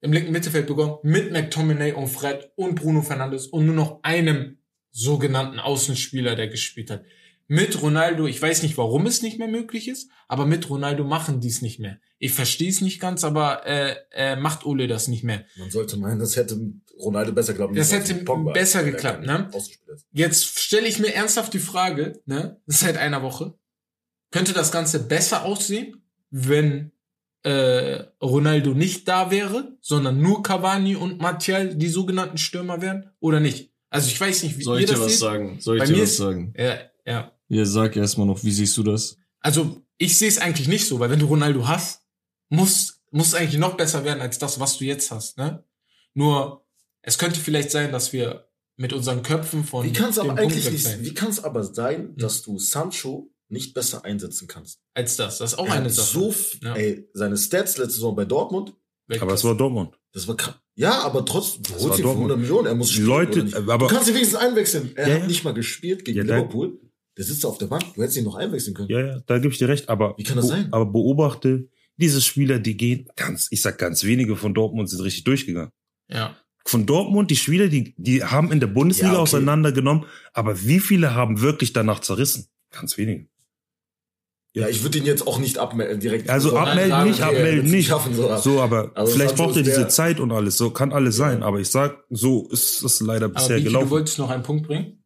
im 0.00 0.12
linken 0.12 0.32
Mittelfeld 0.32 0.66
begonnen 0.66 0.96
mit 1.02 1.32
McTominay 1.32 1.92
und 1.92 2.08
Fred 2.08 2.50
und 2.56 2.76
Bruno 2.76 3.02
Fernandes 3.02 3.46
und 3.46 3.66
nur 3.66 3.74
noch 3.74 4.02
einem 4.02 4.58
sogenannten 4.90 5.58
Außenspieler, 5.58 6.34
der 6.36 6.48
gespielt 6.48 6.90
hat. 6.90 7.04
Mit 7.46 7.82
Ronaldo, 7.82 8.26
ich 8.26 8.40
weiß 8.40 8.62
nicht, 8.62 8.78
warum 8.78 9.06
es 9.06 9.22
nicht 9.22 9.38
mehr 9.38 9.48
möglich 9.48 9.88
ist, 9.88 10.10
aber 10.28 10.46
mit 10.46 10.70
Ronaldo 10.70 11.04
machen 11.04 11.40
die 11.40 11.48
es 11.48 11.62
nicht 11.62 11.80
mehr. 11.80 11.98
Ich 12.18 12.32
verstehe 12.32 12.70
es 12.70 12.80
nicht 12.80 13.00
ganz, 13.00 13.24
aber 13.24 13.66
äh, 13.66 13.96
äh, 14.12 14.36
macht 14.36 14.64
Ole 14.64 14.86
das 14.86 15.08
nicht 15.08 15.24
mehr. 15.24 15.44
Man 15.56 15.70
sollte 15.70 15.96
meinen, 15.96 16.20
das 16.20 16.36
hätte 16.36 16.60
Ronaldo 16.98 17.32
besser 17.32 17.52
geklappt. 17.52 17.76
Das 17.76 17.92
hätte 17.92 18.14
Pogba, 18.14 18.52
besser 18.52 18.84
geklappt, 18.84 19.26
ne? 19.26 19.50
Jetzt 20.12 20.60
stelle 20.60 20.86
ich 20.86 21.00
mir 21.00 21.12
ernsthaft 21.12 21.52
die 21.52 21.58
Frage, 21.58 22.20
ne, 22.24 22.60
seit 22.66 22.96
einer 22.96 23.22
Woche, 23.22 23.54
könnte 24.30 24.52
das 24.52 24.70
Ganze 24.70 25.00
besser 25.00 25.44
aussehen, 25.44 26.04
wenn 26.30 26.92
äh, 27.42 28.04
Ronaldo 28.22 28.74
nicht 28.74 29.08
da 29.08 29.30
wäre, 29.30 29.76
sondern 29.80 30.20
nur 30.20 30.42
Cavani 30.42 30.96
und 30.96 31.20
Martial 31.20 31.74
die 31.74 31.88
sogenannten 31.88 32.38
Stürmer 32.38 32.80
wären 32.82 33.10
oder 33.20 33.40
nicht? 33.40 33.72
Also 33.88 34.08
ich 34.08 34.20
weiß 34.20 34.42
nicht, 34.44 34.58
wie 34.58 34.62
Soll 34.62 34.76
ihr 34.78 34.84
ich 34.84 34.86
dir 34.90 34.92
das 34.96 35.04
was 35.04 35.10
seht. 35.12 35.20
sagen? 35.20 35.56
Soll 35.60 35.76
ich 35.76 35.80
Bei 35.82 35.86
dir 35.86 36.02
was 36.02 36.10
ist- 36.10 36.16
sagen? 36.18 36.54
Ja, 36.56 36.78
ja. 37.06 37.32
Ja, 37.48 37.64
sag 37.64 37.96
erstmal 37.96 38.26
noch, 38.26 38.44
wie 38.44 38.52
siehst 38.52 38.76
du 38.76 38.82
das? 38.82 39.16
Also 39.40 39.82
ich 39.98 40.16
sehe 40.18 40.28
es 40.28 40.38
eigentlich 40.38 40.68
nicht 40.68 40.86
so, 40.86 41.00
weil 41.00 41.10
wenn 41.10 41.18
du 41.18 41.26
Ronaldo 41.26 41.66
hast, 41.66 42.02
muss 42.48 42.98
muss 43.12 43.34
eigentlich 43.34 43.58
noch 43.58 43.76
besser 43.76 44.04
werden 44.04 44.20
als 44.20 44.38
das, 44.38 44.60
was 44.60 44.78
du 44.78 44.84
jetzt 44.84 45.10
hast. 45.10 45.36
Ne? 45.36 45.64
Nur 46.14 46.64
es 47.02 47.18
könnte 47.18 47.40
vielleicht 47.40 47.72
sein, 47.72 47.90
dass 47.90 48.12
wir 48.12 48.46
mit 48.76 48.92
unseren 48.92 49.24
Köpfen 49.24 49.64
von 49.64 49.84
Wie 49.84 49.92
kann 49.92 50.10
es 50.10 50.18
aber 50.20 50.36
eigentlich 50.36 50.70
nicht, 50.70 50.84
sein, 50.84 51.02
wie 51.04 51.12
kann 51.12 51.28
es 51.30 51.42
aber 51.42 51.64
sein, 51.64 52.14
dass 52.16 52.42
du 52.42 52.58
Sancho 52.58 53.32
nicht 53.50 53.74
besser 53.74 54.04
einsetzen 54.04 54.48
kannst? 54.48 54.78
als 54.94 55.16
das. 55.16 55.38
Das 55.38 55.52
ist 55.52 55.58
auch 55.58 55.66
Er 55.66 55.74
eine 55.74 55.90
Sache. 55.90 56.06
So, 56.06 56.34
Ja. 56.62 56.74
ey, 56.74 57.08
seine 57.14 57.36
Stats 57.36 57.78
letzte 57.78 57.94
Saison 57.94 58.14
bei 58.16 58.24
Dortmund, 58.24 58.74
Aber 59.20 59.34
es 59.34 59.44
war 59.44 59.56
Dortmund. 59.56 59.98
das 60.12 60.26
war 60.28 60.36
krass. 60.36 60.54
Ja, 60.76 61.00
aber 61.02 61.24
trotzdem, 61.26 61.62
du 61.64 61.72
holst 61.72 61.84
war 61.84 61.90
ihn 61.92 61.96
für 61.96 62.02
Dortmund. 62.02 62.30
100 62.32 62.38
Millionen, 62.38 62.66
er 62.66 62.74
muss 62.74 62.90
spielen. 62.90 63.06
Leute, 63.08 63.32
oder 63.32 63.42
nicht? 63.44 63.56
aber- 63.56 63.78
du 63.78 63.94
kannst 63.94 64.08
ihn 64.08 64.14
wenigstens 64.14 64.38
einwechseln. 64.40 64.92
Er 64.96 65.08
Ja, 65.08 65.14
hat 65.14 65.20
ja. 65.22 65.26
nicht 65.26 65.44
mal 65.44 65.52
gespielt 65.54 66.04
gegen 66.04 66.20
Liverpool. 66.22 66.78
Der 67.18 67.24
sitzt 67.24 67.44
auf 67.44 67.58
der 67.58 67.66
Bank, 67.66 67.82
du 67.94 68.00
hättest 68.02 68.16
ihn 68.18 68.24
noch 68.24 68.36
einwechseln 68.36 68.74
können. 68.74 68.88
Ja, 68.88 69.00
ja, 69.00 69.20
da 69.26 69.38
gebe 69.38 69.52
ich 69.52 69.58
dir 69.58 69.68
recht. 69.68 69.88
Aber, 69.88 70.14
Wie 70.16 70.22
kann 70.22 70.36
das 70.36 70.48
sein? 70.48 70.68
aber 70.72 70.86
beobachte, 70.86 71.68
diese 71.96 72.20
Spieler, 72.22 72.58
die 72.60 72.76
gehen 72.76 73.08
ganz, 73.16 73.48
ich 73.50 73.60
sag 73.60 73.76
ganz 73.78 74.04
wenige 74.04 74.36
von 74.36 74.54
Dortmund 74.54 74.88
sind 74.88 75.00
richtig 75.00 75.24
durchgegangen. 75.24 75.70
Ja. 76.08 76.36
Von 76.64 76.86
Dortmund, 76.86 77.30
die 77.30 77.36
Spieler, 77.36 77.68
die, 77.68 77.94
die 77.98 78.22
haben 78.24 78.52
in 78.52 78.60
der 78.60 78.68
Bundesliga 78.68 79.08
Ja, 79.08 79.12
okay. 79.14 79.22
auseinandergenommen, 79.22 80.04
aber 80.32 80.62
wie 80.62 80.78
viele 80.80 81.14
haben 81.14 81.40
wirklich 81.42 81.72
danach 81.72 82.00
zerrissen? 82.00 82.46
Ganz 82.70 82.96
wenige. 82.96 83.28
Ja, 84.54 84.68
ich 84.68 84.82
würde 84.82 84.98
ihn 84.98 85.04
jetzt 85.04 85.26
auch 85.26 85.38
nicht 85.38 85.58
abmelden, 85.58 86.00
direkt. 86.00 86.28
Also 86.28 86.50
so, 86.50 86.56
abmelden 86.56 86.90
sagen, 86.90 87.08
nicht, 87.10 87.22
okay, 87.22 87.36
abmelden 87.36 87.70
nicht. 87.70 87.86
Schaffen, 87.88 88.14
so. 88.14 88.36
So, 88.36 88.60
aber 88.60 88.90
Also 88.96 89.12
vielleicht 89.12 89.36
braucht 89.36 89.56
er 89.56 89.62
diese 89.62 89.86
Zeit 89.86 90.18
und 90.18 90.32
alles. 90.32 90.56
So 90.58 90.70
kann 90.70 90.92
alles 90.92 91.18
Ja. 91.18 91.28
sein. 91.30 91.42
Aber 91.44 91.60
ich 91.60 91.68
sag, 91.68 92.02
so 92.10 92.48
ist 92.50 92.82
es 92.82 93.00
leider 93.00 93.26
Aber 93.26 93.34
bisher 93.34 93.58
du 93.58 93.64
gelaufen. 93.64 93.90
wolltest 93.90 94.18
noch 94.18 94.30
einen 94.30 94.42
Punkt 94.42 94.66
bringen? 94.66 95.04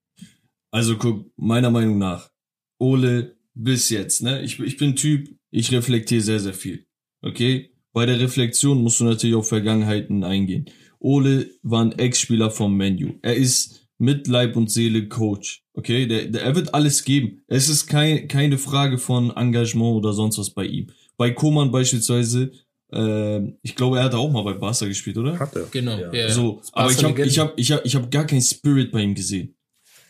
Also 0.70 0.96
guck, 0.96 1.26
meiner 1.36 1.70
Meinung 1.70 1.98
nach, 1.98 2.30
Ole 2.78 3.36
bis 3.54 3.90
jetzt, 3.90 4.22
ne? 4.22 4.42
Ich, 4.42 4.58
ich 4.60 4.76
bin 4.78 4.96
Typ, 4.96 5.28
ich 5.50 5.70
reflektiere 5.72 6.22
sehr, 6.22 6.40
sehr 6.40 6.54
viel. 6.54 6.86
Okay? 7.22 7.70
Bei 7.92 8.06
der 8.06 8.18
Reflexion 8.18 8.82
musst 8.82 8.98
du 8.98 9.04
natürlich 9.04 9.36
auf 9.36 9.48
Vergangenheiten 9.48 10.24
eingehen. 10.24 10.70
Ole 10.98 11.50
war 11.62 11.82
ein 11.82 11.92
Ex-Spieler 11.92 12.50
vom 12.50 12.76
Menu. 12.76 13.18
Er 13.22 13.36
ist 13.36 13.83
mit 13.98 14.26
Leib 14.28 14.56
und 14.56 14.70
Seele 14.70 15.08
Coach. 15.08 15.62
Okay? 15.74 16.06
Der, 16.06 16.26
der, 16.26 16.42
er 16.42 16.54
wird 16.54 16.74
alles 16.74 17.04
geben. 17.04 17.42
Es 17.46 17.68
ist 17.68 17.86
kein, 17.86 18.28
keine 18.28 18.58
Frage 18.58 18.98
von 18.98 19.30
Engagement 19.36 19.96
oder 19.96 20.12
sonst 20.12 20.38
was 20.38 20.50
bei 20.50 20.64
ihm. 20.66 20.90
Bei 21.16 21.30
Koman 21.30 21.70
beispielsweise, 21.70 22.50
äh, 22.92 23.40
ich 23.62 23.74
glaube, 23.76 23.98
er 23.98 24.04
hat 24.04 24.14
auch 24.14 24.30
mal 24.30 24.42
bei 24.42 24.54
Barca 24.54 24.86
gespielt, 24.86 25.16
oder? 25.16 25.38
Hat 25.38 25.54
er. 25.54 25.64
Genau. 25.70 25.96
Ja. 25.96 26.12
Ja. 26.12 26.28
So, 26.30 26.60
aber 26.72 26.90
ich 26.90 27.02
habe 27.04 27.22
ich 27.24 27.38
hab, 27.38 27.58
ich 27.58 27.72
hab, 27.72 27.84
ich 27.84 27.94
hab 27.94 28.10
gar 28.10 28.26
keinen 28.26 28.42
Spirit 28.42 28.90
bei 28.90 29.00
ihm 29.00 29.14
gesehen. 29.14 29.54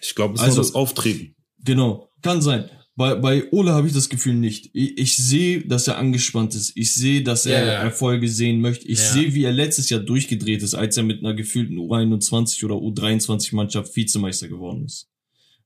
Ich 0.01 0.15
glaube, 0.15 0.35
es 0.35 0.41
Also- 0.41 0.57
war 0.57 0.63
das 0.65 0.75
Auftreten. 0.75 1.35
Genau, 1.63 2.11
kann 2.21 2.43
sein. 2.43 2.69
Bei, 2.97 3.17
bei 3.17 3.51
Ole 3.51 3.73
habe 3.73 3.89
ich 3.89 3.93
das 3.93 4.09
Gefühl 4.09 4.35
nicht. 4.35 4.71
Ich, 4.73 4.97
ich 4.99 5.17
sehe, 5.17 5.67
dass 5.67 5.89
er 5.89 5.99
angespannt 5.99 6.55
ist. 6.55 6.73
Ich 6.77 6.95
sehe, 6.95 7.23
dass 7.25 7.45
er 7.45 7.61
Ja, 7.61 7.67
ja. 7.73 7.79
Erfolge 7.81 8.29
sehen 8.29 8.61
möchte. 8.61 8.87
Ich 8.87 9.01
Ja. 9.01 9.13
sehe, 9.13 9.35
wie 9.35 9.43
er 9.45 9.53
letztes 9.53 9.91
Jahr 9.91 10.01
durchgedreht 10.01 10.63
ist, 10.63 10.75
als 10.75 10.97
er 10.97 11.03
mit 11.03 11.19
einer 11.19 11.35
gefühlten 11.35 11.77
U21 11.77 12.65
oder 12.65 12.77
U23-Mannschaft 12.77 13.95
Vizemeister 13.97 14.47
geworden 14.47 14.85
ist. 14.85 15.09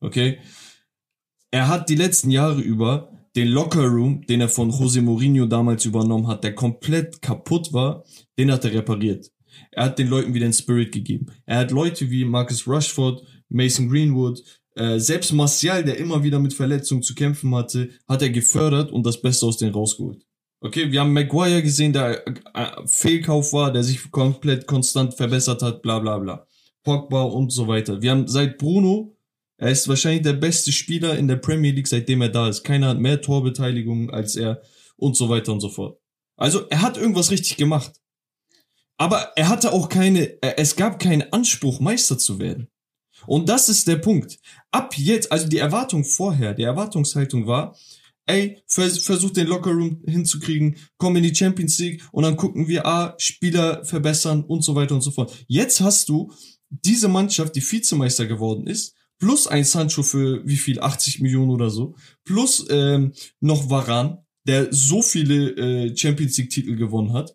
Okay? 0.01 0.38
Er 1.51 1.69
hat 1.69 1.91
die 1.91 1.97
letzten 1.97 2.31
Jahre 2.31 2.61
über 2.62 3.12
den 3.37 3.49
Lockerroom, 3.49 4.27
den 4.27 4.41
er 4.41 4.49
von 4.49 4.71
Jose 4.71 5.03
Mourinho 5.03 5.45
damals 5.47 5.85
übernommen 5.85 6.27
hat, 6.29 6.45
der 6.45 6.55
komplett 6.55 7.21
kaputt 7.21 7.73
war, 7.75 8.05
den 8.38 8.51
hat 8.51 8.64
er 8.64 8.73
repariert. 8.73 9.31
Er 9.73 9.85
hat 9.85 9.99
den 9.99 10.09
Leuten 10.09 10.33
wieder 10.35 10.47
den 10.47 10.53
Spirit 10.53 10.93
gegeben. 10.93 11.27
Er 11.45 11.59
hat 11.59 11.71
Leute 11.73 12.11
wie 12.11 12.25
Marcus 12.25 12.67
Rushford, 12.67 13.23
Mason 13.49 13.88
Greenwood, 13.88 14.43
äh, 14.79 15.01
selbst 15.01 15.33
Martial, 15.33 15.85
der 15.85 15.99
immer 15.99 16.23
wieder 16.23 16.38
mit 16.38 16.55
Verletzungen 16.55 17.03
zu 17.03 17.14
kämpfen 17.14 17.55
hatte, 17.55 17.91
hat 18.09 18.23
er 18.23 18.31
gefördert 18.31 18.93
und 18.93 19.05
das 19.05 19.21
Beste 19.21 19.47
aus 19.47 19.57
denen 19.57 19.75
rausgeholt. 19.75 20.25
Okay, 20.61 20.91
wir 20.91 21.01
haben 21.01 21.12
Maguire 21.12 21.62
gesehen, 21.62 21.93
der 21.93 22.27
äh, 22.27 22.33
äh, 22.55 22.87
Fehlkauf 22.87 23.53
war, 23.53 23.73
der 23.73 23.85
sich 23.85 24.11
komplett 24.11 24.67
konstant 24.67 25.14
verbessert 25.14 25.62
hat, 25.62 25.83
bla 25.83 25.99
bla 25.99 26.19
bla. 26.19 26.47
Pogba 26.83 27.23
und 27.23 27.51
so 27.51 27.69
weiter. 27.69 28.03
Wir 28.03 28.12
haben 28.12 28.27
seit 28.29 28.59
Bruno, 28.59 29.17
er 29.57 29.71
ist 29.71 29.88
wahrscheinlich 29.88 30.23
der 30.23 30.35
beste 30.35 30.73
Spieler 30.73 31.19
in 31.19 31.29
der 31.29 31.37
Premier 31.37 31.73
League, 31.73 31.88
seitdem 31.88 32.23
er 32.23 32.29
da 32.29 32.49
ist. 32.49 32.62
Keiner 32.64 32.88
hat 32.88 32.99
mehr 32.99 33.21
Torbeteiligung 33.21 34.11
als 34.11 34.37
er 34.37 34.62
und 34.97 35.17
so 35.17 35.29
weiter 35.29 35.53
und 35.53 35.61
so 35.61 35.69
fort. 35.69 36.01
Also 36.37 36.67
er 36.71 36.83
hat 36.83 36.97
irgendwas 36.97 37.31
richtig 37.31 37.57
gemacht. 37.57 37.93
Aber 38.97 39.33
er 39.37 39.49
hatte 39.49 39.73
auch 39.73 39.88
keine, 39.88 40.41
äh, 40.43 40.55
es 40.57 40.77
gab 40.77 40.99
keinen 40.99 41.33
Anspruch, 41.33 41.81
Meister 41.81 42.19
zu 42.19 42.38
werden. 42.38 42.69
Und 43.29 43.49
das 43.49 43.69
ist 43.69 43.87
der 43.87 43.97
Punkt. 43.97 44.38
Ab 44.71 44.95
jetzt, 44.97 45.31
also 45.31 45.47
die 45.47 45.59
Erwartung 45.59 46.05
vorher, 46.05 46.55
die 46.55 46.62
Erwartungshaltung 46.62 47.47
war, 47.47 47.77
ey, 48.27 48.62
vers 48.67 48.99
versuch 48.99 49.31
den 49.31 49.47
Lockerroom 49.47 50.03
hinzukriegen, 50.07 50.77
komm 50.97 51.17
in 51.17 51.23
die 51.23 51.35
Champions 51.35 51.79
League 51.79 52.03
und 52.12 52.25
dann 52.25 52.37
gucken 52.37 52.69
wir, 52.69 52.87
ah, 52.87 53.14
Spieler 53.19 53.85
verbessern 53.85 54.45
und 54.45 54.62
so 54.62 54.75
weiter 54.75 54.95
und 54.95 55.03
so 55.03 55.11
fort. 55.11 55.33
Jetzt 55.47 55.81
hast 55.81 56.09
du 56.09 56.33
diese 56.71 57.09
Mannschaft, 57.09 57.55
die 57.55 57.62
Vizemeister 57.62 58.27
geworden 58.27 58.67
ist, 58.67 58.95
plus 59.19 59.47
ein 59.47 59.64
Sancho 59.64 60.03
für 60.03 60.47
wie 60.47 60.57
viel, 60.57 60.81
80 60.81 61.21
Millionen 61.21 61.51
oder 61.51 61.71
so, 61.71 61.97
plus 62.25 62.67
ähm, 62.71 63.12
noch 63.41 63.69
Varan, 63.69 64.19
der 64.45 64.73
so 64.73 65.03
viele 65.03 65.51
äh, 65.51 65.97
Champions 65.97 66.38
League 66.38 66.51
Titel 66.51 66.77
gewonnen 66.77 67.12
hat. 67.12 67.35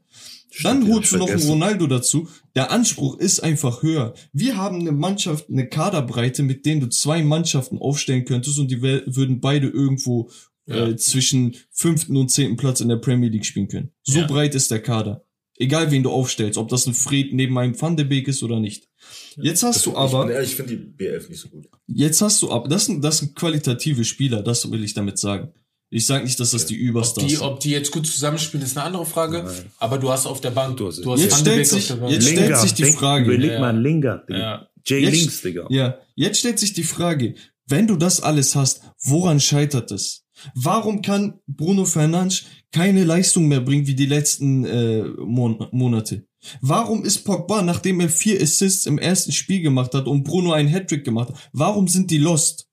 Dann 0.61 0.87
holst 0.87 1.11
du 1.13 1.17
noch 1.17 1.29
einen. 1.29 1.41
Ronaldo 1.41 1.87
dazu. 1.87 2.27
Der 2.55 2.69
Anspruch 2.71 3.17
ist 3.17 3.39
einfach 3.39 3.81
höher. 3.81 4.13
Wir 4.33 4.57
haben 4.57 4.79
eine 4.81 4.91
Mannschaft, 4.91 5.49
eine 5.49 5.67
Kaderbreite, 5.67 6.43
mit 6.43 6.65
denen 6.65 6.81
du 6.81 6.89
zwei 6.89 7.23
Mannschaften 7.23 7.79
aufstellen 7.79 8.25
könntest 8.25 8.59
und 8.59 8.69
die 8.69 8.81
würden 8.81 9.39
beide 9.41 9.67
irgendwo 9.67 10.29
Ja. 10.65 10.87
äh, 10.87 10.95
zwischen 10.95 11.55
fünften 11.71 12.15
und 12.15 12.29
zehnten 12.29 12.55
Platz 12.55 12.79
in 12.81 12.87
der 12.87 12.95
Premier 12.97 13.29
League 13.29 13.45
spielen 13.45 13.67
können. 13.67 13.89
So 14.03 14.19
Ja. 14.19 14.27
breit 14.27 14.55
ist 14.55 14.69
der 14.71 14.81
Kader. 14.81 15.25
Egal 15.57 15.91
wen 15.91 16.03
du 16.03 16.09
aufstellst, 16.09 16.57
ob 16.57 16.69
das 16.69 16.87
ein 16.87 16.93
Fred 16.93 17.33
neben 17.33 17.57
einem 17.57 17.79
Van 17.79 17.97
de 17.97 18.05
Beek 18.05 18.27
ist 18.27 18.41
oder 18.43 18.59
nicht. 18.59 18.87
Jetzt 19.35 19.61
hast 19.63 19.85
du 19.85 19.91
ich, 19.91 19.97
aber, 19.97 20.31
ehrlich, 20.31 20.51
ich 20.51 20.55
finde 20.55 20.77
die 20.77 20.83
BF 20.83 21.29
nicht 21.29 21.41
so 21.41 21.49
gut. 21.49 21.67
jetzt 21.87 22.21
hast 22.21 22.41
du 22.41 22.49
aber, 22.51 22.67
das 22.69 22.85
sind, 22.85 23.03
das 23.03 23.17
sind 23.19 23.35
qualitative 23.35 24.03
Spieler, 24.05 24.41
das 24.41 24.71
will 24.71 24.83
ich 24.83 24.93
damit 24.93 25.19
sagen. 25.19 25.51
Ich 25.93 26.05
sage 26.07 26.23
nicht, 26.25 26.39
dass 26.39 26.51
das 26.51 26.65
die 26.65 26.75
Ob 26.75 26.81
Überstars 26.81 27.27
die, 27.27 27.35
sind. 27.35 27.43
ob 27.43 27.59
die 27.59 27.69
jetzt 27.69 27.91
gut 27.91 28.07
zusammenspielen, 28.07 28.65
ist 28.65 28.75
eine 28.77 28.85
andere 28.87 29.05
Frage. 29.05 29.43
Nein. 29.43 29.71
Aber 29.77 29.97
du 29.99 30.09
hast 30.11 30.25
auf 30.25 30.41
der 30.41 30.51
Bank, 30.51 30.77
Du 30.77 30.85
du 30.85 30.89
hast- 30.89 31.05
hast, 31.05 31.19
Jetzt 31.21 31.39
stellt 31.39 31.67
sich- 31.67 31.83
auf 31.83 31.87
der 31.87 31.95
Bank. 32.03 32.11
jetzt 32.13 32.27
stellt 32.29 32.57
sich 32.57 32.73
die 32.73 32.83
Frage. 32.85 33.25
Überleg 33.25 33.51
Ja. 33.51 33.59
mal 33.59 33.83
Digga. 33.83 34.23
Ja. 34.27 34.67
Jay 34.85 34.99
Jetzt- 35.03 35.13
Links, 35.15 35.41
Digga. 35.43 35.67
Ja, 35.69 35.97
jetzt 36.15 36.39
stellt 36.39 36.59
sich 36.59 36.73
die 36.73 36.83
Frage, 36.83 37.35
wenn 37.67 37.87
du 37.87 37.95
das 37.95 38.21
alles 38.21 38.55
hast, 38.55 38.81
woran 39.03 39.39
scheitert 39.39 39.91
es? 39.91 40.23
Warum 40.55 41.01
kann 41.01 41.39
Bruno 41.47 41.85
Fernandes 41.85 42.43
keine 42.71 43.03
Leistung 43.03 43.47
mehr 43.47 43.61
bringen 43.61 43.85
wie 43.87 43.95
die 43.95 44.07
letzten 44.07 44.65
äh, 44.65 45.03
Mon 45.03 45.67
Monate? 45.71 46.25
Warum 46.59 47.05
ist 47.05 47.19
Pogba, 47.23 47.61
nachdem 47.61 47.99
er 48.01 48.09
vier 48.09 48.41
Assists 48.41 48.85
im 48.85 48.97
ersten 48.97 49.31
Spiel 49.31 49.61
gemacht 49.61 49.93
hat 49.93 50.07
und 50.07 50.23
Bruno 50.23 50.51
einen 50.51 50.67
Hattrick 50.67 51.05
gemacht 51.05 51.29
hat, 51.29 51.37
warum 51.53 51.87
sind 51.87 52.09
die 52.11 52.17
lost? 52.17 52.67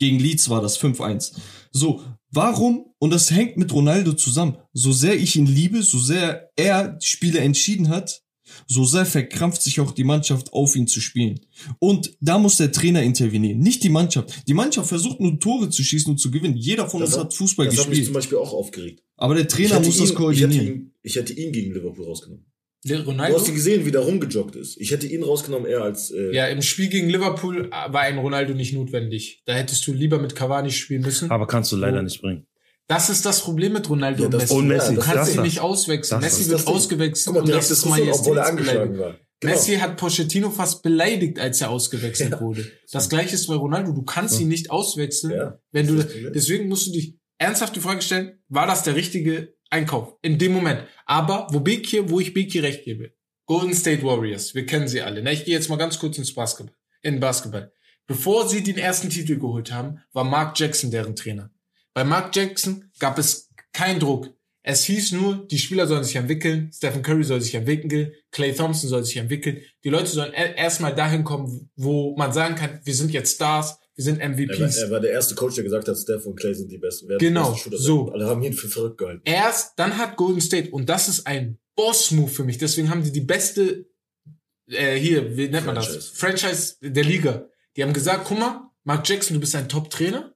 Gegen 0.00 0.18
Leeds 0.18 0.48
war 0.48 0.62
das 0.62 0.78
5-1. 0.78 1.34
So, 1.70 2.02
warum, 2.30 2.86
und 2.98 3.10
das 3.10 3.30
hängt 3.30 3.56
mit 3.56 3.72
Ronaldo 3.72 4.12
zusammen, 4.12 4.56
so 4.72 4.92
sehr 4.92 5.16
ich 5.18 5.36
ihn 5.36 5.46
liebe, 5.46 5.82
so 5.82 5.98
sehr 5.98 6.50
er 6.56 6.88
die 6.88 7.06
Spiele 7.06 7.40
entschieden 7.40 7.88
hat, 7.88 8.22
so 8.66 8.84
sehr 8.84 9.06
verkrampft 9.06 9.62
sich 9.62 9.78
auch 9.80 9.92
die 9.92 10.02
Mannschaft 10.02 10.52
auf 10.52 10.74
ihn 10.74 10.88
zu 10.88 11.00
spielen. 11.00 11.38
Und 11.78 12.16
da 12.20 12.36
muss 12.38 12.56
der 12.56 12.72
Trainer 12.72 13.00
intervenieren, 13.02 13.60
nicht 13.60 13.84
die 13.84 13.88
Mannschaft. 13.88 14.42
Die 14.48 14.54
Mannschaft 14.54 14.88
versucht 14.88 15.20
nur 15.20 15.38
Tore 15.38 15.70
zu 15.70 15.84
schießen 15.84 16.10
und 16.10 16.18
zu 16.18 16.32
gewinnen. 16.32 16.56
Jeder 16.56 16.88
von 16.88 17.00
Das 17.00 17.10
uns 17.10 17.18
hat- 17.18 17.24
hat 17.26 17.34
Fußball 17.34 17.66
Das 17.66 17.78
hat 17.78 17.88
mich 17.88 17.98
zum 18.04 18.12
gespielt. 18.12 18.14
Beispiel 18.14 18.38
auch 18.38 18.52
aufgeregt. 18.52 19.04
Aber 19.16 19.36
der 19.36 19.46
Trainer 19.46 19.78
muss 19.78 19.98
das 19.98 20.10
ihn- 20.10 20.14
koordinieren. 20.16 20.50
Ich 20.52 20.58
hätte, 20.58 20.72
ihn, 20.72 20.92
ich 21.02 21.14
hätte 21.16 21.32
ihn 21.34 21.52
gegen 21.52 21.74
Liverpool 21.74 22.04
rausgenommen. 22.06 22.44
Le- 22.84 22.96
Du 22.98 23.02
Ronaldo? 23.10 23.38
hast 23.38 23.48
ihn 23.48 23.54
gesehen, 23.54 23.84
wie 23.84 23.90
der 23.90 24.00
rumgejoggt 24.00 24.56
ist. 24.56 24.76
Ich 24.80 24.90
hätte 24.90 25.06
ihn 25.06 25.22
rausgenommen, 25.22 25.66
eher 25.68 25.82
als. 25.82 26.10
Äh, 26.10 26.34
Ja, 26.34 26.46
im 26.46 26.62
Spiel 26.62 26.88
gegen 26.88 27.08
Liverpool 27.10 27.70
war 27.70 28.00
ein 28.00 28.18
Ronaldo 28.18 28.54
nicht 28.54 28.72
notwendig. 28.72 29.42
Da 29.44 29.52
hättest 29.52 29.86
du 29.86 29.92
lieber 29.92 30.18
mit 30.18 30.34
Cavani 30.34 30.70
spielen 30.70 31.02
müssen. 31.02 31.30
Aber 31.30 31.46
kannst 31.46 31.70
du 31.72 31.76
leider 31.76 31.98
Oh. 32.00 32.02
nicht 32.02 32.20
bringen. 32.22 32.46
Das 32.86 33.08
ist 33.10 33.24
das 33.26 33.42
Problem 33.42 33.74
mit 33.74 33.88
Ronaldo 33.88 34.22
Ja, 34.22 34.28
und 34.28 34.36
Messi. 34.36 34.54
Und 34.54 34.68
Ja, 34.70 34.76
Messi, 34.76 34.94
du 34.94 35.00
kannst 35.00 35.36
das. 35.36 35.44
nicht 35.44 35.60
auswechseln. 35.60 36.20
Das 36.22 36.38
Messi 36.38 36.50
wird 36.50 36.66
ausgewechselt 36.66 37.26
Guck 37.26 37.34
mal, 37.34 37.40
und 37.42 37.50
das 37.56 37.70
ist 37.70 37.84
er 37.84 37.90
Majestätsbeleidigung. 37.90 38.48
angeschlagen 38.58 38.98
war. 38.98 39.16
Genau. 39.40 39.54
Messi 39.54 39.76
hat 39.76 39.96
Pochettino 39.96 40.50
fast 40.50 40.82
beleidigt, 40.82 41.38
als 41.38 41.60
er 41.60 41.70
ausgewechselt 41.70 42.30
Ja. 42.32 42.40
wurde. 42.40 42.66
Das 42.90 43.08
gleiche 43.08 43.34
ist 43.36 43.46
bei 43.46 43.54
Ronaldo. 43.54 43.92
Du 43.92 44.02
kannst 44.02 44.40
ihn 44.40 44.48
nicht 44.48 44.70
auswechseln, 44.70 45.32
Ja, 45.34 45.58
wenn 45.70 45.86
du, 45.86 46.02
deswegen 46.34 46.68
musst 46.68 46.88
du 46.88 46.92
dich 46.92 47.14
ernsthaft 47.38 47.76
die 47.76 47.80
Frage 47.80 48.02
stellen, 48.02 48.32
war 48.48 48.66
das 48.66 48.82
der 48.82 48.96
richtige 48.96 49.54
Einkauf? 49.70 50.16
In 50.22 50.38
dem 50.38 50.52
Moment. 50.52 50.82
Aber, 51.06 51.46
wo 51.50 51.60
Bekir, 51.60 52.10
wo 52.10 52.20
ich 52.20 52.34
Bekir 52.34 52.62
recht 52.62 52.84
gebe. 52.84 53.12
Golden 53.46 53.74
State 53.74 54.04
Warriors. 54.04 54.54
Wir 54.54 54.66
kennen 54.66 54.86
sie 54.86 55.00
alle. 55.00 55.22
Na, 55.22 55.32
ich 55.32 55.44
gehe 55.44 55.54
jetzt 55.54 55.68
mal 55.68 55.76
ganz 55.76 55.98
kurz 55.98 56.18
ins 56.18 56.34
Basketball, 56.34 56.76
in 57.02 57.18
Basketball. 57.18 57.72
Bevor 58.06 58.48
sie 58.48 58.62
den 58.62 58.78
ersten 58.78 59.10
Titel 59.10 59.38
geholt 59.38 59.72
haben, 59.72 60.00
war 60.12 60.24
Mark 60.24 60.58
Jackson 60.58 60.90
deren 60.90 61.16
Trainer. 61.16 61.50
Bei 61.92 62.04
Mark 62.04 62.34
Jackson 62.34 62.90
gab 63.00 63.18
es 63.18 63.50
keinen 63.72 63.98
Druck. 63.98 64.32
Es 64.62 64.84
hieß 64.84 65.12
nur, 65.12 65.48
die 65.48 65.58
Spieler 65.58 65.88
sollen 65.88 66.04
sich 66.04 66.16
entwickeln, 66.16 66.70
Stephen 66.72 67.02
Curry 67.02 67.24
soll 67.24 67.40
sich 67.40 67.54
entwickeln, 67.54 68.12
Clay 68.30 68.54
Thompson 68.54 68.88
soll 68.88 69.04
sich 69.04 69.16
entwickeln. 69.16 69.62
Die 69.82 69.88
Leute 69.88 70.06
sollen 70.06 70.32
erstmal 70.32 70.94
dahin 70.94 71.24
kommen, 71.24 71.70
wo 71.76 72.14
man 72.16 72.32
sagen 72.32 72.54
kann, 72.54 72.80
wir 72.84 72.94
sind 72.94 73.10
jetzt 73.10 73.34
Stars, 73.34 73.79
wir 74.00 74.04
sind 74.04 74.18
Er 74.20 74.30
war, 74.30 74.36
MVPs. 74.36 74.76
er 74.78 74.90
war 74.90 75.00
der 75.00 75.10
erste 75.10 75.34
Coach, 75.34 75.56
der 75.56 75.64
gesagt 75.64 75.86
hat, 75.86 75.96
Steph 75.98 76.24
und 76.24 76.36
Clay 76.36 76.54
sind 76.54 76.72
die 76.72 76.78
besten. 76.78 77.06
Wer 77.08 77.18
Genau, 77.18 77.52
die 77.52 77.68
besten 77.70 77.84
so. 77.84 78.10
Alle 78.10 78.26
haben 78.26 78.42
ihn 78.42 78.54
für 78.54 78.68
verrückt 78.68 78.96
gehalten. 78.96 79.20
Erst, 79.26 79.78
dann 79.78 79.98
hat 79.98 80.16
Golden 80.16 80.40
State, 80.40 80.70
und 80.70 80.88
das 80.88 81.08
ist 81.08 81.26
ein 81.26 81.58
Boss-Move 81.76 82.30
für 82.30 82.44
mich, 82.44 82.56
deswegen 82.56 82.88
haben 82.88 83.02
die 83.04 83.12
die 83.12 83.20
beste, 83.20 83.86
äh, 84.68 84.96
hier, 84.96 85.36
wie 85.36 85.48
nennt 85.48 85.66
man 85.66 85.74
das? 85.74 86.06
Franchise. 86.14 86.14
Franchise 86.14 86.76
der 86.80 87.04
Liga. 87.04 87.48
Die 87.76 87.82
haben 87.82 87.92
gesagt, 87.92 88.24
guck 88.24 88.38
mal, 88.38 88.70
Mark 88.84 89.06
Jackson, 89.06 89.34
du 89.34 89.40
bist 89.40 89.54
ein 89.54 89.68
Top-Trainer, 89.68 90.34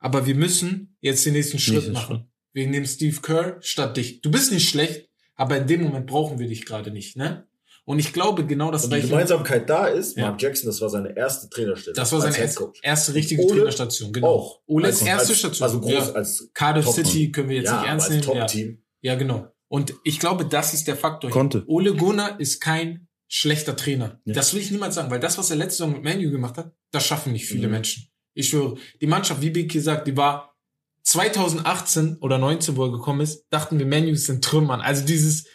aber 0.00 0.26
wir 0.26 0.34
müssen 0.34 0.96
jetzt 1.00 1.24
den 1.24 1.34
nächsten 1.34 1.58
Schritt 1.60 1.74
Nächsten 1.76 1.92
machen. 1.92 2.16
Schritt. 2.16 2.26
Wir 2.52 2.66
nehmen 2.66 2.86
Steve 2.86 3.20
Kerr 3.22 3.58
statt 3.60 3.96
dich. 3.96 4.20
Du 4.22 4.30
bist 4.30 4.50
nicht 4.52 4.68
schlecht, 4.68 5.08
aber 5.36 5.56
in 5.58 5.66
dem 5.68 5.82
Moment 5.82 6.06
brauchen 6.06 6.38
wir 6.40 6.48
dich 6.48 6.66
gerade 6.66 6.90
nicht, 6.90 7.16
ne? 7.16 7.46
Und 7.86 7.98
ich 7.98 8.12
glaube, 8.14 8.46
genau 8.46 8.70
das 8.70 8.84
Und 8.84 8.90
die 8.90 8.96
gleiche. 8.96 9.08
Gemeinsamkeit 9.08 9.68
da 9.68 9.86
ist, 9.88 10.16
Ja. 10.16 10.28
Mark 10.28 10.40
Jackson, 10.40 10.66
das 10.66 10.80
war 10.80 10.88
seine 10.88 11.14
erste 11.16 11.50
Trainerstelle. 11.50 11.94
Das 11.94 12.10
war 12.12 12.20
seine 12.22 12.38
erste, 12.38 12.72
erste 12.82 13.12
richtige 13.14 13.42
Ole 13.42 13.56
Trainerstation, 13.56 14.12
genau. 14.12 14.26
Auch. 14.28 14.60
Oles 14.66 15.00
Als- 15.00 15.02
erste 15.08 15.28
als, 15.30 15.38
Station. 15.38 15.64
Also 15.66 15.80
groß 15.80 15.92
ja. 15.92 16.12
als 16.12 16.50
Cardiff 16.54 16.84
Top- 16.86 16.94
City 16.94 17.30
können 17.30 17.48
wir 17.50 17.56
jetzt 17.56 17.66
ja, 17.66 17.80
nicht 17.80 17.88
ernst 17.88 18.06
aber 18.06 18.14
als 18.16 18.24
nehmen. 18.26 18.36
Ja. 18.36 18.40
Top-Team. 18.46 18.82
ja, 19.02 19.14
genau. 19.16 19.48
Und 19.68 19.94
ich 20.04 20.18
glaube, 20.20 20.46
das 20.46 20.72
ist 20.72 20.86
der 20.88 20.96
Faktor. 20.96 21.30
Konnte. 21.30 21.64
Ole 21.66 21.94
Gunnar 21.94 22.38
ist 22.40 22.60
kein 22.60 23.08
schlechter 23.28 23.74
Trainer. 23.76 24.20
Ja. 24.24 24.32
Das 24.34 24.54
will 24.54 24.60
ich 24.60 24.70
niemals 24.70 24.94
sagen, 24.94 25.10
weil 25.10 25.20
das, 25.20 25.36
was 25.36 25.50
er 25.50 25.56
letzte 25.56 25.78
Saison 25.78 25.92
mit 25.92 26.04
Manu 26.04 26.30
gemacht 26.30 26.56
hat, 26.56 26.72
das 26.92 27.04
schaffen 27.04 27.32
nicht 27.32 27.46
viele 27.46 27.66
Mhm. 27.66 27.72
Menschen. 27.72 28.08
Ich 28.34 28.48
schwöre, 28.48 28.76
die 29.00 29.06
Mannschaft, 29.06 29.40
wie 29.42 29.50
Biki 29.50 29.80
sagt, 29.80 30.06
die 30.06 30.16
war 30.16 30.54
2018 31.02 32.16
oder 32.20 32.38
19, 32.38 32.76
wo 32.76 32.84
er 32.84 32.92
gekommen 32.92 33.20
ist, 33.20 33.46
dachten 33.50 33.78
wir, 33.78 33.86
Manu 33.86 34.14
sind 34.14 34.42
Trümmern. 34.44 34.80
Also 34.80 35.04
dieses 35.04 35.46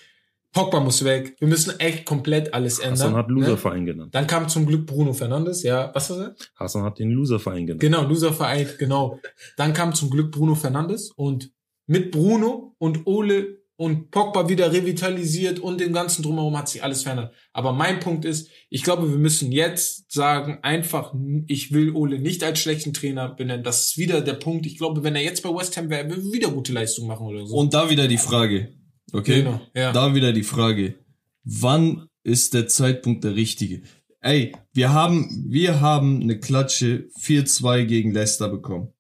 Pogba 0.52 0.80
muss 0.80 1.04
weg. 1.04 1.36
Wir 1.40 1.48
müssen 1.48 1.80
echt 1.80 2.06
komplett 2.06 2.54
alles 2.54 2.80
ändern. 2.80 2.94
Hassan 2.94 3.16
hat 3.16 3.28
ne? 3.28 3.36
Loserverein 3.36 3.86
genannt. 3.86 4.16
Dann 4.16 4.26
kam 4.26 4.50
zum 4.50 4.66
Glück 4.66 4.88
Bruno 4.88 5.14
Fernandes, 5.14 5.64
ja, 5.64 5.92
was 5.94 6.10
war 6.10 6.30
das? 6.30 6.50
Hassan 6.56 6.84
hat 6.84 6.98
den 6.98 7.12
Loserverein 7.12 7.68
genannt. 7.68 7.82
Genau, 7.82 8.04
Loserverein, 8.04 8.68
genau. 8.80 9.20
Dann 9.58 9.74
kam 9.74 9.94
zum 9.94 10.10
Glück 10.10 10.32
Bruno 10.32 10.56
Fernandes 10.56 11.12
und 11.16 11.52
mit 11.86 12.12
Bruno 12.12 12.76
und 12.80 13.06
Ole 13.06 13.60
und 13.80 14.12
Pogba 14.12 14.50
wieder 14.50 14.74
revitalisiert 14.74 15.60
und 15.60 15.80
dem 15.80 15.94
ganzen 15.94 16.22
drumherum 16.22 16.58
hat 16.58 16.68
sich 16.68 16.84
alles 16.84 17.04
verändert. 17.04 17.34
Aber 17.54 17.72
mein 17.72 18.02
Punkt 18.02 18.26
ist, 18.26 18.50
ich 18.70 18.84
glaube, 18.84 19.10
wir 19.10 19.18
müssen 19.18 19.54
jetzt 19.54 20.12
sagen, 20.12 20.60
einfach, 20.64 21.14
ich 21.48 21.72
will 21.72 21.96
Ole 21.96 22.20
nicht 22.20 22.44
als 22.44 22.60
schlechten 22.60 22.92
Trainer 22.92 23.30
benennen. 23.30 23.64
Das 23.64 23.86
ist 23.86 23.98
wieder 23.98 24.20
der 24.20 24.34
Punkt. 24.34 24.66
Ich 24.66 24.78
glaube, 24.78 25.04
wenn 25.04 25.16
er 25.16 25.24
jetzt 25.24 25.44
bei 25.44 25.50
West 25.50 25.78
Ham 25.78 25.90
wäre, 25.90 26.04
er 26.04 26.10
würde 26.10 26.24
wieder 26.24 26.50
gute 26.50 26.74
Leistung 26.74 27.08
machen 27.08 27.26
oder 27.26 27.46
so. 27.46 27.56
Und 27.56 27.74
da 27.74 27.90
wieder 27.90 28.10
die 28.10 28.18
Frage. 28.18 28.79
Okay? 29.13 29.43
Genau, 29.43 29.62
ja. 29.76 29.91
Da 29.91 30.15
wieder 30.15 30.34
die 30.34 30.43
Frage. 30.43 30.95
Wann 31.43 32.08
ist 32.24 32.54
der 32.54 32.67
Zeitpunkt 32.67 33.24
der 33.24 33.36
richtige? 33.36 33.82
Ey, 34.22 34.54
wir 34.74 34.93
haben, 34.93 35.45
wir 35.48 35.82
haben 35.82 36.22
eine 36.22 36.39
Klatsche 36.39 37.10
4-2 37.22 37.86
gegen 37.86 38.12
Leicester 38.12 38.50
bekommen. 38.50 38.93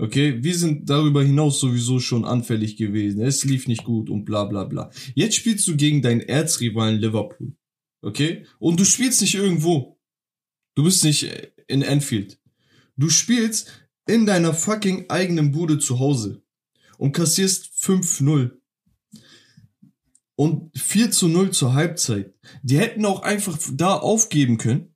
Okay, 0.00 0.44
wir 0.44 0.56
sind 0.56 0.88
darüber 0.88 1.24
hinaus 1.24 1.58
sowieso 1.58 1.98
schon 1.98 2.24
anfällig 2.24 2.76
gewesen. 2.76 3.20
Es 3.20 3.44
lief 3.44 3.66
nicht 3.66 3.82
gut 3.82 4.08
und 4.10 4.24
bla 4.24 4.44
bla 4.44 4.62
bla. 4.62 4.90
Jetzt 5.14 5.34
spielst 5.34 5.66
du 5.66 5.76
gegen 5.76 6.02
deinen 6.02 6.20
Erzrivalen 6.20 7.00
Liverpool. 7.00 7.56
Okay? 8.00 8.46
Und 8.60 8.78
du 8.78 8.84
spielst 8.84 9.20
nicht 9.20 9.34
irgendwo. 9.34 9.98
Du 10.76 10.84
bist 10.84 11.02
nicht 11.02 11.24
äh, 11.24 11.50
in 11.66 11.82
Enfield. 11.82 12.38
Du 12.96 13.08
spielst 13.10 13.88
in 14.06 14.24
deiner 14.24 14.54
fucking 14.54 15.10
eigenen 15.10 15.50
Bude 15.50 15.80
zu 15.80 15.98
Hause 15.98 16.42
und 16.96 17.12
kassierst 17.12 17.72
5-0 17.82 18.57
und 20.38 20.70
4 20.78 21.10
zu 21.10 21.26
0 21.26 21.50
zur 21.50 21.74
Halbzeit. 21.74 22.32
Die 22.62 22.78
hätten 22.78 23.04
auch 23.04 23.22
einfach 23.22 23.58
da 23.72 23.94
aufgeben 23.94 24.56
können 24.56 24.94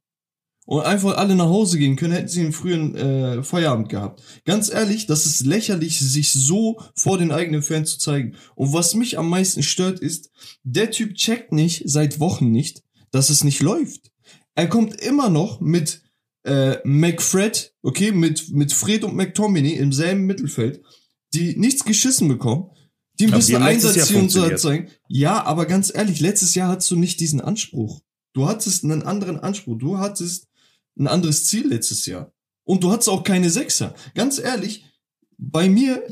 und 0.66 0.82
einfach 0.82 1.16
alle 1.16 1.34
nach 1.34 1.48
Hause 1.48 1.78
gehen 1.78 1.96
können, 1.96 2.12
hätten 2.12 2.28
sie 2.28 2.42
einen 2.42 2.52
frühen 2.52 2.94
äh, 2.94 3.42
Feierabend 3.42 3.88
gehabt. 3.88 4.22
Ganz 4.44 4.72
ehrlich, 4.72 5.06
das 5.06 5.26
ist 5.26 5.44
lächerlich, 5.44 5.98
sich 5.98 6.30
so 6.30 6.80
vor 6.94 7.18
den 7.18 7.32
eigenen 7.32 7.62
Fans 7.62 7.94
zu 7.94 7.98
zeigen. 7.98 8.36
Und 8.54 8.72
was 8.72 8.94
mich 8.94 9.18
am 9.18 9.28
meisten 9.28 9.64
stört, 9.64 9.98
ist, 9.98 10.30
der 10.62 10.92
Typ 10.92 11.16
checkt 11.16 11.50
nicht, 11.50 11.82
seit 11.86 12.20
Wochen 12.20 12.52
nicht, 12.52 12.84
dass 13.10 13.28
es 13.28 13.42
nicht 13.42 13.62
läuft. 13.62 14.12
Er 14.54 14.68
kommt 14.68 15.00
immer 15.00 15.28
noch 15.28 15.60
mit 15.60 16.02
äh, 16.44 16.76
McFred, 16.84 17.74
okay, 17.82 18.12
mit, 18.12 18.50
mit 18.50 18.72
Fred 18.72 19.02
und 19.02 19.16
McTominay 19.16 19.72
im 19.72 19.92
selben 19.92 20.24
Mittelfeld, 20.26 20.82
die 21.34 21.58
nichts 21.58 21.84
geschissen 21.84 22.28
bekommen, 22.28 22.70
die 23.22 23.28
ein 23.28 23.32
Aber 23.32 23.38
bisschen 23.38 23.58
die 23.58 23.64
haben 23.64 23.72
letztes 23.72 23.90
Einsatz 23.90 23.96
Jahr 23.96 24.06
hier 24.08 24.22
und 24.22 24.30
so 24.30 24.40
funktioniert. 24.40 24.60
zeigen. 24.60 24.90
Ja, 25.08 25.44
aber 25.44 25.66
ganz 25.66 25.92
ehrlich, 25.94 26.20
letztes 26.20 26.54
Jahr 26.54 26.68
hattest 26.68 26.90
du 26.90 26.96
nicht 26.96 27.20
diesen 27.20 27.40
Anspruch. 27.40 28.00
Du 28.32 28.48
hattest 28.48 28.84
einen 28.84 29.02
anderen 29.02 29.38
Anspruch. 29.38 29.78
Du 29.78 29.98
hattest 29.98 30.48
ein 30.98 31.06
anderes 31.06 31.44
Ziel 31.44 31.68
letztes 31.68 32.06
Jahr. 32.06 32.32
Und 32.64 32.82
du 32.82 32.92
hattest 32.92 33.08
auch 33.08 33.24
keine 33.24 33.50
Sechser. 33.50 33.94
Ganz 34.14 34.38
ehrlich, 34.38 34.84
bei 35.38 35.68
mir, 35.68 36.02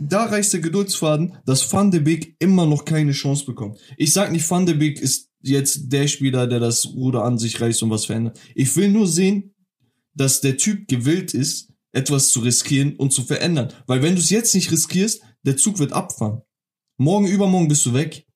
da 0.00 0.24
reicht 0.24 0.52
der 0.52 0.60
Geduldsfaden, 0.60 1.34
dass 1.46 1.72
Van 1.72 1.90
de 1.90 2.00
Beek 2.00 2.34
immer 2.40 2.66
noch 2.66 2.84
keine 2.84 3.12
Chance 3.12 3.44
bekommt. 3.44 3.78
Ich 3.96 4.12
sag 4.12 4.32
nicht, 4.32 4.50
Van 4.50 4.66
de 4.66 4.74
Beek 4.74 5.00
ist 5.00 5.30
jetzt 5.42 5.92
der 5.92 6.08
Spieler, 6.08 6.46
der 6.46 6.60
das 6.60 6.86
Ruder 6.86 7.24
an 7.24 7.38
sich 7.38 7.60
reißt 7.60 7.82
und 7.82 7.90
was 7.90 8.06
verändert. 8.06 8.38
Ich 8.54 8.74
will 8.76 8.90
nur 8.90 9.06
sehen, 9.06 9.54
dass 10.14 10.40
der 10.40 10.56
Typ 10.56 10.88
gewillt 10.88 11.34
ist, 11.34 11.68
etwas 11.92 12.28
zu 12.28 12.40
riskieren 12.40 12.96
und 12.96 13.12
zu 13.12 13.22
verändern. 13.22 13.72
Weil 13.86 14.02
wenn 14.02 14.14
du 14.14 14.20
es 14.20 14.30
jetzt 14.30 14.54
nicht 14.54 14.70
riskierst, 14.70 15.22
der 15.44 15.56
Zug 15.56 15.78
wird 15.78 15.92
abfahren. 15.92 16.42
Morgen, 17.00 17.26
übermorgen 17.26 17.68
bist 17.68 17.84
du 17.86 17.94
weg. 17.94 18.26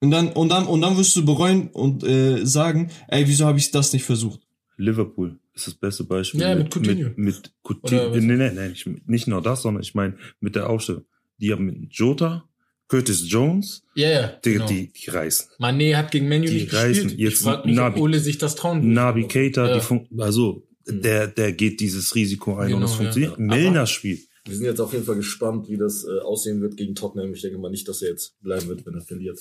Und 0.00 0.10
dann, 0.10 0.28
und 0.32 0.48
dann, 0.50 0.66
und 0.66 0.80
dann 0.82 0.96
wirst 0.98 1.14
du 1.16 1.24
bereuen 1.24 1.68
und 1.68 2.02
äh, 2.04 2.44
sagen, 2.44 2.90
ey, 3.08 3.26
wieso 3.26 3.46
habe 3.46 3.58
ich 3.58 3.70
das 3.70 3.92
nicht 3.92 4.04
versucht? 4.04 4.40
Liverpool 4.76 5.38
ist 5.54 5.66
das 5.68 5.74
beste 5.74 6.04
Beispiel. 6.04 6.40
Ja, 6.40 6.54
mit 6.54 6.74
Coutinho. 6.74 7.10
Mit, 7.10 7.18
mit 7.18 7.52
Coutinho. 7.62 8.10
Nee, 8.16 8.36
nee, 8.36 8.50
nee, 8.50 8.68
nicht, 8.68 8.86
nicht 9.08 9.26
nur 9.28 9.40
das, 9.40 9.62
sondern 9.62 9.82
ich 9.82 9.94
meine 9.94 10.16
mit 10.40 10.56
der 10.56 10.68
Aufstellung. 10.68 11.04
Die 11.38 11.52
haben 11.52 11.64
mit 11.66 11.92
Jota, 11.94 12.44
Curtis 12.88 13.24
Jones, 13.30 13.82
ja, 13.94 14.10
ja. 14.10 14.28
die, 14.44 14.52
genau. 14.54 14.66
die, 14.66 14.92
die 14.92 15.10
reißen. 15.10 15.46
Mané 15.58 15.94
hat 15.96 16.10
gegen 16.10 16.28
Menu 16.28 16.46
Die 16.46 16.54
nicht 16.62 16.72
reißen. 16.74 17.04
gespielt. 17.04 17.18
Jetzt 17.20 17.32
ich 17.34 17.38
frage 17.40 17.68
mich, 17.68 17.76
Nabi- 17.78 17.96
ob 17.96 18.02
Ole 18.02 18.18
sich 18.20 18.38
das 18.38 18.56
trauen 18.56 18.82
will. 18.82 18.90
Nabi 18.90 19.26
Keita, 19.28 19.68
Ja. 19.68 19.74
die 19.76 19.80
fun 19.80 20.06
also 20.18 20.66
Mhm. 20.84 21.00
der, 21.00 21.28
der 21.28 21.52
geht 21.52 21.78
dieses 21.78 22.12
Risiko 22.16 22.56
ein 22.56 22.66
Genau, 22.66 22.78
und 22.78 22.82
es 22.84 22.90
ja. 22.90 22.96
funktioniert. 22.96 23.32
Aber- 23.34 23.42
Milner 23.42 23.86
spielt. 23.86 24.22
Wir 24.44 24.56
sind 24.56 24.64
jetzt 24.64 24.80
auf 24.80 24.92
jeden 24.92 25.04
Fall 25.04 25.16
gespannt, 25.16 25.68
wie 25.68 25.76
das 25.76 26.04
äh, 26.04 26.20
aussehen 26.20 26.60
wird 26.60 26.76
gegen 26.76 26.94
Tottenham. 26.94 27.32
Ich 27.32 27.42
denke 27.42 27.58
mal 27.58 27.70
nicht, 27.70 27.86
dass 27.88 28.02
er 28.02 28.10
jetzt 28.10 28.40
bleiben 28.40 28.68
wird, 28.68 28.84
wenn 28.84 28.94
er 28.94 29.02
verliert. 29.02 29.38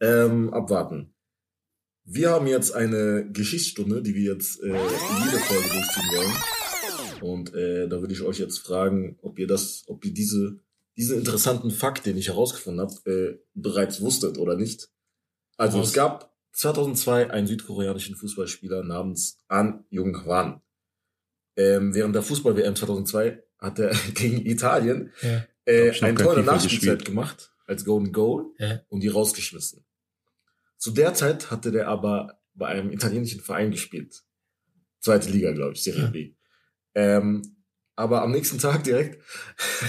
Ähm, 0.00 0.52
abwarten. 0.54 1.14
Wir 2.04 2.30
haben 2.30 2.46
jetzt 2.46 2.72
eine 2.72 3.28
Geschichtsstunde, 3.30 4.00
die 4.00 4.14
wir 4.14 4.34
jetzt 4.34 4.62
äh, 4.62 4.68
in 4.68 5.24
jeder 5.24 5.38
Folge 5.40 5.68
durchziehen 5.68 6.08
wollen. 6.16 6.32
Und 7.20 7.54
äh, 7.54 7.88
da 7.88 8.00
würde 8.00 8.14
ich 8.14 8.22
euch 8.22 8.38
jetzt 8.38 8.60
fragen, 8.60 9.18
ob 9.22 9.38
ihr 9.38 9.48
das, 9.48 9.82
ob 9.88 10.04
ihr 10.04 10.14
diese, 10.14 10.60
diesen 10.96 11.18
interessanten 11.18 11.70
Fakt, 11.72 12.06
den 12.06 12.16
ich 12.16 12.28
herausgefunden 12.28 12.80
habe, 12.80 13.10
äh, 13.10 13.38
bereits 13.54 14.00
wusstet 14.00 14.38
oder 14.38 14.56
nicht. 14.56 14.88
Also 15.56 15.80
Was? 15.80 15.88
es 15.88 15.94
gab 15.94 16.32
2002 16.52 17.30
einen 17.30 17.46
südkoreanischen 17.48 18.14
Fußballspieler 18.14 18.84
namens 18.84 19.38
An 19.48 19.84
Jung 19.90 20.24
Hwan. 20.24 20.62
Ähm, 21.56 21.92
während 21.92 22.14
der 22.14 22.22
Fußball-WM 22.22 22.76
2002 22.76 23.42
hat 23.58 23.78
er 23.78 23.90
gegen 24.14 24.44
Italien 24.46 25.12
Ja. 25.22 25.44
äh, 25.64 25.90
ein 26.02 26.16
Tor 26.16 26.36
in 26.36 26.44
der 26.44 26.54
Nachspielzeit 26.54 27.04
gemacht 27.04 27.52
als 27.66 27.84
Golden 27.84 28.12
Goal 28.12 28.46
Ja. 28.58 28.80
und 28.88 29.00
die 29.00 29.08
rausgeschmissen. 29.08 29.84
Zu 30.78 30.92
der 30.92 31.14
Zeit 31.14 31.50
hatte 31.50 31.72
der 31.72 31.88
aber 31.88 32.40
bei 32.54 32.66
einem 32.68 32.90
italienischen 32.92 33.40
Verein 33.40 33.70
gespielt. 33.70 34.22
Zweite 35.00 35.30
Liga, 35.30 35.52
glaube 35.52 35.72
ich, 35.74 35.82
Serie 35.82 36.02
Ja. 36.04 36.10
B. 36.10 36.34
Ähm, 36.94 37.56
aber 37.96 38.22
am 38.22 38.30
nächsten 38.30 38.58
Tag 38.58 38.84
direkt 38.84 39.22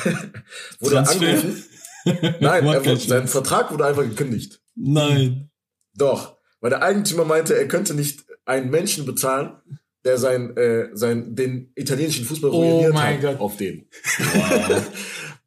wurde 0.79 0.95
er 0.95 1.09
angerufen. 1.09 1.63
Nein, 2.39 2.65
er, 2.65 2.85
wurde- 2.85 2.97
sein. 2.97 3.27
Vertrag 3.27 3.71
wurde 3.71 3.85
einfach 3.85 4.03
gekündigt. 4.03 4.61
Nein. 4.75 5.51
Doch, 5.95 6.37
weil 6.59 6.69
der 6.69 6.81
Eigentümer 6.81 7.25
meinte, 7.25 7.55
er 7.57 7.67
könnte 7.67 7.93
nicht 7.93 8.25
einen 8.45 8.69
Menschen 8.69 9.05
bezahlen, 9.05 9.57
der 10.05 10.17
sein, 10.17 10.55
äh, 10.57 10.89
sein, 10.93 11.35
den 11.35 11.71
italienischen 11.75 12.25
Fußball 12.25 12.49
Oh 12.51 12.61
ruiniert 12.61 12.93
mein 12.93 13.15
hat 13.15 13.21
Gott. 13.21 13.39
auf 13.39 13.57
den. 13.57 13.87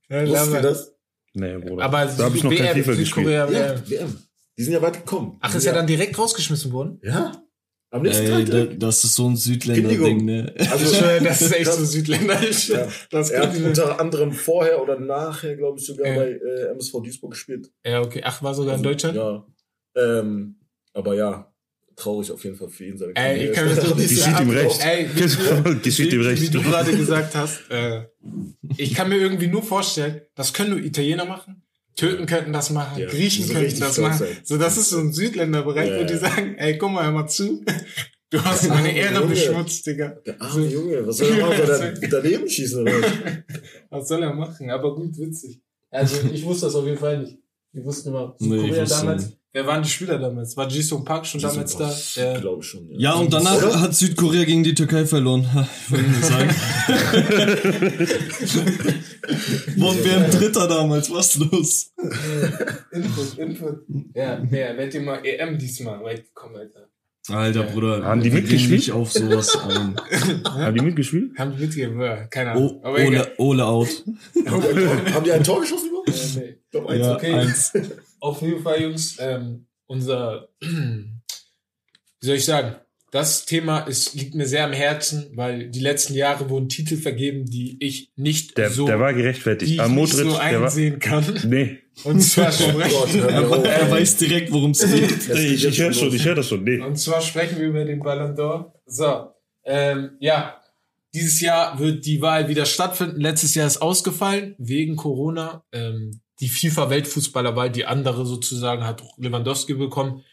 Ja, 0.09 0.27
Wusstet 0.29 0.37
aber- 0.49 0.57
ihr 0.57 0.63
das? 0.63 0.95
Nee, 1.35 1.57
Bruder. 1.57 1.85
Aber 1.85 2.05
da 2.05 2.25
habe 2.25 2.37
ich 2.37 2.45
noch 2.45 2.51
kein 2.55 2.65
WM, 2.77 2.85
FIFA 2.85 2.95
gespielt. 2.95 3.29
Ja, 3.29 3.51
WM. 3.51 3.83
WM. 3.89 4.19
Die 4.59 4.63
sind 4.63 4.75
ja 4.75 4.83
weit 4.83 4.93
gekommen. 4.95 5.39
Ach, 5.41 5.55
ist 5.55 5.65
ja 5.65 5.73
dann 5.73 5.87
direkt 5.87 6.19
rausgeschmissen 6.19 6.71
worden? 6.73 7.01
Ja. 7.03 7.43
Am 7.91 8.03
nächsten 8.03 8.25
Ey, 8.27 8.45
Tag 8.45 8.51
da, 8.51 8.65
das 8.87 9.05
ist 9.05 9.15
so 9.15 9.27
ein 9.29 9.37
Südländer-Ding, 9.37 10.25
ne? 10.25 10.55
Also, 10.71 10.85
Das 11.25 11.41
ist 11.43 11.53
echt 11.55 11.67
das- 11.67 11.79
so 11.79 11.85
südländisch. 11.87 12.69
Ja. 12.69 12.87
Das 13.11 13.31
Er 13.31 13.43
hat 13.49 13.57
unter 13.59 13.99
anderem 14.01 14.33
vorher 14.33 14.83
oder 14.83 14.99
nachher, 15.01 15.57
glaube 15.57 15.79
ich, 15.79 15.87
sogar 15.87 16.07
Ja. 16.07 16.15
bei 16.17 16.31
äh, 16.33 16.71
MSV 16.73 16.93
Duisburg 17.03 17.31
gespielt. 17.33 17.71
Ja, 17.87 18.01
okay. 18.03 18.21
Ach, 18.25 18.43
war 18.43 18.55
sogar 18.55 18.75
in 18.75 18.81
Also, 18.81 18.91
Deutschland? 18.91 19.17
Ja. 19.17 19.47
Ähm, 19.97 20.57
aber 20.93 21.15
ja, 21.15 21.52
traurig 21.97 22.31
auf 22.33 22.43
jeden 22.45 22.57
Fall 22.57 22.69
für 22.69 22.85
ihn. 22.87 22.97
Seine 22.99 23.15
Ey, 23.15 23.49
ich 23.49 23.53
kann 23.53 23.69
so 23.75 23.83
noch 23.89 23.97
nicht 23.97 24.11
Die 24.11 24.15
so 24.17 24.23
steht 24.23 24.41
ihm 24.41 24.51
recht. 24.51 24.81
Ey, 24.85 25.09
wie, 25.15 25.79
Geschieht 25.83 26.13
ihm 26.13 26.21
recht. 26.23 26.43
wie 26.43 26.49
du 26.51 26.63
gerade 26.63 26.97
gesagt 26.97 27.35
hast, 27.35 27.61
äh, 27.71 28.03
ich 28.77 28.95
kann 28.95 29.09
mir 29.09 29.17
irgendwie 29.19 29.47
nur 29.49 29.63
vorstellen, 29.63 30.23
das 30.35 30.53
können 30.53 30.71
nur 30.71 30.79
Italiener 30.81 31.25
machen, 31.25 31.63
Türken 31.97 32.27
könnten 32.27 32.53
das 32.53 32.71
machen, 32.71 33.01
Ja, 33.01 33.09
Griechen 33.09 33.47
so 33.47 33.53
könnten 33.53 33.81
das 33.81 33.99
machen. 33.99 34.19
sein. 34.19 34.37
So, 34.45 34.57
das 34.59 34.77
ist 34.79 34.91
so 34.91 34.99
ein 34.99 35.13
Südländerbereich, 35.13 35.91
Ja, 35.91 36.01
wo 36.01 36.05
die 36.05 36.13
ja. 36.15 36.19
sagen, 36.19 36.55
ey, 36.57 36.79
guck 36.79 36.91
mal, 36.93 37.05
hör 37.05 37.13
mal 37.13 37.27
zu. 37.29 37.65
Du 38.31 38.41
hast 38.45 38.67
meine 38.69 38.97
Ehre 38.97 39.15
Junge. 39.21 39.27
beschmutzt, 39.29 39.87
Digga. 39.87 40.17
Der 40.27 40.41
arme 40.41 40.67
Junge, 40.67 41.07
was 41.07 41.19
soll 41.19 41.39
er 41.39 41.47
machen? 41.47 41.67
Soll 41.67 41.95
er 42.01 42.09
daneben 42.09 42.49
schießen 42.49 42.81
oder 42.83 43.03
was? 43.03 43.13
Was 43.91 44.09
soll 44.09 44.23
er 44.23 44.33
machen? 44.33 44.71
Aber 44.71 44.95
gut, 44.95 45.19
witzig. 45.19 45.61
Also, 45.91 46.17
ich 46.33 46.43
wusste 46.45 46.65
das 46.67 46.75
auf 46.75 46.87
jeden 46.87 46.97
Fall 46.99 47.19
nicht. 47.19 47.37
Ich 47.75 47.85
wusste 47.85 48.09
immer, 48.09 48.35
Nee, 48.39 48.71
wusste 48.71 48.97
damals. 48.97 49.27
nicht. 49.27 49.39
Wer 49.55 49.67
waren 49.67 49.83
die 49.83 49.89
Spieler 49.91 50.19
damals? 50.19 50.57
War 50.57 50.67
Jisung 50.67 51.05
Park 51.05 51.27
schon 51.27 51.39
damals 51.43 51.77
da? 51.77 51.95
Ja. 52.15 52.39
Glaube 52.41 52.63
ich 52.63 52.69
schon. 52.69 52.89
Ja, 52.93 53.13
und 53.15 53.31
danach 53.33 53.59
Oder? 53.59 53.81
hat 53.83 53.95
Südkorea 53.95 54.45
gegen 54.45 54.65
die 54.65 54.75
Türkei 54.75 55.05
verloren. 55.05 55.47
Ich 55.85 55.91
wollte 55.93 56.09
nur 56.09 56.23
sagen. 56.23 56.49
Wurden 59.77 60.05
wir 60.05 60.17
ein 60.17 60.31
Dritter 60.31 60.67
damals, 60.67 61.11
was 61.11 61.37
los? 61.37 61.93
Input, 62.93 63.39
Input. 63.39 63.81
Ja, 64.15 64.41
wer, 64.43 64.77
wer 64.77 64.87
hat 64.87 64.93
dir 64.95 65.03
mal 65.03 65.21
EM 65.23 65.59
diesmal 65.59 66.03
weit 66.03 66.25
gekommen, 66.25 66.57
Alter? 66.57 66.89
Alter, 67.29 67.67
Ja. 67.67 67.71
Bruder. 67.71 68.05
Haben 68.05 68.23
die 68.23 68.31
mitgespielt? 68.31 68.71
nicht 68.73 68.93
auf 68.93 69.13
sowas 69.13 69.55
ein. 69.69 69.95
Haben 70.45 70.75
die 70.77 70.83
mitgespielt? 70.85 71.39
Haben 71.39 71.53
die 71.57 71.63
mitgegeben, 71.63 72.01
ja, 72.01 72.25
keine 72.25 72.53
Ahnung. 72.53 72.81
O. 72.83 72.89
Ole, 72.89 73.33
Ole 73.39 73.65
out. 73.65 73.89
Haben 74.47 75.25
die 75.25 75.33
ein 75.33 75.45
Tor 75.45 75.61
geschossen 75.61 75.91
überhaupt? 75.91 76.09
Äh, 76.09 76.39
nee. 76.41 76.57
Glaube, 76.71 76.89
eins. 76.89 77.01
Ja, 77.05 77.15
okay. 77.15 77.35
eins. 77.35 77.73
Auf 78.23 78.41
jeden 78.41 78.63
Fall, 78.63 78.81
Jungs, 78.83 79.17
ähm, 79.19 79.67
unser, 79.87 80.49
wie 80.61 82.27
soll 82.27 82.37
ich 82.37 82.45
sagen, 82.45 82.77
das 83.11 83.45
Thema 83.45 83.81
ist, 83.81 84.15
liegt 84.15 84.35
mir 84.35 84.47
sehr 84.47 84.65
am 84.65 84.73
Herzen, 84.73 85.33
weil 85.35 85.69
die 85.71 85.81
letzten 85.81 86.15
Jahre 86.15 86.49
wurden 86.49 86.69
Titel 86.71 86.97
vergeben, 86.97 87.45
die 87.45 87.77
ich 87.81 88.11
nicht 88.17 88.57
Der, 88.57 88.71
so, 88.71 88.87
der 88.87 89.01
war 89.01 89.13
die 89.13 89.19
gerechtfertigt. 89.21 89.73
ich 89.73 89.81
Ah, 89.81 89.87
nicht 89.89 89.97
Modric, 89.97 90.15
so 90.31 90.39
der 90.39 90.61
war. 90.61 90.65
einsehen 90.69 90.99
kann. 90.99 91.41
Nee. 91.47 91.79
Und 92.05 92.21
zwar 92.21 92.47
Oh 92.47 92.73
Gott, 92.73 92.89
sprechen, 93.11 93.27
mir 93.27 93.47
auf. 93.51 93.65
Er, 93.65 93.71
er 93.81 93.91
weiß 93.91 94.17
direkt, 94.17 94.51
worum 94.53 94.71
es 94.71 94.79
geht. 94.91 95.29
Ich, 95.29 95.65
ich 95.67 95.79
höre 95.79 95.93
schon 95.93 96.15
ich 96.15 96.25
höre 96.25 96.37
das 96.37 96.49
schon. 96.49 96.65
Nee. 96.65 96.81
Und 96.81 96.97
zwar 96.97 97.21
sprechen 97.21 97.59
wir 97.59 97.67
über 97.67 97.85
den 97.85 97.99
Ballon 98.01 98.35
d'Or. 98.35 98.73
So, 98.87 99.27
ähm, 99.65 100.13
ja, 100.21 100.59
dieses 101.13 101.41
Jahr 101.43 101.79
wird 101.79 102.07
die 102.07 102.23
Wahl 102.23 102.49
wieder 102.49 102.65
stattfinden. 102.65 103.21
Letztes 103.21 103.55
Jahr 103.55 103.67
ist 103.67 103.83
ausgefallen 103.83 104.55
wegen 104.59 104.97
Corona. 104.97 105.65
Ähm, 105.73 106.21
die 106.43 106.49
FIFA-Weltfußballerwahl, 106.49 107.71
die 107.71 107.87
andere 107.87 108.27
sozusagen, 108.27 108.85
hat 108.85 109.03
Lewandowski 109.17 109.75
bekommen. 109.75 110.25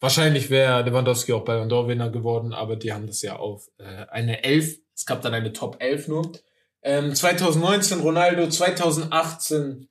Wahrscheinlich 0.00 0.48
wäre 0.48 0.82
Lewandowski 0.82 1.34
auch 1.34 1.44
Ballon 1.44 1.68
d'Or-Winner 1.68 2.08
geworden, 2.10 2.54
aber 2.54 2.76
die 2.76 2.92
haben 2.92 3.06
das 3.06 3.20
ja 3.20 3.36
auf 3.36 3.68
äh, 3.76 4.06
eine 4.08 4.42
Elf. 4.44 4.78
Es 4.96 5.04
gab 5.04 5.20
dann 5.20 5.34
eine 5.34 5.52
Top 5.52 5.76
11 5.80 6.08
nur. 6.08 6.32
Ähm, 6.82 7.14
2019 7.14 8.00
Ronaldo, 8.00 8.48
2018 8.48 9.88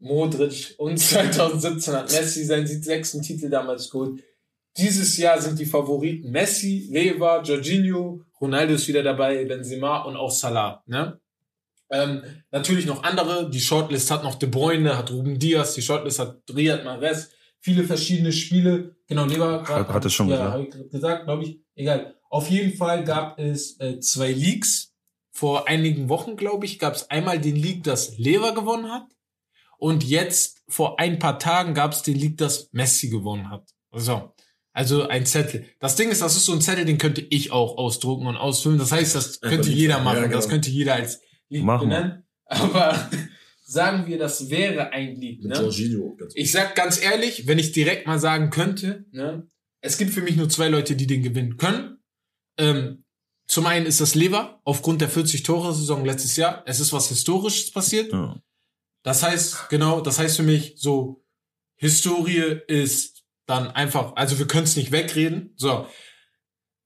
Modric 0.00 0.74
und 0.76 0.98
2017 0.98 1.94
hat 1.94 2.12
Messi 2.12 2.44
seinen 2.44 2.66
sechsten 2.66 3.22
Titel 3.22 3.48
damals 3.48 3.90
geholt. 3.90 4.22
Dieses 4.76 5.16
Jahr 5.16 5.40
sind 5.40 5.58
die 5.58 5.64
Favoriten 5.64 6.30
Messi, 6.30 6.88
Lever, 6.90 7.42
Jorginho, 7.42 8.20
Ronaldo 8.38 8.74
ist 8.74 8.86
wieder 8.86 9.02
dabei, 9.02 9.46
Benzema 9.46 10.02
und 10.02 10.16
auch 10.16 10.30
Salah. 10.30 10.82
Ne? 10.86 11.18
Ähm, 11.90 12.22
natürlich 12.50 12.86
noch 12.86 13.02
andere. 13.02 13.48
Die 13.50 13.60
Shortlist 13.60 14.10
hat 14.10 14.24
noch 14.24 14.34
De 14.34 14.48
Bruyne, 14.48 14.96
hat 14.96 15.10
Ruben 15.10 15.38
Diaz, 15.38 15.74
die 15.74 15.82
Shortlist 15.82 16.18
hat 16.18 16.42
Riyad 16.54 16.84
Mahrez, 16.84 17.30
viele 17.60 17.84
verschiedene 17.84 18.32
Spiele. 18.32 18.96
Genau, 19.06 19.24
Lever 19.24 19.62
Hat- 19.66 19.88
hat 19.88 20.04
er 20.04 20.10
schon 20.10 20.28
ja, 20.28 20.36
gesagt. 20.36 20.54
hab 20.54 20.60
ich 20.62 20.70
grad 20.70 20.90
gesagt, 20.90 21.24
glaube 21.24 21.44
ich. 21.44 21.60
Egal. 21.74 22.14
Auf 22.28 22.50
jeden 22.50 22.76
Fall 22.76 23.04
gab 23.04 23.38
es 23.38 23.78
äh, 23.78 24.00
zwei 24.00 24.32
Leaks. 24.32 24.92
Vor 25.30 25.68
einigen 25.68 26.08
Wochen, 26.08 26.36
glaube 26.36 26.64
ich, 26.64 26.78
gab 26.78 26.94
es 26.94 27.10
einmal 27.10 27.38
den 27.38 27.56
Leak, 27.56 27.84
dass 27.84 28.16
Lever 28.18 28.54
gewonnen 28.54 28.90
hat. 28.90 29.04
Und 29.78 30.02
jetzt, 30.02 30.62
vor 30.66 30.98
ein 30.98 31.18
paar 31.18 31.38
Tagen, 31.38 31.74
gab 31.74 31.92
es 31.92 32.02
den 32.02 32.16
Leak, 32.16 32.38
dass 32.38 32.70
Messi 32.72 33.10
gewonnen 33.10 33.50
hat. 33.50 33.68
So. 33.92 34.32
Also 34.72 35.08
ein 35.08 35.24
Zettel. 35.26 35.66
Das 35.78 35.96
Ding 35.96 36.10
ist, 36.10 36.20
das 36.22 36.36
ist 36.36 36.46
so 36.46 36.52
ein 36.52 36.60
Zettel, 36.60 36.84
den 36.84 36.98
könnte 36.98 37.20
ich 37.20 37.52
auch 37.52 37.78
ausdrucken 37.78 38.26
und 38.26 38.36
ausfüllen. 38.36 38.78
Das 38.78 38.92
heißt, 38.92 39.14
das 39.14 39.40
könnte 39.40 39.70
jeder 39.70 40.00
machen. 40.00 40.16
Ja, 40.16 40.22
genau. 40.24 40.36
Das 40.36 40.48
könnte 40.48 40.68
jeder 40.70 40.94
als 40.94 41.20
Leak 41.48 41.64
Mach 41.64 41.82
mal. 41.82 41.88
benennen. 41.88 42.22
Aber 42.46 43.10
sagen 43.64 44.06
wir, 44.06 44.18
das 44.18 44.50
wäre 44.50 44.90
ein 44.90 45.16
Leak. 45.16 45.42
Mit 45.42 45.52
Ne? 45.52 45.58
Jorginho. 45.62 46.14
Ganz 46.16 46.32
Ich 46.36 46.52
sag 46.52 46.74
ganz 46.74 47.00
ehrlich, 47.02 47.46
wenn 47.46 47.58
ich 47.58 47.72
direkt 47.72 48.06
mal 48.06 48.18
sagen 48.18 48.50
könnte, 48.50 49.04
ne, 49.12 49.46
es 49.80 49.98
gibt 49.98 50.12
für 50.12 50.22
mich 50.22 50.36
nur 50.36 50.48
zwei 50.48 50.68
Leute, 50.68 50.96
die 50.96 51.06
den 51.06 51.22
gewinnen 51.22 51.56
können. 51.56 51.98
Ähm, 52.58 53.04
zum 53.48 53.66
einen 53.66 53.86
ist 53.86 54.00
das 54.00 54.14
Lever, 54.16 54.60
aufgrund 54.64 55.00
der 55.00 55.10
40-Tore-Saison 55.10 56.04
letztes 56.04 56.36
Jahr. 56.36 56.62
Es 56.66 56.80
ist 56.80 56.92
was 56.92 57.08
Historisches 57.08 57.70
passiert. 57.70 58.12
Ja. 58.12 58.40
Das 59.04 59.22
heißt, 59.22 59.68
genau, 59.68 60.00
das 60.00 60.18
heißt 60.18 60.36
für 60.36 60.42
mich 60.42 60.74
so, 60.76 61.24
Historie 61.76 62.60
ist 62.66 63.24
dann 63.46 63.68
einfach, 63.68 64.16
also 64.16 64.38
wir 64.40 64.48
können 64.48 64.64
es 64.64 64.74
nicht 64.74 64.90
wegreden. 64.90 65.52
So. 65.56 65.86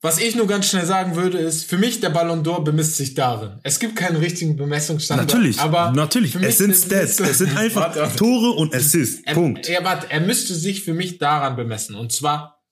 Was 0.03 0.18
ich 0.18 0.34
nur 0.34 0.46
ganz 0.46 0.66
schnell 0.70 0.86
sagen 0.86 1.14
würde, 1.14 1.36
ist, 1.38 1.64
für 1.64 1.76
mich 1.76 2.01
der 2.01 2.09
Ballon 2.09 2.42
d'Or 2.42 2.64
bemisst 2.64 2.96
sich 2.96 3.12
darin. 3.14 3.61
Es 3.64 3.78
gibt 3.78 3.96
keinen 3.96 4.16
richtigen 4.16 4.57
Bemessungsstandard. 4.57 5.28
Natürlich, 5.28 5.59
aber 5.61 5.92
natürlich. 5.92 6.34
Es 6.36 6.57
sind 6.59 6.74
Stats. 6.74 7.20
Es 7.20 7.38
sind 7.38 7.55
einfach 7.55 7.94
Warte. 7.94 8.16
Tore 8.16 8.53
und 8.53 8.74
Assists. 8.74 9.20
Er, 9.26 9.34
Punkt. 9.34 9.68
Er, 9.68 9.84
warte, 9.84 10.11
er 10.11 10.20
müsste 10.20 10.55
sich 10.55 10.82
für 10.84 10.94
mich 10.94 11.18
daran 11.18 11.55
bemessen. 11.55 11.96
Und 11.96 12.12
zwar, 12.12 12.62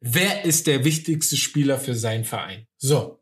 wer 0.00 0.46
ist 0.46 0.66
der 0.66 0.84
wichtigste 0.86 1.36
Spieler 1.36 1.78
für 1.78 1.94
seinen 1.94 2.24
Verein? 2.24 2.66
So. 2.78 3.20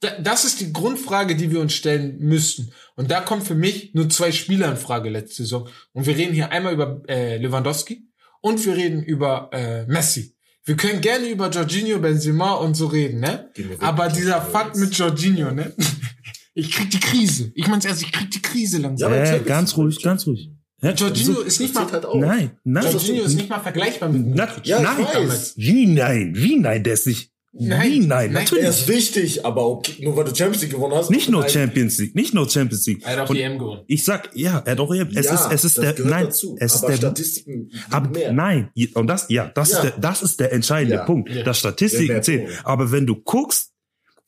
Da- 0.00 0.18
Das 0.18 0.44
ist 0.46 0.60
die 0.60 0.72
Grundfrage, 0.72 1.36
die 1.36 1.50
wir 1.50 1.60
uns 1.60 1.74
stellen 1.74 2.16
müssten. 2.18 2.72
Und 2.96 3.10
da 3.10 3.20
kommen 3.20 3.42
für 3.42 3.56
mich 3.56 3.92
nur 3.92 4.08
zwei 4.08 4.32
Spieler 4.32 4.70
in 4.70 4.78
Frage 4.78 5.10
letzte 5.10 5.42
Saison. 5.42 5.68
Und 5.92 6.06
wir 6.06 6.16
reden 6.16 6.32
hier 6.32 6.50
einmal 6.50 6.72
über 6.72 7.02
äh, 7.08 7.36
Lewandowski 7.36 8.08
und 8.40 8.64
wir 8.64 8.74
reden 8.74 9.02
über 9.02 9.50
äh, 9.52 9.84
Messi. 9.86 10.34
Wir 10.68 10.76
können 10.76 11.00
gerne 11.00 11.26
über 11.30 11.48
Jorginho, 11.48 11.98
Benzema 11.98 12.52
und 12.56 12.74
so 12.74 12.88
reden, 12.88 13.20
ne? 13.20 13.48
Aber 13.80 14.08
dieser 14.08 14.42
Fakt 14.42 14.76
mit 14.76 14.94
Jorginho, 14.96 15.50
ne? 15.50 15.72
Ich 16.54 16.72
krieg 16.72 16.90
die 16.90 16.98
Krise. 16.98 17.52
Ich 17.54 17.68
mein's 17.68 17.84
erst, 17.84 18.02
ich 18.02 18.10
krieg 18.10 18.30
die 18.32 18.42
Krise 18.42 18.78
langsam. 18.78 19.12
Ja, 19.12 19.18
aber 19.20 19.30
Äh, 19.32 19.38
ganz 19.44 19.76
ruhig, 19.76 20.02
ganz 20.02 20.26
ruhig. 20.26 20.50
Hä? 20.80 20.92
Jorginho 20.96 21.34
So- 21.34 21.40
ist 21.42 21.60
nicht 21.60 21.72
mal, 21.74 21.90
halt. 21.90 22.04
Nein, 22.14 22.50
nein. 22.64 22.84
Jorginho 22.92 23.22
ist 23.24 23.34
nicht 23.36 23.48
mal 23.48 23.60
vergleichbar 23.60 24.08
mit 24.08 24.26
Na. 24.34 24.48
Ja, 24.64 24.80
ich 24.80 25.14
nein. 25.14 25.28
weiß. 25.28 25.54
Wie 25.56 25.86
nein? 25.86 26.32
Wie 26.36 26.56
nein? 26.58 26.82
Der 26.82 26.94
ist 26.94 27.06
nicht. 27.06 27.30
Nein, 27.52 27.90
Wie 27.92 27.98
nein? 28.00 28.08
nein. 28.08 28.34
Er 28.34 28.40
Natürlich. 28.42 28.64
ist 28.68 28.88
wichtig, 28.88 29.44
aber 29.46 29.66
okay, 29.66 30.04
nur 30.04 30.14
weil 30.16 30.24
du 30.24 30.34
Champions 30.34 30.62
League 30.62 30.72
gewonnen 30.72 30.94
hast. 30.94 31.10
Nicht 31.10 31.30
nur 31.30 31.40
Nein. 31.40 31.50
Champions 31.50 31.98
League, 31.98 32.14
nicht 32.14 32.34
nur 32.34 32.48
Champions 32.48 32.86
League. 32.86 33.02
Er 33.04 33.12
hat 33.12 33.18
auch 33.20 33.30
Und 33.30 33.36
die 33.36 33.42
EM 33.42 33.58
gewonnen. 33.58 33.82
ich 33.86 34.04
sag, 34.04 34.30
ja, 34.36 34.58
er 34.64 34.72
hat 34.72 34.80
auch 34.80 34.92
EM. 34.94 35.08
Es 35.14 35.26
ja, 35.26 35.34
ist, 35.34 35.52
es 35.52 35.64
ist 35.64 35.78
der, 35.78 35.94
nein, 36.04 36.26
dazu. 36.26 36.56
es 36.60 36.74
ist 36.74 36.82
aber 36.82 36.88
der, 36.92 36.96
Statistiken 36.98 37.70
aber 37.90 38.10
mehr. 38.10 38.32
nein, 38.32 38.70
und 38.94 39.06
das, 39.06 39.26
ja, 39.30 39.46
das 39.48 39.70
Ja. 39.70 39.76
ist 39.78 39.82
der, 39.84 39.90
das 39.98 40.22
ist 40.22 40.38
der 40.40 40.52
entscheidende 40.52 40.96
Ja. 40.96 41.04
Punkt. 41.04 41.30
Ja. 41.30 41.36
Das 41.42 41.56
Ja, 41.62 41.70
Statistiken 41.70 42.22
zählen. 42.22 42.48
Aber 42.64 42.92
wenn 42.92 43.06
du 43.06 43.16
guckst, 43.16 43.72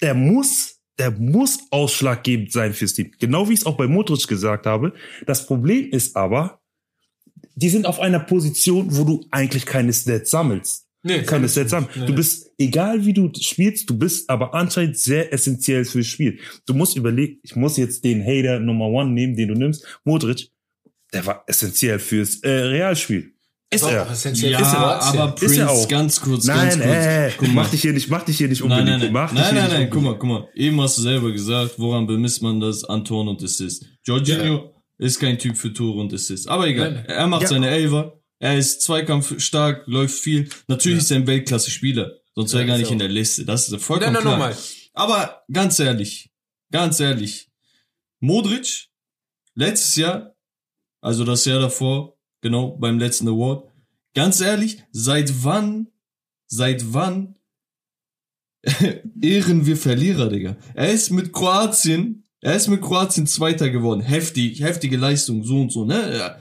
der 0.00 0.14
muss, 0.14 0.76
der 0.98 1.10
muss 1.10 1.58
ausschlaggebend 1.70 2.50
sein 2.52 2.72
fürs 2.72 2.94
Team. 2.94 3.12
Genau 3.20 3.48
wie 3.48 3.52
ich 3.52 3.60
es 3.60 3.66
auch 3.66 3.76
bei 3.76 3.86
Modric 3.86 4.26
gesagt 4.28 4.64
habe. 4.66 4.94
Das 5.26 5.46
Problem 5.46 5.90
ist 5.90 6.16
aber, 6.16 6.58
die 7.54 7.68
sind 7.68 7.84
auf 7.86 8.00
einer 8.00 8.20
Position, 8.20 8.86
wo 8.96 9.04
du 9.04 9.26
eigentlich 9.30 9.66
keine 9.66 9.92
Stats 9.92 10.30
sammelst. 10.30 10.86
Nee, 11.02 11.22
keine 11.22 11.48
Stats 11.48 11.70
sammeln. 11.70 11.90
Nee. 11.96 12.06
Du 12.06 12.14
bist, 12.14 12.50
egal 12.58 13.04
wie 13.06 13.14
du 13.14 13.30
spielst, 13.40 13.88
du 13.88 13.96
bist 13.96 14.28
aber 14.28 14.52
anscheinend 14.54 14.98
sehr 14.98 15.32
essentiell 15.32 15.84
fürs 15.86 16.06
Spiel. 16.06 16.38
Du 16.66 16.74
musst 16.74 16.96
überlegen, 16.96 17.38
ich 17.42 17.56
muss 17.56 17.76
jetzt 17.78 18.04
den 18.04 18.22
Hater 18.22 18.60
Nummer 18.60 18.86
One 18.88 19.10
nehmen, 19.10 19.34
den 19.34 19.48
du 19.48 19.54
nimmst. 19.54 19.86
Modric, 20.04 20.50
der 21.12 21.24
war 21.24 21.42
essentiell 21.46 21.98
fürs 21.98 22.40
äh, 22.42 22.50
Realspiel. 22.50 23.32
Ist 23.72 23.84
War 23.84 23.92
er. 23.92 24.02
auch 24.06 24.10
essentiell 24.10 24.50
Ja, 24.52 24.58
für 24.58 24.76
Kroatien. 24.76 25.20
aber 25.20 25.34
Ist 25.34 25.42
er 25.42 25.46
Prince, 25.66 25.70
auch. 25.70 25.88
ganz 25.88 26.20
kurz, 26.20 26.44
Nein, 26.44 26.56
ganz 26.70 26.74
kurz. 26.74 26.86
äh, 26.86 27.30
Guck 27.38 27.48
mal. 27.48 27.54
mach 27.54 27.70
dich 27.70 27.80
hier 27.82 27.92
nicht, 27.92 28.10
mach 28.10 28.24
dich 28.24 28.36
hier 28.36 28.48
nicht 28.48 28.64
Nein, 28.64 28.70
unbedingt. 28.80 29.02
nein, 29.04 29.12
Mach 29.12 29.32
nein, 29.32 29.44
dich 29.44 29.44
nein, 29.44 29.54
nein, 29.54 29.64
nicht 29.70 29.78
nein, 29.80 29.90
guck 29.90 30.02
mal, 30.02 30.18
guck 30.18 30.28
mal. 30.28 30.48
Eben 30.56 30.80
hast 30.80 30.98
du 30.98 31.02
selber 31.02 31.30
gesagt, 31.32 31.74
woran 31.78 32.06
bemisst 32.06 32.42
man 32.42 32.58
das? 32.60 32.84
An 32.84 33.04
Toren 33.04 33.28
und 33.28 33.42
Assists. 33.42 33.86
Jorginho 34.04 34.74
ist 34.98 35.18
kein 35.20 35.38
Typ 35.38 35.56
für 35.56 35.72
Tore 35.72 36.00
und 36.00 36.12
Assists. 36.12 36.46
Aber 36.48 36.66
egal, 36.66 36.92
Nein, 36.92 37.04
nein. 37.06 37.16
er 37.16 37.26
macht 37.28 37.42
Ja. 37.42 37.48
seine 37.48 37.70
Elfer, 37.70 38.19
er 38.40 38.56
ist 38.56 38.80
zweikampfstark, 38.82 39.86
läuft 39.86 40.18
viel. 40.18 40.48
Natürlich 40.66 41.00
ist 41.00 41.10
er 41.10 41.18
ein 41.18 41.26
Weltklasse-Spieler, 41.26 42.16
sonst 42.34 42.52
wäre 42.54 42.62
er 42.62 42.66
Ja, 42.66 42.72
gar 42.72 42.78
nicht 42.78 42.90
in 42.90 42.98
der 42.98 43.08
Liste. 43.08 43.44
Das 43.44 43.64
ist 43.64 43.70
Nein, 43.70 43.80
vollkommen 43.80 44.14
nein, 44.14 44.22
klar. 44.22 44.32
nochmal. 44.32 44.56
Aber 44.94 45.42
ganz 45.52 45.78
ehrlich, 45.78 46.32
ganz 46.72 46.98
ehrlich, 47.00 47.50
Modric 48.18 48.88
letztes 49.54 49.96
Jahr, 49.96 50.34
also 51.02 51.24
das 51.24 51.44
Jahr 51.44 51.60
davor, 51.60 52.18
genau, 52.40 52.76
beim 52.78 52.98
letzten 52.98 53.28
Award, 53.28 53.70
ganz 54.14 54.40
ehrlich, 54.40 54.82
seit 54.90 55.44
wann, 55.44 55.88
seit 56.46 56.94
wann 56.94 57.36
ehren 59.20 59.66
wir 59.66 59.76
Verlierer, 59.76 60.28
Digga? 60.28 60.56
Er 60.74 60.90
ist 60.90 61.10
mit 61.10 61.32
Kroatien, 61.32 62.24
er 62.40 62.56
ist 62.56 62.68
mit 62.68 62.80
Kroatien 62.80 63.26
Zweiter 63.26 63.68
geworden. 63.68 64.00
Heftig, 64.00 64.62
heftige 64.62 64.96
Leistung, 64.96 65.44
so 65.44 65.60
und 65.60 65.70
so, 65.70 65.84
ne? 65.84 66.16
Ja. 66.16 66.38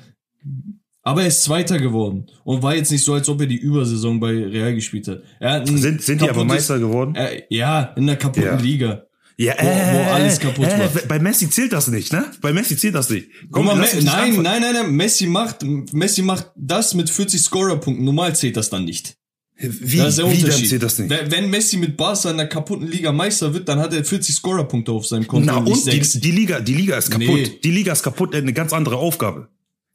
Aber 1.10 1.22
er 1.24 1.28
ist 1.28 1.44
Zweiter 1.44 1.80
geworden 1.80 2.28
und 2.44 2.62
war 2.62 2.76
jetzt 2.76 2.92
nicht 2.92 3.04
so, 3.04 3.14
als 3.14 3.28
ob 3.30 3.42
er 3.42 3.48
die 3.48 3.58
Übersaison 3.58 4.20
bei 4.20 4.30
Real 4.30 4.76
gespielt 4.76 5.08
hat. 5.08 5.24
Er 5.40 5.54
hat 5.54 5.68
Sind, 5.68 6.04
sind 6.04 6.22
die 6.22 6.30
aber 6.30 6.46
Meister 6.46 6.78
geworden? 6.78 7.16
Äh, 7.16 7.42
ja, 7.50 7.94
in 7.98 8.06
der 8.06 8.16
kaputten 8.16 8.44
Ja. 8.44 8.56
Liga. 8.60 9.04
Ja, 9.38 9.54
wo- 9.60 9.66
wo 9.66 10.12
alles 10.12 10.40
kaputt 10.40 10.66
war. 10.68 10.90
Bei 11.08 11.18
Messi 11.18 11.50
zählt 11.50 11.72
das 11.74 11.88
nicht, 11.88 12.12
ne? 12.14 12.26
Bei 12.42 12.52
Messi 12.54 12.76
zählt 12.78 12.94
das 12.94 13.10
nicht. 13.10 13.28
Guck 13.52 13.64
mal, 13.66 13.76
Me 13.76 13.88
nein, 14.04 14.36
nein, 14.42 14.62
nein, 14.62 14.74
nein, 14.74 14.92
Messi 14.92 15.26
macht, 15.28 15.64
Messi 15.94 16.22
macht 16.22 16.52
das 16.58 16.94
mit 16.94 17.10
40 17.10 17.42
Scorerpunkten. 17.42 18.06
Normal 18.06 18.36
zählt 18.36 18.56
das 18.58 18.70
dann 18.70 18.86
nicht. 18.86 19.16
Wie, 19.58 19.98
Das 19.98 20.10
ist 20.10 20.18
der 20.20 20.32
wie 20.32 20.36
Unterschied. 20.42 20.70
zählt 20.70 20.84
das 20.84 21.00
nicht? 21.00 21.10
Wenn, 21.32 21.50
Messi 21.50 21.78
mit 21.78 21.98
Barca 21.98 22.30
in 22.32 22.38
der 22.38 22.48
kaputten 22.48 22.88
Liga 22.88 23.12
Meister 23.12 23.54
wird, 23.54 23.68
dann 23.68 23.80
hat 23.80 23.94
er 23.94 24.04
40 24.06 24.36
Scorerpunkte 24.36 24.92
auf 24.92 25.06
seinem 25.08 25.26
Konto 25.28 25.46
Na 25.52 25.58
und 25.58 25.68
und 25.68 25.86
die, 25.86 26.20
die 26.20 26.32
Liga, 26.32 26.60
die 26.60 26.74
Liga 26.76 26.98
ist 26.98 27.10
kaputt. 27.10 27.28
Nee. 27.28 27.60
Die 27.64 27.72
Liga 27.72 27.92
ist 27.94 28.04
kaputt, 28.04 28.34
der 28.34 28.40
hat 28.40 28.44
eine 28.44 28.54
ganz 28.54 28.74
andere 28.74 28.98
Aufgabe. 28.98 29.48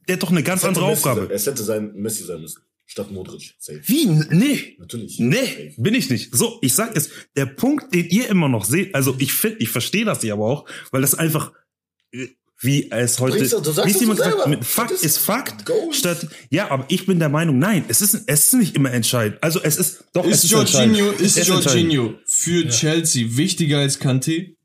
Der 0.09 0.15
hat 0.17 0.23
doch 0.23 0.31
eine 0.31 0.43
ganz 0.43 0.63
Es 0.63 0.69
andere 0.69 0.87
Messi 0.89 1.03
sein- 1.03 1.13
Aufgabe. 1.13 1.35
Es 1.35 1.47
hätte 1.47 1.63
sein 1.63 1.93
Messi 1.95 2.25
sein 2.25 2.41
müssen. 2.41 2.61
Statt 2.87 3.11
Modric. 3.11 3.55
Safe. 3.59 3.81
Wie? 3.87 4.07
Nee. 4.07 4.77
Natürlich. 4.79 5.19
Nee, 5.19 5.37
Safe. 5.37 5.73
bin 5.79 5.95
ich 5.95 6.11
nicht. 6.11 6.35
So, 6.37 6.59
ich 6.61 6.75
sag 6.75 6.95
es, 6.97 7.09
der 7.37 7.47
Punkt, 7.47 7.95
den 7.95 8.07
ihr 8.11 8.29
immer 8.29 8.49
noch 8.49 8.65
seht, 8.67 8.95
also 8.95 9.17
ich 9.19 9.33
finde, 9.33 9.57
ich 9.61 9.71
verstehe 9.71 10.05
das 10.05 10.23
ja 10.23 10.35
aber 10.35 10.45
auch, 10.47 10.67
weil 10.91 11.01
das 11.01 11.15
einfach, 11.15 11.53
äh, 12.13 12.27
wie 12.61 12.91
es 12.91 13.19
heute, 13.21 13.39
Bringst 13.39 13.53
du- 13.55 13.61
du 13.61 13.73
sagst 13.73 13.89
wie 13.89 13.95
es 13.95 14.01
jemand 14.01 14.19
gesagt, 14.21 14.47
mit 14.49 14.65
Fakt 14.67 14.91
ist 14.93 15.03
ist 15.05 15.19
Fakt, 15.19 15.65
Gold. 15.67 15.95
statt, 15.95 16.29
ja, 16.51 16.71
aber 16.71 16.85
ich 16.89 17.07
bin 17.07 17.19
der 17.19 17.31
Meinung, 17.31 17.59
nein, 17.59 17.85
es 17.89 18.01
ist, 18.03 18.15
es 18.27 18.45
ist 18.45 18.55
nicht 18.55 18.77
immer 18.77 18.93
entscheidend. 18.93 19.39
Also 19.43 19.61
es 19.63 19.77
ist, 19.79 20.05
doch, 20.13 20.25
es 20.27 20.39
Ist 20.39 20.45
ist 20.45 20.51
Jorginho, 20.51 20.85
entscheidend. 21.09 21.21
ist 21.21 21.37
entscheidend. 21.39 21.65
Jorginho 21.93 22.15
für 22.27 22.69
Chelsea 22.69 23.27
wichtiger 23.37 23.79
als 23.79 23.99
Kanté? 24.01 24.57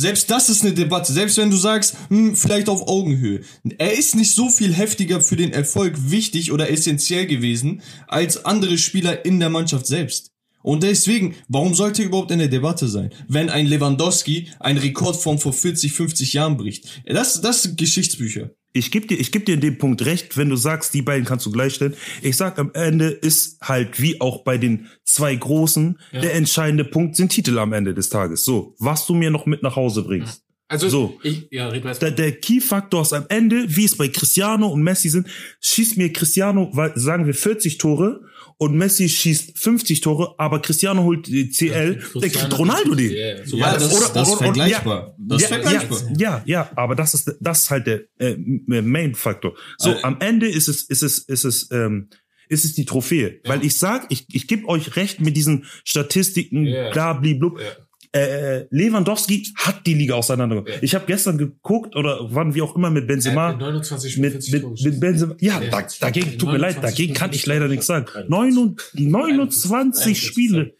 Selbst 0.00 0.30
das 0.30 0.48
ist 0.48 0.62
eine 0.62 0.72
Debatte. 0.72 1.12
Selbst 1.12 1.36
wenn 1.36 1.50
du 1.50 1.56
sagst, 1.58 1.94
hm, 2.08 2.34
vielleicht 2.34 2.70
auf 2.70 2.88
Augenhöhe. 2.88 3.42
Er 3.76 3.92
ist 3.92 4.16
nicht 4.16 4.34
so 4.34 4.48
viel 4.48 4.72
heftiger 4.72 5.20
für 5.20 5.36
den 5.36 5.52
Erfolg 5.52 6.10
wichtig 6.10 6.52
oder 6.52 6.70
essentiell 6.70 7.26
gewesen 7.26 7.82
als 8.08 8.46
andere 8.46 8.78
Spieler 8.78 9.26
in 9.26 9.40
der 9.40 9.50
Mannschaft 9.50 9.86
selbst. 9.86 10.30
Und 10.62 10.82
deswegen, 10.82 11.34
warum 11.48 11.74
sollte 11.74 12.02
er 12.02 12.08
überhaupt 12.08 12.30
in 12.30 12.38
der 12.38 12.48
Debatte 12.48 12.88
sein? 12.88 13.10
Wenn 13.28 13.50
ein 13.50 13.66
Lewandowski 13.66 14.48
einen 14.58 14.78
Rekord 14.78 15.16
von 15.16 15.38
vor 15.38 15.52
40, 15.52 15.92
50 15.92 16.32
Jahren 16.32 16.56
bricht. 16.56 17.02
Das, 17.06 17.42
das 17.42 17.62
sind 17.62 17.76
Geschichtsbücher. 17.76 18.50
Ich 18.72 18.90
geb 18.90 19.08
dir, 19.08 19.18
ich 19.18 19.32
geb 19.32 19.46
dir 19.46 19.54
in 19.54 19.60
dem 19.60 19.78
Punkt 19.78 20.04
recht, 20.04 20.36
wenn 20.36 20.48
du 20.48 20.56
sagst, 20.56 20.94
die 20.94 21.02
beiden 21.02 21.24
kannst 21.24 21.44
du 21.44 21.50
gleichstellen. 21.50 21.94
Ich 22.22 22.36
sag, 22.36 22.58
am 22.58 22.70
Ende 22.72 23.08
ist 23.08 23.60
halt 23.60 24.00
wie 24.00 24.20
auch 24.20 24.44
bei 24.44 24.58
den 24.58 24.86
zwei 25.04 25.34
Großen, 25.34 25.98
der 26.12 26.34
entscheidende 26.34 26.84
Punkt 26.84 27.16
sind 27.16 27.30
Titel 27.30 27.58
am 27.58 27.72
Ende 27.72 27.94
des 27.94 28.10
Tages. 28.10 28.44
So, 28.44 28.76
was 28.78 29.06
du 29.06 29.14
mir 29.14 29.30
noch 29.30 29.46
mit 29.46 29.62
nach 29.62 29.74
Hause 29.74 30.04
bringst. 30.04 30.44
Also, 30.68 30.88
So. 30.88 31.18
ich, 31.24 31.48
ja, 31.50 31.68
red 31.68 31.82
mal 31.82 31.94
Der, 31.94 32.12
der 32.12 32.30
Key-Faktor 32.30 33.02
ist 33.02 33.12
am 33.12 33.24
Ende, 33.28 33.64
wie 33.74 33.84
es 33.84 33.96
bei 33.96 34.06
Cristiano 34.06 34.68
und 34.68 34.82
Messi 34.82 35.08
sind, 35.08 35.26
schießt 35.60 35.96
mir 35.96 36.12
Cristiano, 36.12 36.70
sagen 36.94 37.26
wir 37.26 37.34
40 37.34 37.78
Tore 37.78 38.20
und 38.60 38.76
Messi 38.76 39.08
schießt 39.08 39.58
50 39.58 40.02
Tore, 40.02 40.34
aber 40.36 40.60
Cristiano 40.60 41.02
holt 41.02 41.26
die 41.26 41.48
CL, 41.48 41.98
der 42.14 42.28
kriegt 42.28 42.58
Ronaldo 42.58 42.94
den. 42.94 43.10
Ja, 43.10 43.18
ja. 43.38 43.46
So 43.46 43.56
Ja, 43.56 43.72
das, 43.72 43.88
das. 43.88 44.12
das 44.12 44.28
ist 44.28 44.34
vergleichbar. 44.38 45.14
Das 45.18 45.42
ist 45.42 45.50
ja, 45.50 45.56
vergleichbar. 45.56 45.98
Ja, 46.10 46.14
ja, 46.18 46.42
ja, 46.44 46.70
aber 46.76 46.94
das 46.94 47.14
ist 47.14 47.32
das 47.40 47.62
ist 47.62 47.70
halt 47.70 47.86
der 47.86 48.02
äh, 48.18 48.36
Main-Faktor. 48.36 49.54
So, 49.78 49.92
Äh, 49.92 50.02
am 50.02 50.20
Ende 50.20 50.46
ist 50.46 50.68
es 50.68 50.82
ist 50.82 51.02
es 51.02 51.18
ist 51.20 51.44
es 51.44 51.68
ähm, 51.72 52.10
ist 52.50 52.64
es 52.66 52.74
die 52.74 52.84
Trophäe, 52.84 53.40
weil 53.46 53.64
ich 53.64 53.78
sag, 53.78 54.06
ich 54.10 54.26
ich 54.30 54.46
gebe 54.46 54.68
euch 54.68 54.94
recht 54.96 55.20
mit 55.20 55.36
diesen 55.38 55.64
Statistiken, 55.84 56.66
Ja. 56.66 56.90
bla 56.90 57.12
bliblub. 57.14 57.58
Ja. 57.60 57.66
Äh, 58.12 58.66
Lewandowski 58.70 59.46
hat 59.56 59.86
die 59.86 59.94
Liga 59.94 60.14
auseinandergenommen. 60.14 60.72
Ja. 60.72 60.82
Ich 60.82 60.94
habe 60.96 61.06
gestern 61.06 61.38
geguckt 61.38 61.94
oder 61.94 62.18
wann 62.22 62.54
wie 62.54 62.62
auch 62.62 62.74
immer 62.74 62.90
mit 62.90 63.06
Benzema 63.06 63.48
hat 63.48 63.60
29 63.60 64.12
Spiele, 64.12 64.30
mit, 64.30 64.44
40 64.44 64.52
mit, 64.52 64.84
mit. 64.84 65.00
Benzema. 65.00 65.34
Ja, 65.38 65.60
Ja, 65.60 65.70
da, 65.70 65.86
dagegen 66.00 66.38
tut 66.38 66.50
mir 66.50 66.58
leid, 66.58 66.76
29 66.76 66.82
dagegen 66.82 67.14
kann 67.14 67.32
ich 67.32 67.46
leider 67.46 67.68
nichts 67.68 67.86
sagen. 67.86 68.06
21. 68.08 69.08
29 69.08 70.22
Spiele. 70.22 70.74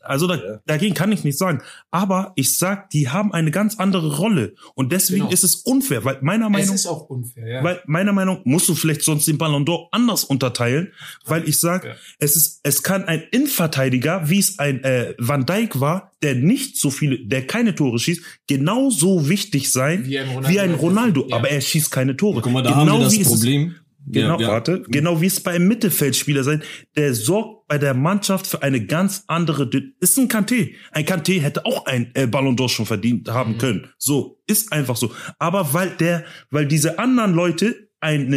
Also 0.00 0.26
da, 0.26 0.34
Ja. 0.36 0.60
dagegen 0.66 0.94
kann 0.94 1.12
ich 1.12 1.22
nichts 1.24 1.38
sagen. 1.38 1.62
Aber 1.90 2.32
ich 2.36 2.58
sag, 2.58 2.90
die 2.90 3.08
haben 3.08 3.32
eine 3.32 3.50
ganz 3.50 3.78
andere 3.78 4.16
Rolle. 4.16 4.54
Und 4.74 4.90
deswegen 4.92 5.20
Genau. 5.22 5.32
ist 5.32 5.44
es 5.44 5.54
unfair, 5.56 6.04
weil 6.04 6.18
meiner 6.20 6.46
Es 6.46 6.52
Meinung, 6.52 6.74
ist 6.74 6.86
auch 6.86 7.08
unfair, 7.08 7.46
ja. 7.48 7.64
weil 7.64 7.80
meiner 7.86 8.12
Meinung 8.12 8.40
musst 8.44 8.68
du 8.68 8.74
vielleicht 8.74 9.02
sonst 9.02 9.26
den 9.28 9.38
Ballon 9.38 9.64
d'Or 9.64 9.88
anders 9.92 10.24
unterteilen, 10.24 10.92
weil 11.26 11.48
ich 11.48 11.60
sag, 11.60 11.84
Ja. 11.84 11.94
es 12.18 12.34
ist, 12.36 12.60
es 12.64 12.82
kann 12.82 13.04
ein 13.04 13.22
Innenverteidiger, 13.30 14.28
wie 14.28 14.38
es 14.38 14.58
ein 14.58 14.82
äh, 14.82 15.14
Van 15.18 15.46
Dijk 15.46 15.80
war, 15.80 16.12
der 16.22 16.34
nicht 16.34 16.76
so 16.78 16.90
viele, 16.90 17.24
der 17.26 17.46
keine 17.46 17.74
Tore 17.74 17.98
schießt, 17.98 18.22
genauso 18.48 19.28
wichtig 19.28 19.70
sein 19.70 20.04
Wie 20.06 20.18
ein 20.18 20.28
Ronaldo. 20.28 20.48
wie 20.48 20.60
ein 20.60 20.74
Ronaldo, 20.74 21.26
Ja. 21.28 21.36
aber 21.36 21.50
er 21.50 21.60
schießt 21.60 21.90
keine 21.90 22.16
Tore. 22.16 22.40
Guck 22.42 22.52
mal, 22.52 22.62
da 22.62 22.70
genau 22.70 22.80
haben 22.80 22.98
wir 22.98 23.04
das 23.04 23.12
wie 23.12 23.20
es- 23.20 23.28
Problem. 23.28 23.74
Genau, 24.06 24.36
Ja, 24.36 24.40
ja. 24.40 24.48
warte. 24.48 24.82
Genau 24.88 25.20
wie 25.20 25.26
es 25.26 25.40
bei 25.40 25.52
einem 25.52 25.68
Mittelfeldspieler 25.68 26.42
sein, 26.44 26.62
der 26.96 27.12
sorgt 27.14 27.66
bei 27.68 27.76
der 27.78 27.92
Mannschaft 27.94 28.46
für 28.46 28.62
eine 28.62 28.84
ganz 28.86 29.24
andere. 29.26 29.64
Dü- 29.64 29.92
Ist 30.00 30.18
ein 30.18 30.28
Kanté. 30.28 30.74
Ein 30.92 31.04
Kanté 31.04 31.40
hätte 31.40 31.66
auch 31.66 31.84
ein 31.86 32.10
äh, 32.14 32.26
Ballon 32.26 32.56
d'Or 32.56 32.68
schon 32.68 32.86
verdient 32.86 33.28
haben 33.28 33.54
Mhm. 33.54 33.58
können. 33.58 33.86
So 33.98 34.40
ist 34.46 34.72
einfach 34.72 34.96
so. 34.96 35.12
Aber 35.38 35.74
weil 35.74 35.90
der, 35.90 36.24
weil 36.50 36.66
diese 36.66 36.98
anderen 36.98 37.34
Leute 37.34 37.90
eine 38.00 38.36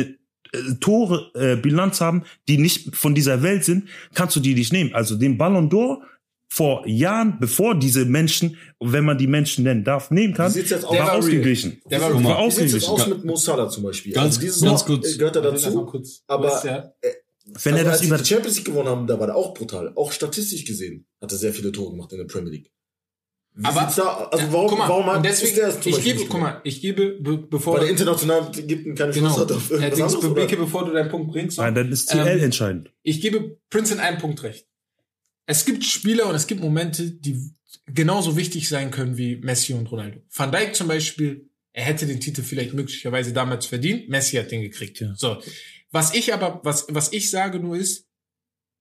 äh, 0.53 0.73
Tore 0.81 1.31
äh, 1.35 1.55
Bilanz 1.55 2.01
haben, 2.01 2.23
die 2.49 2.57
nicht 2.57 2.93
von 2.95 3.15
dieser 3.15 3.41
Welt 3.41 3.63
sind, 3.63 3.87
kannst 4.13 4.35
du 4.35 4.39
die 4.41 4.53
nicht 4.55 4.73
nehmen. 4.73 4.93
Also 4.93 5.15
den 5.15 5.37
Ballon 5.37 5.69
d'Or 5.69 5.99
vor 6.53 6.85
Jahren, 6.85 7.37
bevor 7.39 7.75
diese 7.79 8.03
Menschen, 8.03 8.57
wenn 8.81 9.05
man 9.05 9.17
die 9.17 9.27
Menschen 9.27 9.63
nennen 9.63 9.85
darf, 9.85 10.11
nehmen 10.11 10.33
kann, 10.33 10.53
jetzt 10.53 10.73
aus? 10.73 10.83
war 10.83 10.91
Der 10.91 11.01
war 11.05 11.13
ausgeglichen. 11.13 11.81
Der 11.89 12.01
war 12.01 12.13
war 12.13 12.15
war 12.15 12.21
Wie 12.21 12.51
sieht 12.51 12.63
ausgeglichen. 12.83 12.89
aus 12.89 13.07
mit 13.07 13.23
Mo 13.23 13.35
Salah 13.37 13.69
zum 13.69 13.83
Beispiel? 13.83 14.11
Ganz- 14.11 14.37
diese 14.37 14.65
ganz 14.65 14.79
Saison, 14.81 14.97
kurz. 14.99 15.13
äh, 15.13 15.17
Gehört 15.17 15.35
er 15.37 15.41
mal 15.43 15.51
dazu? 15.51 15.85
kurz. 15.85 16.23
aber- 16.27 16.65
ja? 16.65 16.91
Wenn 17.63 17.73
er 17.75 17.79
Aber 17.81 17.89
das 17.91 17.99
als 17.99 18.07
über 18.07 18.17
die 18.17 18.25
Champions 18.25 18.57
League 18.57 18.65
gewonnen 18.65 18.89
haben, 18.89 19.07
da 19.07 19.17
war 19.17 19.27
der 19.27 19.35
auch 19.37 19.53
brutal. 19.53 19.93
Auch 19.95 20.11
statistisch 20.11 20.65
gesehen 20.65 21.05
hat 21.21 21.31
er 21.31 21.37
sehr 21.37 21.53
viele 21.53 21.71
Tore 21.71 21.91
gemacht 21.91 22.11
in 22.11 22.17
der 22.19 22.25
Premier 22.25 22.51
League. 22.51 22.69
Wie 23.53 23.65
Aber- 23.65 23.91
da, 23.95 24.29
also 24.31 24.45
warum, 24.53 24.67
guck 24.69 24.77
mal, 24.79 24.89
warum 24.89 25.05
hat, 25.05 25.17
und 25.17 25.25
deswegen, 25.25 25.55
der 25.55 25.69
ich 25.69 25.75
Beispiel 25.95 26.13
gebe, 26.15 26.25
guck 26.29 26.39
mal, 26.41 26.61
ich 26.65 26.81
gebe, 26.81 27.11
be, 27.19 27.37
bevor, 27.37 27.75
Weil 27.75 27.81
der 27.81 27.89
international 27.91 28.49
gibt 28.51 28.97
keine 28.97 29.11
genau, 29.13 29.35
Chance 29.35 29.55
auf 29.55 29.69
Herr 29.69 29.77
irgendwas 29.79 29.97
Dings, 29.97 30.15
anderes, 30.15 30.33
Beke, 30.35 30.57
bevor 30.57 30.85
du 30.85 30.91
deinen 30.91 31.09
Punkt 31.09 31.31
bringst, 31.31 31.57
Nein, 31.57 31.75
dann 31.75 31.89
ist 31.91 32.09
CL 32.09 32.27
Ähm, 32.27 32.43
entscheidend. 32.43 32.91
ich 33.03 33.21
gebe 33.21 33.57
Prince 33.69 33.93
in 33.93 33.99
einem 34.01 34.17
Punkt 34.19 34.43
recht. 34.43 34.67
Es 35.51 35.65
gibt 35.65 35.83
Spieler 35.83 36.27
und 36.27 36.35
es 36.35 36.47
gibt 36.47 36.61
Momente, 36.61 37.11
die 37.11 37.51
genauso 37.87 38.37
wichtig 38.37 38.69
sein 38.69 38.89
können 38.89 39.17
wie 39.17 39.35
Messi 39.35 39.73
und 39.73 39.91
Ronaldo. 39.91 40.21
Van 40.33 40.49
Dijk 40.49 40.73
zum 40.73 40.87
Beispiel, 40.87 41.49
er 41.73 41.83
hätte 41.83 42.05
den 42.07 42.21
Titel 42.21 42.41
vielleicht 42.41 42.73
möglicherweise 42.73 43.33
damals 43.33 43.65
verdient. 43.65 44.07
Messi 44.07 44.37
hat 44.37 44.49
den 44.49 44.61
gekriegt. 44.61 45.01
Ja. 45.01 45.13
So. 45.17 45.41
Was 45.91 46.13
ich 46.13 46.33
aber, 46.33 46.61
was, 46.63 46.85
was 46.89 47.11
ich 47.11 47.29
sage 47.29 47.59
nur 47.59 47.75
ist, 47.75 48.07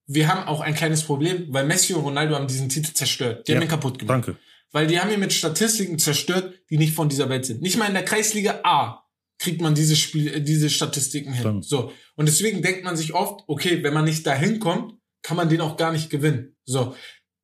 wir 0.07 0.29
haben 0.29 0.47
auch 0.47 0.61
ein 0.61 0.77
kleines 0.77 1.03
Problem, 1.03 1.47
weil 1.49 1.67
Messi 1.67 1.93
und 1.93 2.05
Ronaldo 2.05 2.37
haben 2.37 2.47
diesen 2.47 2.69
Titel 2.69 2.93
zerstört. 2.93 3.49
Die 3.49 3.53
haben 3.53 3.63
Ja, 3.63 3.67
ihn 3.67 3.71
kaputt 3.71 3.99
gemacht. 3.99 4.29
Danke. 4.29 4.39
Weil 4.71 4.87
die 4.87 5.01
haben 5.01 5.11
ihn 5.11 5.19
mit 5.19 5.33
Statistiken 5.33 5.99
zerstört, 5.99 6.55
die 6.71 6.79
nicht 6.79 6.95
von 6.95 7.09
dieser 7.09 7.29
Welt 7.29 7.47
sind. 7.47 7.63
Nicht 7.63 7.79
mal 7.79 7.87
in 7.87 7.95
der 7.95 8.05
Kreisliga 8.05 8.61
A 8.63 9.03
kriegt 9.41 9.61
man 9.61 9.75
diese 9.75 9.97
Spiel, 9.97 10.29
äh, 10.29 10.41
diese 10.41 10.71
Statistiken 10.71 11.33
hin. 11.33 11.41
Stimmt. 11.41 11.65
So. 11.65 11.93
Und 12.15 12.27
deswegen 12.27 12.63
denkt 12.63 12.85
man 12.85 12.97
sich 12.97 13.13
oft, 13.13 13.43
okay, 13.49 13.83
wenn 13.83 13.93
man 13.93 14.05
nicht 14.05 14.25
dahin 14.25 14.61
kommt, 14.61 15.00
kann 15.23 15.37
man 15.37 15.49
den 15.49 15.61
auch 15.61 15.77
gar 15.77 15.93
nicht 15.93 16.11
gewinnen. 16.11 16.57
So. 16.65 16.95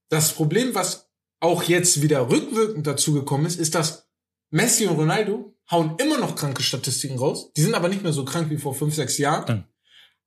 Das 0.09 0.33
Problem, 0.33 0.75
was 0.75 1.11
auch 1.41 1.63
jetzt 1.65 2.03
wieder 2.03 2.31
rückwirkend 2.31 2.87
dazu 2.87 3.13
gekommen 3.13 3.47
ist, 3.47 3.59
ist, 3.59 3.75
dass 3.75 4.09
Messi 4.51 4.87
und 4.87 4.97
Ronaldo 4.97 5.57
hauen 5.71 5.97
immer 5.99 6.19
noch 6.19 6.37
kranke 6.37 6.63
Statistiken 6.63 7.19
raus. 7.19 7.53
Die 7.57 7.63
sind 7.63 7.75
aber 7.75 7.89
nicht 7.89 8.03
mehr 8.03 8.13
so 8.13 8.25
krank 8.25 8.51
wie 8.51 8.59
vor 8.59 8.75
fünf, 8.75 8.95
sechs 8.95 9.19
Jahren. 9.19 9.47
Dann. 9.47 9.69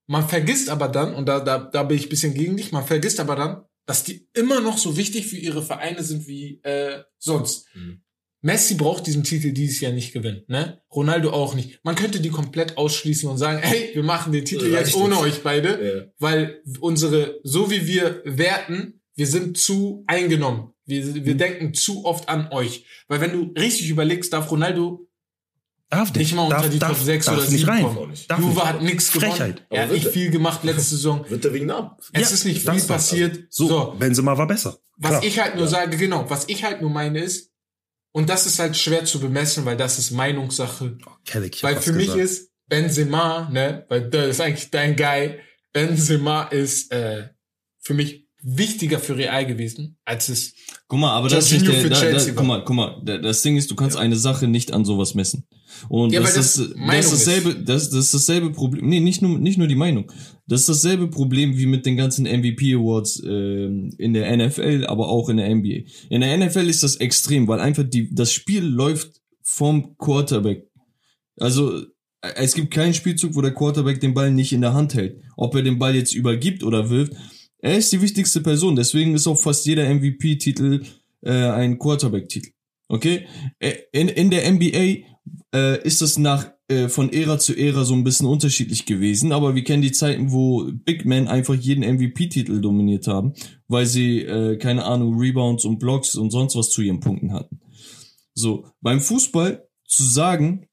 Man 0.08 0.28
vergisst 0.28 0.70
aber 0.70 0.88
dann, 0.88 1.14
und 1.14 1.28
da, 1.28 1.40
da, 1.40 1.60
da 1.60 1.84
bin 1.84 1.98
ich 1.98 2.08
ein 2.08 2.10
bisschen 2.10 2.34
gegen 2.34 2.58
dich, 2.58 2.72
man 2.72 2.86
vergisst 2.86 3.20
aber 3.20 3.36
dann, 3.36 3.64
dass 3.86 4.04
die 4.04 4.28
immer 4.34 4.60
noch 4.60 4.78
so 4.78 4.98
wichtig 4.98 5.28
für 5.28 5.38
ihre 5.38 5.64
Vereine 5.64 6.04
sind 6.04 6.28
wie 6.28 6.60
äh, 6.64 7.04
sonst. 7.18 7.68
Mhm. 7.74 8.04
Messi 8.42 8.76
braucht 8.76 9.06
diesen 9.06 9.24
Titel 9.24 9.52
dieses 9.52 9.82
Jahr 9.82 9.92
nicht 9.92 10.14
gewinnen, 10.14 10.44
ne? 10.48 10.82
Ronaldo 10.96 11.32
auch 11.32 11.56
nicht. 11.56 11.80
Man 11.84 11.96
könnte 11.96 12.22
die 12.22 12.30
komplett 12.30 12.78
ausschließen 12.78 13.30
und 13.30 13.38
sagen, 13.38 13.60
hey, 13.62 13.92
wir 13.94 14.04
machen 14.04 14.32
den 14.32 14.46
Titel 14.46 14.74
Reicht 14.74 14.88
jetzt 14.88 14.96
ohne 14.96 15.16
nicht. 15.16 15.24
euch 15.24 15.44
beide, 15.44 15.70
Ja. 16.08 16.12
weil 16.20 16.62
unsere, 16.80 17.40
so 17.44 17.70
wie 17.70 17.86
wir 17.88 18.22
werten, 18.26 19.02
wir 19.16 19.28
sind 19.28 19.58
zu 19.58 20.04
eingenommen. 20.08 20.74
Wir, 20.86 21.26
wir 21.26 21.36
denken 21.36 21.74
zu 21.74 22.06
oft 22.06 22.30
an 22.30 22.48
euch. 22.52 22.86
Weil 23.10 23.20
wenn 23.22 23.34
du 23.34 23.52
richtig 23.60 23.90
überlegst, 23.90 24.32
darf 24.34 24.50
Ronaldo 24.50 25.06
Darf 25.92 26.14
nicht 26.14 26.36
mal 26.36 26.44
unter 26.44 26.58
darf, 26.58 26.70
die 26.70 26.78
darf, 26.80 26.92
Top 26.98 27.04
6 27.06 27.26
darf 27.26 27.36
oder 27.38 27.44
nicht 27.50 27.60
7 27.62 27.70
rein. 27.70 27.84
kommen. 27.84 28.14
Darf 28.28 28.40
Juve 28.40 28.54
nicht. 28.54 28.64
hat 28.66 28.82
nichts 28.84 29.12
gewonnen. 29.12 29.32
Frechheit. 29.32 29.66
Er 29.72 29.84
hat 29.84 29.92
nicht 29.92 30.04
wird 30.06 30.14
viel 30.14 30.30
gemacht 30.30 30.64
letzte 30.64 30.82
Saison. 30.84 31.26
Wird 31.28 31.44
er 31.46 31.54
wegen 31.54 31.66
Namen? 31.66 31.90
Es 32.14 32.30
Ja, 32.30 32.36
ist 32.36 32.46
nicht 32.46 32.62
viel 32.70 32.82
passiert. 32.84 33.40
So, 33.50 33.68
So, 33.68 33.96
Benzema 33.98 34.38
war 34.38 34.46
besser. 34.48 34.78
was 34.98 35.10
Klar. 35.12 35.24
ich 35.24 35.40
halt 35.40 35.56
nur 35.56 35.68
sage, 35.68 35.98
genau, 35.98 36.30
was 36.30 36.48
ich 36.48 36.64
halt 36.64 36.82
nur 36.82 36.92
meine 36.92 37.20
ist, 37.20 37.52
Und 38.12 38.30
das 38.30 38.46
ist 38.46 38.60
halt 38.60 38.76
schwer 38.76 39.06
zu 39.06 39.20
bemessen, 39.20 39.66
weil 39.66 39.78
das 39.78 40.00
ist 40.00 40.12
Meinungssache. 40.12 40.98
Kelly, 41.26 41.52
ich 41.54 41.64
Weil 41.64 41.76
für 41.78 41.94
mich 41.94 42.08
gesagt. 42.08 42.24
ist 42.24 42.52
Benzema, 42.68 43.50
ne, 43.52 43.86
weil 43.90 44.10
das 44.10 44.30
ist 44.30 44.42
eigentlich 44.42 44.72
dein 44.72 44.96
Guy. 44.96 45.40
Benzema 45.74 46.44
ist 46.44 46.92
äh, 46.92 47.30
für 47.80 47.94
mich 47.94 48.28
wichtiger 48.42 49.00
für 49.00 49.18
Real 49.18 49.46
gewesen, 49.46 49.98
als 50.06 50.30
es 50.30 50.54
Guck 50.88 51.00
mal, 51.00 51.12
aber 51.12 51.30
das 51.30 51.52
ist 51.52 51.62
Jorginho 51.62 51.90
der, 51.90 52.12
da, 52.14 52.18
da, 52.18 52.32
guck 52.34 52.46
mal, 52.46 52.64
guck 52.64 52.76
mal, 52.76 53.02
da- 53.04 53.18
das 53.18 53.42
Ding 53.42 53.58
ist, 53.58 53.70
du 53.70 53.76
kannst 53.76 53.98
eine 53.98 54.16
Sache 54.16 54.48
nicht 54.48 54.72
an 54.72 54.86
sowas 54.86 55.14
messen. 55.14 55.46
Und 55.88 56.12
Ja, 56.12 56.22
das, 56.22 56.34
das 56.34 56.58
ist, 56.58 56.74
das, 56.76 57.06
ist 57.06 57.12
dasselbe, 57.28 57.56
das, 57.56 57.90
das 57.90 58.06
ist 58.06 58.14
dasselbe 58.14 58.52
Problem. 58.52 58.88
Nee, 58.88 59.02
nicht 59.02 59.22
nur, 59.22 59.38
nicht 59.38 59.58
nur 59.58 59.68
die 59.68 59.76
Meinung. 59.76 60.12
Das 60.50 60.62
ist 60.62 60.70
dasselbe 60.70 61.08
Problem 61.08 61.58
wie 61.58 61.68
mit 61.68 61.86
den 61.86 61.96
ganzen 61.96 62.26
MVP 62.26 62.74
Awards 62.74 63.22
ähm, 63.24 63.94
in 64.00 64.14
der 64.14 64.36
NFL, 64.36 64.86
aber 64.88 65.08
auch 65.08 65.30
in 65.30 65.38
der 65.38 65.54
NBA. 65.54 65.88
In 66.10 66.22
der 66.22 66.38
NFL 66.38 66.68
ist 66.68 66.82
das 66.82 66.96
extrem, 66.96 67.48
weil 67.48 67.60
einfach 67.60 67.84
die, 67.84 68.14
das 68.14 68.34
Spiel 68.34 68.64
läuft 68.64 69.22
vom 69.44 69.96
Quarterback. 69.98 70.68
Also 71.38 71.78
äh, 72.22 72.34
es 72.36 72.56
gibt 72.56 72.72
keinen 72.72 72.96
Spielzug, 72.96 73.36
wo 73.36 73.42
der 73.42 73.54
Quarterback 73.54 74.02
den 74.02 74.16
Ball 74.16 74.32
nicht 74.32 74.52
in 74.52 74.62
der 74.62 74.74
Hand 74.74 74.96
hält. 74.96 75.22
Ob 75.38 75.54
er 75.54 75.62
den 75.62 75.78
Ball 75.78 75.96
jetzt 75.96 76.16
übergibt 76.16 76.64
oder 76.64 76.90
wirft, 76.90 77.14
er 77.60 77.78
ist 77.78 77.92
die 77.92 78.02
wichtigste 78.02 78.42
Person. 78.42 78.76
Deswegen 78.76 79.14
ist 79.14 79.28
auch 79.28 79.38
fast 79.38 79.68
jeder 79.68 79.88
MVP-Titel 79.88 80.84
äh, 81.22 81.32
ein 81.32 81.78
Quarterback-Titel. 81.78 82.50
Okay? 82.88 83.28
Äh, 83.60 83.74
In, 83.92 84.10
in 84.10 84.32
der 84.32 84.52
NBA 84.52 85.06
äh, 85.54 85.84
ist 85.84 86.02
das 86.02 86.18
nach 86.18 86.52
äh, 86.70 86.88
von 86.88 87.12
Ära 87.12 87.40
zu 87.40 87.56
Ära 87.56 87.84
so 87.84 87.94
ein 87.94 88.04
bisschen 88.04 88.28
unterschiedlich 88.28 88.86
gewesen, 88.86 89.32
aber 89.32 89.56
wir 89.56 89.64
kennen 89.64 89.82
die 89.82 89.92
Zeiten, 89.92 90.32
wo 90.32 90.70
Big 90.72 91.06
Men 91.06 91.28
einfach 91.28 91.56
jeden 91.56 91.84
MVP-Titel 91.84 92.62
dominiert 92.62 93.08
haben, 93.08 93.34
weil 93.68 93.86
sie, 93.86 94.22
äh, 94.22 94.58
keine 94.58 94.86
Ahnung, 94.86 95.18
Rebounds 95.18 95.66
und 95.66 95.80
Blocks 95.80 96.16
und 96.16 96.32
sonst 96.32 96.56
was 96.56 96.70
zu 96.70 96.82
ihren 96.82 97.00
Punkten 97.00 97.34
hatten. 97.34 97.60
So, 98.34 98.68
beim 98.82 99.02
Fußball 99.02 99.68
zu 99.88 100.04
sagen, 100.04 100.68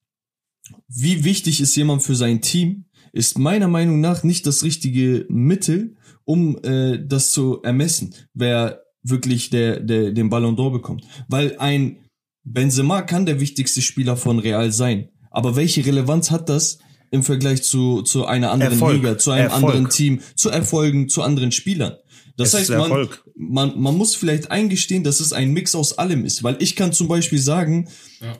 wie 0.88 1.24
wichtig 1.24 1.60
ist 1.60 1.74
jemand 1.76 2.02
für 2.02 2.14
sein 2.14 2.40
Team, 2.40 2.84
ist 3.12 3.38
meiner 3.38 3.68
Meinung 3.68 4.00
nach 4.00 4.22
nicht 4.22 4.46
das 4.46 4.62
richtige 4.62 5.26
Mittel, 5.28 5.96
um 6.24 6.58
äh, 6.62 6.98
das 7.04 7.30
zu 7.30 7.62
ermessen, 7.62 8.14
wer 8.34 8.82
wirklich 9.02 9.50
der, 9.50 9.80
der 9.80 10.12
den 10.12 10.28
Ballon 10.28 10.56
d'Or 10.56 10.72
bekommt. 10.72 11.06
Weil 11.28 11.56
ein 11.58 11.98
Benzema 12.44 13.02
kann 13.02 13.26
der 13.26 13.40
wichtigste 13.40 13.82
Spieler 13.82 14.16
von 14.16 14.38
Real 14.38 14.70
sein. 14.70 15.08
Aber 15.36 15.54
welche 15.54 15.84
Relevanz 15.84 16.30
hat 16.30 16.48
das 16.48 16.78
im 17.10 17.22
Vergleich 17.22 17.62
zu, 17.62 18.00
zu 18.00 18.24
einer 18.24 18.52
anderen 18.52 18.72
Erfolg. 18.72 18.94
Liga, 18.94 19.18
zu 19.18 19.32
einem 19.32 19.44
Erfolg. 19.44 19.64
anderen 19.64 19.90
Team, 19.90 20.20
zu 20.34 20.48
Erfolgen, 20.48 21.10
zu 21.10 21.20
anderen 21.20 21.52
Spielern? 21.52 21.96
Das 22.36 22.48
Es 22.52 22.60
heißt, 22.60 22.70
man, 22.70 22.80
Erfolg. 22.82 23.24
man, 23.34 23.80
man 23.80 23.96
muss 23.96 24.14
vielleicht 24.14 24.50
eingestehen, 24.50 25.02
dass 25.04 25.20
es 25.20 25.32
ein 25.32 25.52
Mix 25.52 25.74
aus 25.74 25.96
allem 25.96 26.24
ist. 26.26 26.42
Weil 26.42 26.56
ich 26.60 26.76
kann 26.76 26.92
zum 26.92 27.08
Beispiel 27.08 27.38
sagen, 27.38 27.88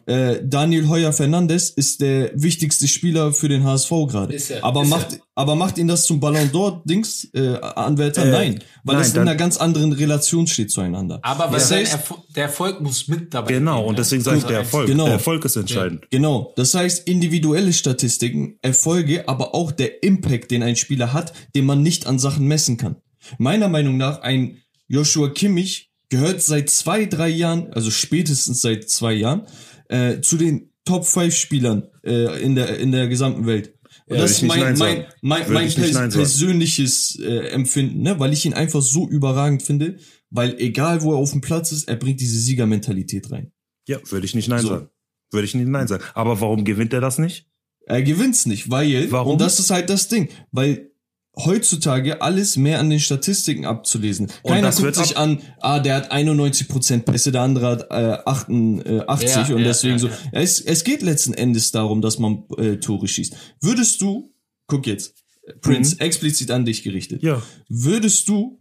äh, 0.05 0.41
Daniel 0.45 0.89
Heuer 0.89 1.13
Fernandes 1.13 1.71
ist 1.71 2.03
der 2.03 2.31
wichtigste 2.35 2.89
Spieler 2.89 3.33
für 3.33 3.49
den 3.49 3.65
HSV 3.65 3.91
gerade. 4.09 4.35
Ist 4.35 4.51
er, 4.51 4.63
Aber 4.65 4.83
ist 4.83 4.91
macht, 4.91 5.21
aber 5.35 5.55
macht 5.55 5.79
ihn 5.79 5.89
das 5.89 6.05
zum 6.05 6.21
Ballon 6.21 6.51
d'Or 6.51 6.83
Dings 6.85 7.29
äh, 7.35 7.57
Anwärter? 7.61 8.27
Äh, 8.27 8.31
nein, 8.31 8.65
weil 8.85 8.97
nein, 8.97 9.05
es 9.05 9.15
in 9.15 9.21
einer 9.21 9.35
ganz 9.35 9.57
anderen 9.57 9.93
Relation 9.93 10.47
steht 10.47 10.71
zueinander. 10.71 11.19
Aber 11.23 11.49
das 11.49 11.69
sein 11.69 11.81
heißt, 11.81 11.93
Erfol 11.93 12.19
der 12.35 12.45
Erfolg 12.45 12.81
muss 12.83 13.09
mit 13.09 13.33
dabei 13.33 13.53
Genau, 13.55 13.79
gehen, 13.81 13.89
und 13.89 13.95
ja. 13.95 13.99
deswegen 13.99 14.23
sage 14.23 14.39
ich, 14.39 14.45
der 14.45 14.59
Erfolg. 14.59 14.87
Genau. 14.89 15.05
Der 15.05 15.15
Erfolg 15.15 15.45
ist 15.47 15.57
entscheidend. 15.57 16.07
Genau. 16.11 16.53
Das 16.57 16.75
heißt, 16.75 17.09
individuelle 17.09 17.73
Statistiken, 17.73 18.59
Erfolge, 18.63 19.27
aber 19.29 19.55
auch 19.55 19.73
der 19.73 20.03
Impact, 20.03 20.51
den 20.51 20.63
ein 20.63 20.77
Spieler 20.77 21.13
hat, 21.15 21.33
den 21.55 21.65
man 21.65 21.83
nicht 21.83 22.07
an 22.07 22.19
Sachen 22.19 22.47
messen 22.47 22.77
kann. 22.77 22.97
Meiner 23.39 23.69
Meinung 23.69 23.97
nach, 23.97 24.21
ein 24.23 24.63
Joshua 24.89 25.29
Kimmich 25.31 25.91
gehört 26.09 26.43
seit 26.43 26.71
zwei, 26.71 27.07
drei 27.07 27.29
Jahren, 27.29 27.73
also 27.73 27.91
spätestens 27.91 28.61
seit 28.61 28.89
zwei 28.89 29.15
Jahren, 29.15 29.47
äh, 29.89 30.21
zu 30.21 30.37
den 30.37 30.73
Top 30.85 31.05
5 31.05 31.35
Spielern 31.35 31.89
äh, 32.05 32.41
in, 32.43 32.55
der, 32.55 32.79
in 32.79 32.93
der 32.93 33.09
gesamten 33.09 33.47
Welt. 33.47 33.75
Und 34.07 34.17
Ja, 34.17 34.23
das 34.23 34.33
ist 34.33 34.43
mein, 34.43 34.79
mein, 34.79 35.07
mein, 35.21 35.53
mein 35.53 35.73
pers 35.73 36.15
persönliches 36.15 37.19
äh, 37.19 37.49
Empfinden, 37.49 38.03
ne? 38.03 38.19
weil 38.21 38.33
ich 38.33 38.45
ihn 38.47 38.55
einfach 38.55 38.83
so 38.83 39.09
überragend 39.09 39.63
finde, 39.63 39.97
weil 40.31 40.55
egal 40.61 41.03
wo 41.03 41.13
er 41.13 41.19
auf 41.19 41.33
dem 41.33 41.41
Platz 41.41 41.73
ist, 41.73 41.89
er 41.89 41.97
bringt 41.97 42.21
diese 42.21 42.39
Siegermentalität 42.39 43.31
rein. 43.33 43.53
Ja, 43.89 43.99
würde 44.11 44.27
ich 44.27 44.35
nicht 44.35 44.49
Nein 44.49 44.63
So. 44.63 44.69
sagen. 44.69 44.89
Würde 45.33 45.45
ich 45.45 45.55
nicht 45.55 45.69
Nein 45.69 45.89
sagen. 45.89 46.05
Aber 46.15 46.41
warum 46.41 46.65
gewinnt 46.65 46.93
er 46.93 47.01
das 47.01 47.19
nicht? 47.19 47.47
Er 47.87 48.03
gewinnt's 48.03 48.47
nicht, 48.47 48.71
weil, 48.71 49.11
Warum? 49.11 49.33
und 49.33 49.41
das 49.41 49.61
ist 49.61 49.71
halt 49.71 49.91
das 49.91 50.09
Ding, 50.09 50.29
weil 50.51 50.91
heutzutage 51.39 52.23
alles 52.23 52.57
mehr 52.57 52.81
an 52.81 52.89
den 52.91 53.01
Statistiken 53.01 53.67
abzulesen. 53.67 54.29
Und 54.43 54.53
Keiner 54.53 54.69
das 54.69 54.79
guckt 54.81 54.97
sich 54.97 55.17
an, 55.19 55.41
ah, 55.61 55.79
der 55.81 55.97
hat 55.97 56.13
91% 56.13 57.01
Pässe, 57.01 57.31
der 57.33 57.43
andere 57.43 57.67
hat 57.67 57.87
äh, 57.91 58.19
88 58.25 59.29
Ja, 59.49 59.55
und 59.55 59.61
ja, 59.61 59.69
deswegen 59.69 59.95
ja, 59.95 59.99
so. 59.99 60.09
Es, 60.33 60.61
es 60.61 60.85
geht 60.85 61.03
letzten 61.03 61.35
Endes 61.35 61.71
darum, 61.73 62.01
dass 62.01 62.19
man 62.19 62.45
äh, 62.57 62.77
Tore 62.77 63.07
schießt. 63.07 63.37
Würdest 63.61 64.01
du, 64.01 64.33
guck 64.67 64.87
jetzt, 64.87 65.15
Prince, 65.61 66.01
explizit 66.01 66.51
an 66.51 66.65
dich 66.65 66.83
gerichtet, 66.83 67.23
Ja. 67.23 67.43
würdest 67.69 68.29
du 68.29 68.59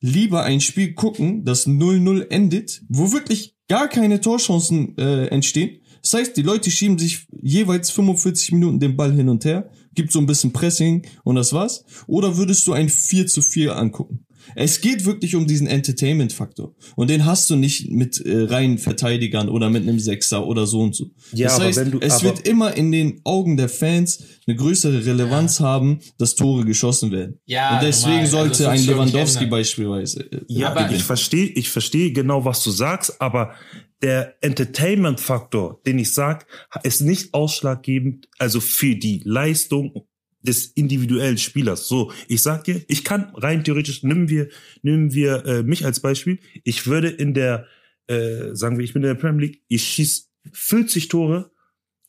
lieber 0.00 0.42
ein 0.42 0.60
Spiel 0.60 0.94
gucken, 0.94 1.44
das 1.44 1.66
0-0 1.66 2.28
endet, 2.30 2.82
wo 2.88 3.12
wirklich 3.12 3.54
gar 3.68 3.88
keine 3.88 4.20
Torchancen 4.20 4.96
äh, 4.98 5.26
entstehen? 5.26 5.80
Das 6.02 6.12
heißt, 6.14 6.36
die 6.36 6.42
Leute 6.42 6.70
schieben 6.70 6.98
sich 6.98 7.26
jeweils 7.40 7.90
45 7.90 8.52
Minuten 8.52 8.78
den 8.80 8.96
Ball 8.96 9.12
hin 9.12 9.28
und 9.30 9.44
her, 9.46 9.70
gibt 9.94 10.12
so 10.12 10.18
ein 10.18 10.26
bisschen 10.26 10.52
Pressing 10.52 11.06
und 11.24 11.36
das 11.36 11.52
war's. 11.52 11.84
Oder 12.06 12.36
würdest 12.36 12.66
du 12.66 12.72
ein 12.72 12.88
4 12.88 13.26
zu 13.26 13.42
4 13.42 13.76
angucken? 13.76 14.26
Es 14.56 14.82
geht 14.82 15.06
wirklich 15.06 15.36
um 15.36 15.46
diesen 15.46 15.66
Entertainment-Faktor. 15.66 16.74
Und 16.96 17.08
den 17.08 17.24
hast 17.24 17.48
du 17.48 17.56
nicht 17.56 17.90
mit 17.90 18.20
äh, 18.20 18.42
reinen 18.42 18.76
Verteidigern 18.76 19.48
oder 19.48 19.70
mit 19.70 19.84
einem 19.84 19.98
Sechser 19.98 20.46
oder 20.46 20.66
so 20.66 20.80
und 20.80 20.94
so. 20.94 21.06
Ja, 21.32 21.46
das 21.46 21.54
aber 21.56 21.64
heißt, 21.64 21.78
wenn 21.78 21.90
du- 21.92 21.98
es 22.00 22.12
aber- 22.12 22.24
wird 22.24 22.46
immer 22.46 22.76
in 22.76 22.92
den 22.92 23.22
Augen 23.24 23.56
der 23.56 23.70
Fans 23.70 24.22
eine 24.46 24.54
größere 24.56 25.06
Relevanz 25.06 25.60
haben, 25.60 26.00
dass 26.18 26.34
Tore 26.34 26.66
geschossen 26.66 27.10
werden. 27.10 27.38
Ja, 27.46 27.76
und 27.78 27.84
deswegen 27.84 28.10
normal. 28.16 28.20
Also 28.24 28.36
sollte 28.36 28.58
wird 28.58 28.68
ein 28.70 28.84
Lewandowski 28.84 29.46
beispielsweise. 29.46 30.20
Äh, 30.30 30.40
Ja, 30.48 30.72
Aber 30.74 30.90
ich 30.94 31.02
verstehe, 31.02 31.46
ich 31.46 31.70
verstehe 31.70 32.12
genau, 32.12 32.44
was 32.44 32.62
du 32.62 32.70
sagst, 32.70 33.22
aber 33.22 33.54
der 34.02 34.36
Entertainment-Faktor, 34.42 35.80
den 35.86 35.98
ich 35.98 36.12
sag, 36.12 36.46
ist 36.82 37.00
nicht 37.00 37.32
ausschlaggebend, 37.34 38.28
also 38.38 38.60
für 38.60 38.96
die 38.96 39.22
Leistung 39.24 40.06
des 40.42 40.66
individuellen 40.66 41.38
Spielers. 41.38 41.88
So, 41.88 42.12
ich 42.28 42.42
sag 42.42 42.64
dir, 42.64 42.82
ich 42.88 43.02
kann 43.02 43.30
rein 43.34 43.64
theoretisch, 43.64 44.02
nehmen 44.02 44.28
wir, 44.28 44.48
nehmen 44.82 45.14
wir 45.14 45.46
äh, 45.46 45.62
mich 45.62 45.84
als 45.86 46.00
Beispiel, 46.00 46.38
ich 46.64 46.86
würde 46.86 47.08
in 47.08 47.32
der, 47.32 47.66
äh, 48.08 48.54
sagen 48.54 48.76
wir, 48.76 48.84
ich 48.84 48.92
bin 48.92 49.02
in 49.02 49.08
der 49.08 49.14
Premier 49.14 49.46
League, 49.46 49.62
ich 49.68 49.84
schieß 49.84 50.30
40 50.52 51.08
Tore 51.08 51.50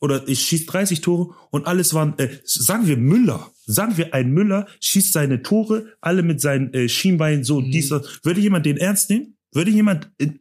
oder 0.00 0.28
ich 0.28 0.40
schieß 0.40 0.66
30 0.66 1.00
Tore 1.00 1.34
und 1.50 1.66
alles 1.66 1.94
waren, 1.94 2.18
äh, 2.18 2.28
sagen 2.44 2.86
wir 2.86 2.98
Müller, 2.98 3.50
sagen 3.64 3.96
wir 3.96 4.12
ein 4.12 4.30
Müller 4.32 4.66
schießt 4.80 5.14
seine 5.14 5.40
Tore, 5.40 5.96
alle 6.02 6.22
mit 6.22 6.42
seinen 6.42 6.74
äh, 6.74 6.90
Schienbeinen 6.90 7.42
so, 7.42 7.62
Mhm. 7.62 7.70
dies, 7.70 7.88
das. 7.88 8.20
Würde 8.22 8.40
jemand 8.42 8.66
den 8.66 8.76
ernst 8.76 9.08
nehmen? 9.08 9.38
Würde 9.52 9.70
jemand 9.70 10.10
in, 10.18 10.40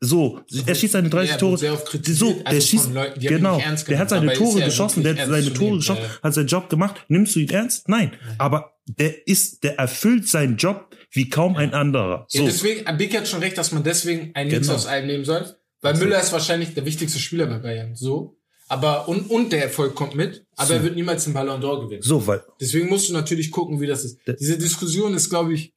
so, 0.00 0.40
er 0.66 0.74
schießt 0.74 0.92
seine 0.92 1.08
30 1.10 1.30
Ja, 1.32 1.36
Tore, 1.38 1.58
so, 1.58 2.32
der 2.50 2.60
schießt, 2.60 2.92
Leuten, 2.94 3.20
genau, 3.20 3.60
der 3.88 3.98
hat 3.98 4.10
seine 4.10 4.32
Tore 4.32 4.60
ja 4.60 4.66
geschossen, 4.66 5.02
der 5.02 5.16
hat 5.16 5.28
seine 5.28 5.52
Tore 5.52 5.64
nehmen, 5.64 5.78
geschossen, 5.78 6.02
ja. 6.02 6.22
hat 6.22 6.34
seinen 6.34 6.46
Job 6.46 6.68
gemacht, 6.70 7.04
nimmst 7.08 7.34
du 7.34 7.40
ihn 7.40 7.48
ernst? 7.50 7.88
Nein, 7.88 8.12
aber 8.38 8.74
der 8.86 9.26
ist, 9.26 9.64
der 9.64 9.78
erfüllt 9.78 10.28
seinen 10.28 10.56
Job 10.56 10.94
wie 11.10 11.28
kaum 11.28 11.56
ein 11.56 11.74
anderer. 11.74 12.26
Ja, 12.30 12.40
So, 12.40 12.46
deswegen, 12.46 12.96
Big 12.96 13.16
hat 13.16 13.26
schon 13.26 13.40
recht, 13.40 13.58
dass 13.58 13.72
man 13.72 13.82
deswegen 13.82 14.34
einen 14.34 14.50
Genau. 14.50 14.74
aus 14.74 14.86
allem 14.86 15.06
nehmen 15.06 15.24
soll. 15.24 15.54
Weil 15.80 15.96
Müller 15.96 16.20
ist 16.20 16.32
wahrscheinlich 16.32 16.74
der 16.74 16.84
wichtigste 16.84 17.18
Spieler 17.18 17.46
bei 17.46 17.58
Bayern. 17.58 17.94
So. 17.94 18.36
Aber, 18.68 19.08
und, 19.08 19.30
und 19.30 19.52
der 19.52 19.62
Erfolg 19.64 19.94
kommt 19.94 20.14
mit, 20.14 20.44
aber 20.56 20.74
er 20.74 20.82
wird 20.82 20.94
niemals 20.94 21.24
den 21.24 21.32
Ballon 21.32 21.60
d'Or 21.62 21.84
gewinnen. 21.84 22.02
so, 22.02 22.26
weil, 22.26 22.42
Deswegen 22.60 22.88
musst 22.88 23.08
du 23.08 23.14
natürlich 23.14 23.50
gucken, 23.50 23.80
wie 23.80 23.86
das 23.86 24.04
ist. 24.04 24.18
Diese 24.38 24.58
Diskussion 24.58 25.14
ist, 25.14 25.30
glaube 25.30 25.54
ich, 25.54 25.72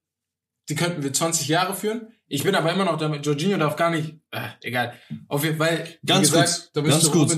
die 0.72 0.76
könnten 0.76 1.04
wir 1.04 1.12
20 1.14 1.48
Jahre 1.50 1.76
führen. 1.76 2.08
Ich 2.28 2.44
bin 2.44 2.56
aber 2.56 2.72
immer 2.72 2.86
noch 2.86 2.98
damit, 2.98 3.26
Jorginho 3.26 3.58
darf 3.58 3.76
gar 3.76 3.92
nicht, 3.92 4.16
äh, 4.32 4.48
egal. 4.64 4.94
Auf 5.28 5.44
jeden 5.44 5.58
Fall, 5.58 5.86
Ganz 6.06 6.30
gesagt, 6.32 6.48
kurz, 6.48 6.72
da 6.74 6.82
bist 6.82 6.94
ganz 6.94 7.04
du 7.06 7.12
kurz. 7.12 7.38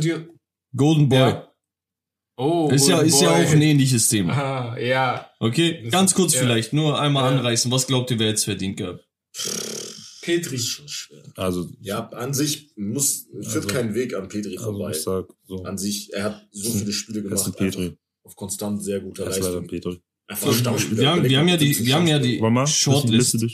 Golden 0.76 1.10
Boy. 1.10 1.18
Ja. 1.20 1.50
Oh, 2.38 2.70
Ist 2.72 2.88
ja, 2.88 3.00
ist 3.02 3.20
ja 3.22 3.32
Boy. 3.32 3.46
auch 3.46 3.52
ein 3.52 3.62
ähnliches 3.62 4.08
Thema. 4.08 4.34
Ah, 4.34 4.78
ja. 4.80 5.30
Okay, 5.40 5.82
Das 5.84 5.92
ganz 5.92 6.12
ist- 6.12 6.16
kurz 6.16 6.34
ja. 6.36 6.42
vielleicht, 6.42 6.74
nur 6.74 7.00
einmal 7.00 7.32
Ja. 7.32 7.38
anreißen. 7.40 7.72
Was 7.72 7.88
glaubt 7.88 8.10
ihr, 8.12 8.20
wer 8.20 8.28
jetzt 8.30 8.44
verdient 8.46 8.78
gehabt? 8.78 9.04
Petri. 10.22 10.60
also, 11.36 11.70
Ja, 11.82 12.08
an 12.10 12.34
sich 12.34 12.72
muss, 12.78 13.28
führt 13.42 13.56
Also- 13.56 13.68
kein 13.68 13.94
Weg 13.94 14.16
an 14.16 14.30
Petri 14.30 14.58
also 14.58 14.72
vorbei. 14.72 14.92
ich 14.92 15.02
sag, 15.04 15.26
so, 15.48 15.64
An 15.64 15.78
sich, 15.78 16.14
er 16.14 16.24
hat 16.24 16.48
so 16.52 16.72
viele 16.72 16.94
Spiele 16.94 17.24
das 17.24 17.30
gemacht. 17.44 17.48
ist 17.48 17.58
Petri. 17.58 17.98
Auf 18.24 18.36
konstant 18.36 18.82
sehr 18.84 19.02
guter 19.02 19.26
Das 19.26 19.38
ist 19.38 19.44
leider 19.44 19.60
Leistung. 19.62 19.68
Petri. 19.68 20.02
Stammspieler. 20.32 21.02
Wir 21.02 21.10
haben, 21.10 21.24
wir 21.24 21.40
haben 21.40 21.48
ja 21.48 21.58
die, 21.58 21.66
50 21.68 21.86
wir 21.86 21.96
haben 21.96 22.08
ja 22.08 22.20
die 22.20 22.42
Warte 22.42 22.54
mal, 22.54 22.68
Shortlist. 22.68 23.46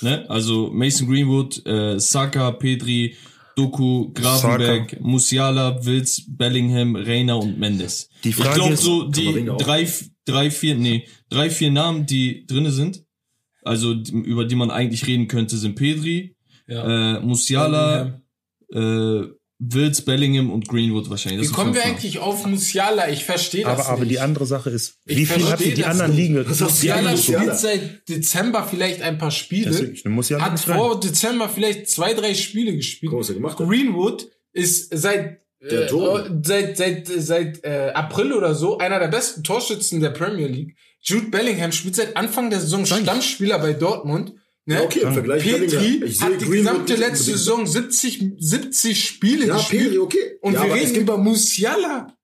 Ne? 0.00 0.24
Also 0.30 0.70
Mason 0.72 1.08
Greenwood, 1.08 1.64
äh, 1.66 1.98
Saka, 1.98 2.52
Pedri, 2.52 3.16
Doku, 3.56 4.12
Gravenberg, 4.12 5.00
Musiala, 5.00 5.84
Wills, 5.84 6.22
Bellingham, 6.28 6.94
Reina 6.94 7.34
und 7.34 7.58
Mendes. 7.58 8.08
Die 8.22 8.28
Ich 8.28 8.36
Frage 8.36 8.54
glaube 8.54 8.74
ist, 8.74 8.82
so 8.82 9.08
die 9.08 9.46
drei, 9.58 9.88
drei, 10.24 10.50
vier, 10.50 10.76
nee, 10.76 11.08
drei, 11.28 11.50
vier 11.50 11.72
Namen, 11.72 12.06
die 12.06 12.46
drinne 12.46 12.70
sind, 12.70 13.02
also 13.64 13.92
über 13.92 14.44
die 14.44 14.54
man 14.54 14.70
eigentlich 14.70 15.06
reden 15.08 15.26
könnte, 15.26 15.56
sind 15.56 15.74
Pedri, 15.74 16.36
Ja. 16.68 17.16
äh, 17.16 17.20
Musiala, 17.20 18.20
äh, 18.72 19.22
Wills, 19.60 20.02
Bellingham 20.04 20.50
und 20.52 20.68
Greenwood 20.68 21.10
wahrscheinlich. 21.10 21.40
Wie 21.42 21.46
Das 21.46 21.52
kommen 21.52 21.74
sind 21.74 21.82
wir 21.84 21.90
eigentlich 21.90 22.18
auf 22.20 22.46
Musiala? 22.46 23.08
Ich 23.08 23.24
verstehe 23.24 23.64
das 23.64 23.80
Aber, 23.80 23.88
aber 23.88 24.00
nicht. 24.00 24.12
die 24.12 24.20
andere 24.20 24.46
Sache 24.46 24.70
ist, 24.70 24.98
Ich 25.04 25.16
wie 25.16 25.26
viel 25.26 25.44
hat 25.50 25.58
die, 25.58 25.74
das 25.74 25.86
anderen 25.86 26.12
nicht. 26.14 26.20
liegen? 26.28 26.48
Hast 26.48 26.60
du 26.60 26.64
Musiala 26.66 27.16
spielt 27.16 27.58
seit 27.58 28.08
Dezember 28.08 28.62
vielleicht 28.64 29.02
ein 29.02 29.18
paar 29.18 29.32
Spiele. 29.32 29.70
Deswegen, 29.70 30.40
hat 30.40 30.52
nicht 30.52 30.68
rein. 30.68 30.76
vor 30.76 31.00
Dezember 31.00 31.48
vielleicht 31.48 31.88
zwei, 31.90 32.14
drei 32.14 32.34
Spiele 32.34 32.76
gespielt. 32.76 33.12
Er 33.12 33.34
gemacht. 33.34 33.56
Greenwood 33.56 34.28
ist 34.52 34.96
seit 34.96 35.40
Der 35.60 35.82
äh, 35.82 35.86
Tor. 35.88 36.30
seit 36.44 36.76
seit 36.76 37.08
seit 37.08 37.64
äh, 37.64 37.90
April 37.94 38.32
oder 38.34 38.54
so 38.54 38.78
einer 38.78 39.00
der 39.00 39.08
besten 39.08 39.42
Torschützen 39.42 40.00
der 40.00 40.10
Premier 40.10 40.46
League. 40.46 40.76
Jude 41.00 41.30
Bellingham 41.30 41.72
spielt 41.72 41.96
seit 41.96 42.16
Anfang 42.16 42.50
der 42.50 42.60
Saison 42.60 42.86
Stammspieler 42.86 43.58
bei 43.58 43.72
Dortmund. 43.72 44.34
Ne? 44.68 44.74
Ja, 44.74 44.82
okay, 44.82 45.00
im 45.00 45.14
Vergleich 45.14 45.42
Petri. 45.42 46.04
Ich 46.04 46.20
hat 46.20 46.38
die 46.38 46.44
gesamte 46.44 46.92
letzte 46.94 47.30
unbedingt. 47.32 47.38
Saison 47.38 47.66
70 47.66 48.32
70 48.36 49.02
Spiele 49.02 49.46
Ja, 49.46 49.56
gespielt 49.56 49.84
Pedri, 49.84 49.98
okay. 49.98 50.18
und 50.42 50.52
ja, 50.52 50.62
wir 50.66 50.74
reden 50.74 50.94
über 50.96 51.16
Musiala. 51.16 52.14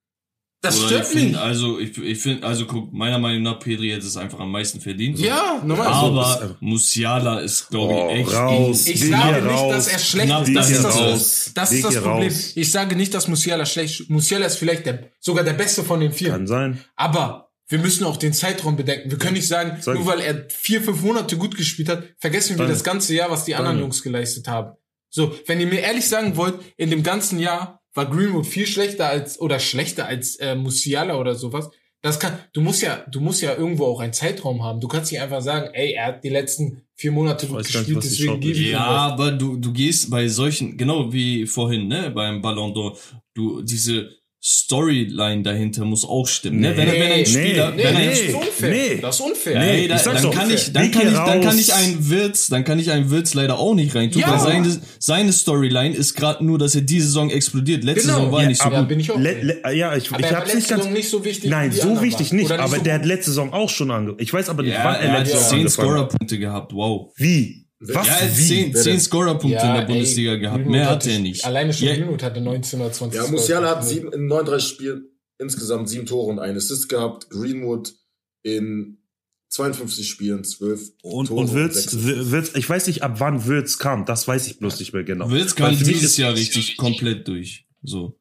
Das 0.61 0.79
Oder 0.79 0.87
stört 0.89 1.03
ich 1.05 1.09
find, 1.09 1.33
mich. 1.33 1.39
Also, 1.39 1.79
ich, 1.79 1.97
ich 1.97 2.19
finde, 2.19 2.47
also 2.47 2.67
guck, 2.67 2.93
meiner 2.93 3.19
Meinung 3.19 3.43
nach, 3.43 3.59
Pedri 3.61 3.89
hätte 3.91 4.07
es 4.07 4.17
einfach 4.19 4.41
am 4.41 4.51
meisten 4.51 4.79
verdient. 4.81 5.17
So. 5.19 5.25
Ja, 5.25 5.63
normal. 5.65 5.87
Aber 5.89 6.57
Musiala 6.61 7.41
ist, 7.41 7.69
glaube 7.71 7.95
Oh, 7.95 8.11
ich, 8.13 8.21
echt 8.21 8.35
raus. 8.35 8.87
Ich 8.89 9.09
sage 9.09 9.43
nicht, 9.43 9.51
raus. 9.55 9.75
dass 9.75 9.89
er 9.89 9.99
schlecht 9.99 10.49
ist. 10.49 10.55
Das 10.55 10.71
ist 10.71 10.85
das, 10.85 10.97
raus. 11.01 11.51
das, 11.55 11.73
ist 11.73 11.85
das 11.85 11.95
Problem. 11.97 12.29
raus. 12.31 12.53
Ich 12.57 12.71
sage 12.71 12.95
nicht, 12.95 13.15
dass 13.15 13.27
Musiala 13.27 13.65
schlecht 13.65 14.01
ist. 14.01 14.11
Musiala 14.11 14.45
ist 14.47 14.57
vielleicht 14.57 14.85
der, 14.85 15.11
sogar 15.19 15.45
der 15.45 15.55
Beste 15.55 15.83
von 15.83 16.01
den 16.01 16.13
vier. 16.13 16.29
Kann 16.31 16.47
sein. 16.47 16.79
Aber 16.95 17.54
wir 17.69 17.79
müssen 17.79 18.05
auch 18.05 18.17
den 18.17 18.33
Zeitraum 18.33 18.77
bedenken. 18.77 19.11
Wir 19.11 19.19
können 19.19 19.35
nicht 19.35 19.49
sagen, 19.49 19.79
Sag 19.81 19.95
nur 19.97 20.07
weil 20.07 20.21
er 20.21 20.47
vier, 20.51 20.83
fünf 20.83 21.03
Monate 21.03 21.37
gut 21.37 21.57
gespielt 21.57 21.89
hat, 21.89 22.05
vergessen 22.19 22.59
wir 22.59 22.67
das 22.67 22.85
ganze 22.85 23.15
Jahr, 23.15 23.31
was 23.31 23.45
die 23.45 23.55
anderen 23.55 23.77
Dann- 23.77 23.85
Jungs 23.85 24.03
geleistet 24.03 24.49
haben. 24.49 24.77
So, 25.11 25.33
wenn 25.47 25.61
ihr 25.61 25.67
mir 25.67 25.81
ehrlich 25.81 26.09
sagen 26.09 26.37
wollt, 26.37 26.57
in 26.77 26.91
dem 26.91 27.03
ganzen 27.03 27.39
Jahr 27.39 27.81
war 27.95 28.11
Greenwood 28.11 28.47
viel 28.47 28.67
schlechter 28.67 29.07
als 29.09 29.41
oder 29.41 29.61
schlechter 29.61 30.07
als 30.07 30.37
äh, 30.37 30.57
Musiala 30.57 31.17
oder 31.17 31.37
sowas. 31.37 31.71
Das 32.03 32.19
kann, 32.21 32.39
du 32.53 32.61
musst 32.61 32.83
ja, 32.83 33.05
du 33.11 33.21
musst 33.21 33.41
ja 33.41 33.55
irgendwo 33.55 33.87
auch 33.87 34.01
einen 34.01 34.13
Zeitraum 34.13 34.63
haben. 34.63 34.81
Du 34.81 34.89
kannst 34.89 35.11
nicht 35.11 35.23
einfach 35.23 35.41
sagen, 35.41 35.71
ey, 35.73 35.93
er 35.93 36.07
hat 36.07 36.25
die 36.25 36.29
letzten 36.29 36.83
vier 36.97 37.13
Monate 37.13 37.47
gut 37.47 37.59
nicht, 37.59 37.73
gespielt, 37.73 37.89
die 38.05 38.09
deswegen 38.09 38.41
gebe 38.41 38.59
ich 38.59 38.67
ihm 38.67 38.73
Ja, 38.73 38.89
was. 39.07 39.13
aber 39.13 39.31
du, 39.33 39.57
du 39.57 39.73
gehst 39.73 40.11
bei 40.11 40.29
solchen, 40.29 40.77
genau 40.77 41.13
wie 41.15 41.47
vorhin, 41.47 41.87
ne, 41.89 42.11
beim 42.11 42.43
Ballon 42.43 42.75
d'Or, 42.75 42.99
du, 43.35 43.63
diese 43.63 44.11
Storyline 44.47 45.43
dahinter 45.43 45.87
muss 45.87 46.05
auch 46.05 46.27
stimmen, 46.29 46.61
ne? 46.61 46.71
Nee. 46.73 46.77
Wenn, 46.77 46.89
er- 46.89 46.93
wenn 46.95 47.03
ein 47.13 47.19
Nee, 47.21 47.25
Spieler, 47.25 47.71
Nee, 47.71 47.83
wenn 47.85 47.95
das 47.95 48.03
ein, 48.03 48.11
ist 48.29 48.35
unfair. 48.35 48.71
nee. 48.71 48.99
Das 49.01 49.15
ist 49.17 49.21
unfair. 49.23 49.59
Nee, 49.59 49.71
Ey, 49.83 49.89
da, 49.89 49.97
dann 49.97 50.31
kann 50.33 50.51
ich, 50.51 50.73
dann 50.73 50.83
Weg 50.85 50.93
kann 50.93 51.09
ich, 51.09 51.15
dann 51.15 51.41
kann 51.41 51.59
ich 51.59 51.73
einen 51.75 52.11
Wirtz, 52.11 52.47
dann 52.49 52.65
kann 52.65 52.79
ich 52.79 52.91
einen 52.91 53.11
Wirtz 53.11 53.33
leider 53.33 53.59
auch 53.59 53.75
nicht 53.75 53.95
reintun, 53.95 54.21
Ja. 54.21 54.33
weil 54.33 54.41
seine, 54.41 54.81
seine 54.99 55.33
Storyline 55.33 55.95
ist 55.97 56.15
gerade 56.15 56.45
nur, 56.45 56.59
dass 56.59 56.75
er 56.75 56.83
diese 56.83 57.07
Saison 57.07 57.31
explodiert. 57.31 57.85
Letzte 57.85 58.03
Genau. 58.03 58.15
Saison 58.17 58.33
war 58.33 58.39
Ja, 58.41 58.45
er 58.45 58.49
nicht 58.51 58.59
so 58.61 58.65
aber 58.67 58.79
gut. 58.81 58.89
bin 58.89 59.01
ich 59.01 59.11
auch. 59.11 59.19
Le, 59.19 59.33
le, 59.43 59.75
ja, 59.75 59.97
ich, 59.97 60.11
aber 60.11 60.21
ich 60.21 60.27
er 60.27 60.37
hab's 60.37 60.45
letzte 60.53 60.57
nicht 60.59 60.69
ganz. 60.69 60.83
Saison 60.83 60.93
nicht 60.93 61.09
so 61.09 61.25
wichtig. 61.25 61.51
Nein, 61.51 61.73
so 61.73 62.03
wichtig 62.03 62.31
waren. 62.31 62.37
nicht. 62.37 62.51
Oder 62.51 62.61
aber 62.61 62.77
so 62.77 62.83
der 62.83 62.95
hat 62.95 63.07
letzte 63.07 63.31
Saison 63.31 63.51
auch 63.53 63.71
schon 63.71 63.91
ange. 63.91 64.15
Ich 64.19 64.31
weiß 64.31 64.51
aber 64.51 64.63
nicht, 64.63 64.75
Ja, 64.75 64.85
wann 64.85 64.95
er 64.97 65.01
er 65.01 65.13
hat 65.13 65.19
letzte 65.21 65.37
Saison 65.39 65.49
zehn 65.51 65.59
angefangen 65.61 65.89
hat. 65.89 65.95
Scorerpunkte 66.11 66.39
gehabt, 66.39 66.73
wow. 66.75 67.11
Wie? 67.17 67.64
Was? 67.89 68.07
Ja, 68.07 68.15
er 68.15 68.29
hat 68.31 68.39
wie? 68.39 68.43
zehn, 68.43 68.75
Wer 68.75 68.83
zehn 68.83 68.93
denn? 68.93 69.01
Scorerpunkte 69.01 69.59
in 69.67 69.73
der 69.73 69.81
ey, 69.83 69.87
Bundesliga 69.87 70.37
gehabt. 70.37 70.57
Greenwood 70.57 70.73
Mehr 70.73 70.91
hatte- 70.91 71.09
hat 71.11 71.15
er 71.17 71.19
nicht. 71.21 71.45
Alleine 71.45 71.73
schon 71.73 71.89
Ja. 71.89 71.95
Greenwood 71.95 72.23
hatte 72.23 72.41
19 72.41 72.81
oder 72.81 72.93
20. 72.93 73.21
Ja, 73.21 73.27
Musiala 73.31 73.71
hat 73.77 73.87
sieben, 73.87 74.13
in 74.13 74.27
39 74.27 74.69
Spielen 74.69 75.05
insgesamt 75.39 75.89
sieben 75.89 76.07
Tore 76.07 76.31
und 76.33 76.39
einen 76.39 76.57
Assist 76.57 76.89
gehabt. 76.89 77.29
Greenwood 77.31 77.93
in 78.43 78.99
52 79.51 80.09
Spielen 80.09 80.45
12 80.45 80.91
Und, 81.03 81.27
Tore 81.27 81.41
und 81.41 81.53
Wirtz, 81.55 81.75
sechs 81.75 81.89
Assists. 81.95 82.31
Wirtz, 82.31 82.51
ich 82.57 82.69
weiß 82.69 82.87
nicht, 82.87 83.03
ab 83.03 83.17
wann 83.21 83.45
Wirtz 83.47 83.79
kam. 83.79 84.05
Das 84.05 84.27
weiß 84.27 84.47
ich 84.47 84.59
bloß 84.59 84.79
nicht 84.81 84.93
mehr 84.93 85.05
genau. 85.05 85.31
Wirtz 85.31 85.55
kam 85.55 85.77
dieses 85.79 86.03
ist- 86.03 86.17
Jahr 86.17 86.35
richtig 86.35 86.77
komplett 86.77 87.29
durch. 87.29 87.67
So. 87.83 88.19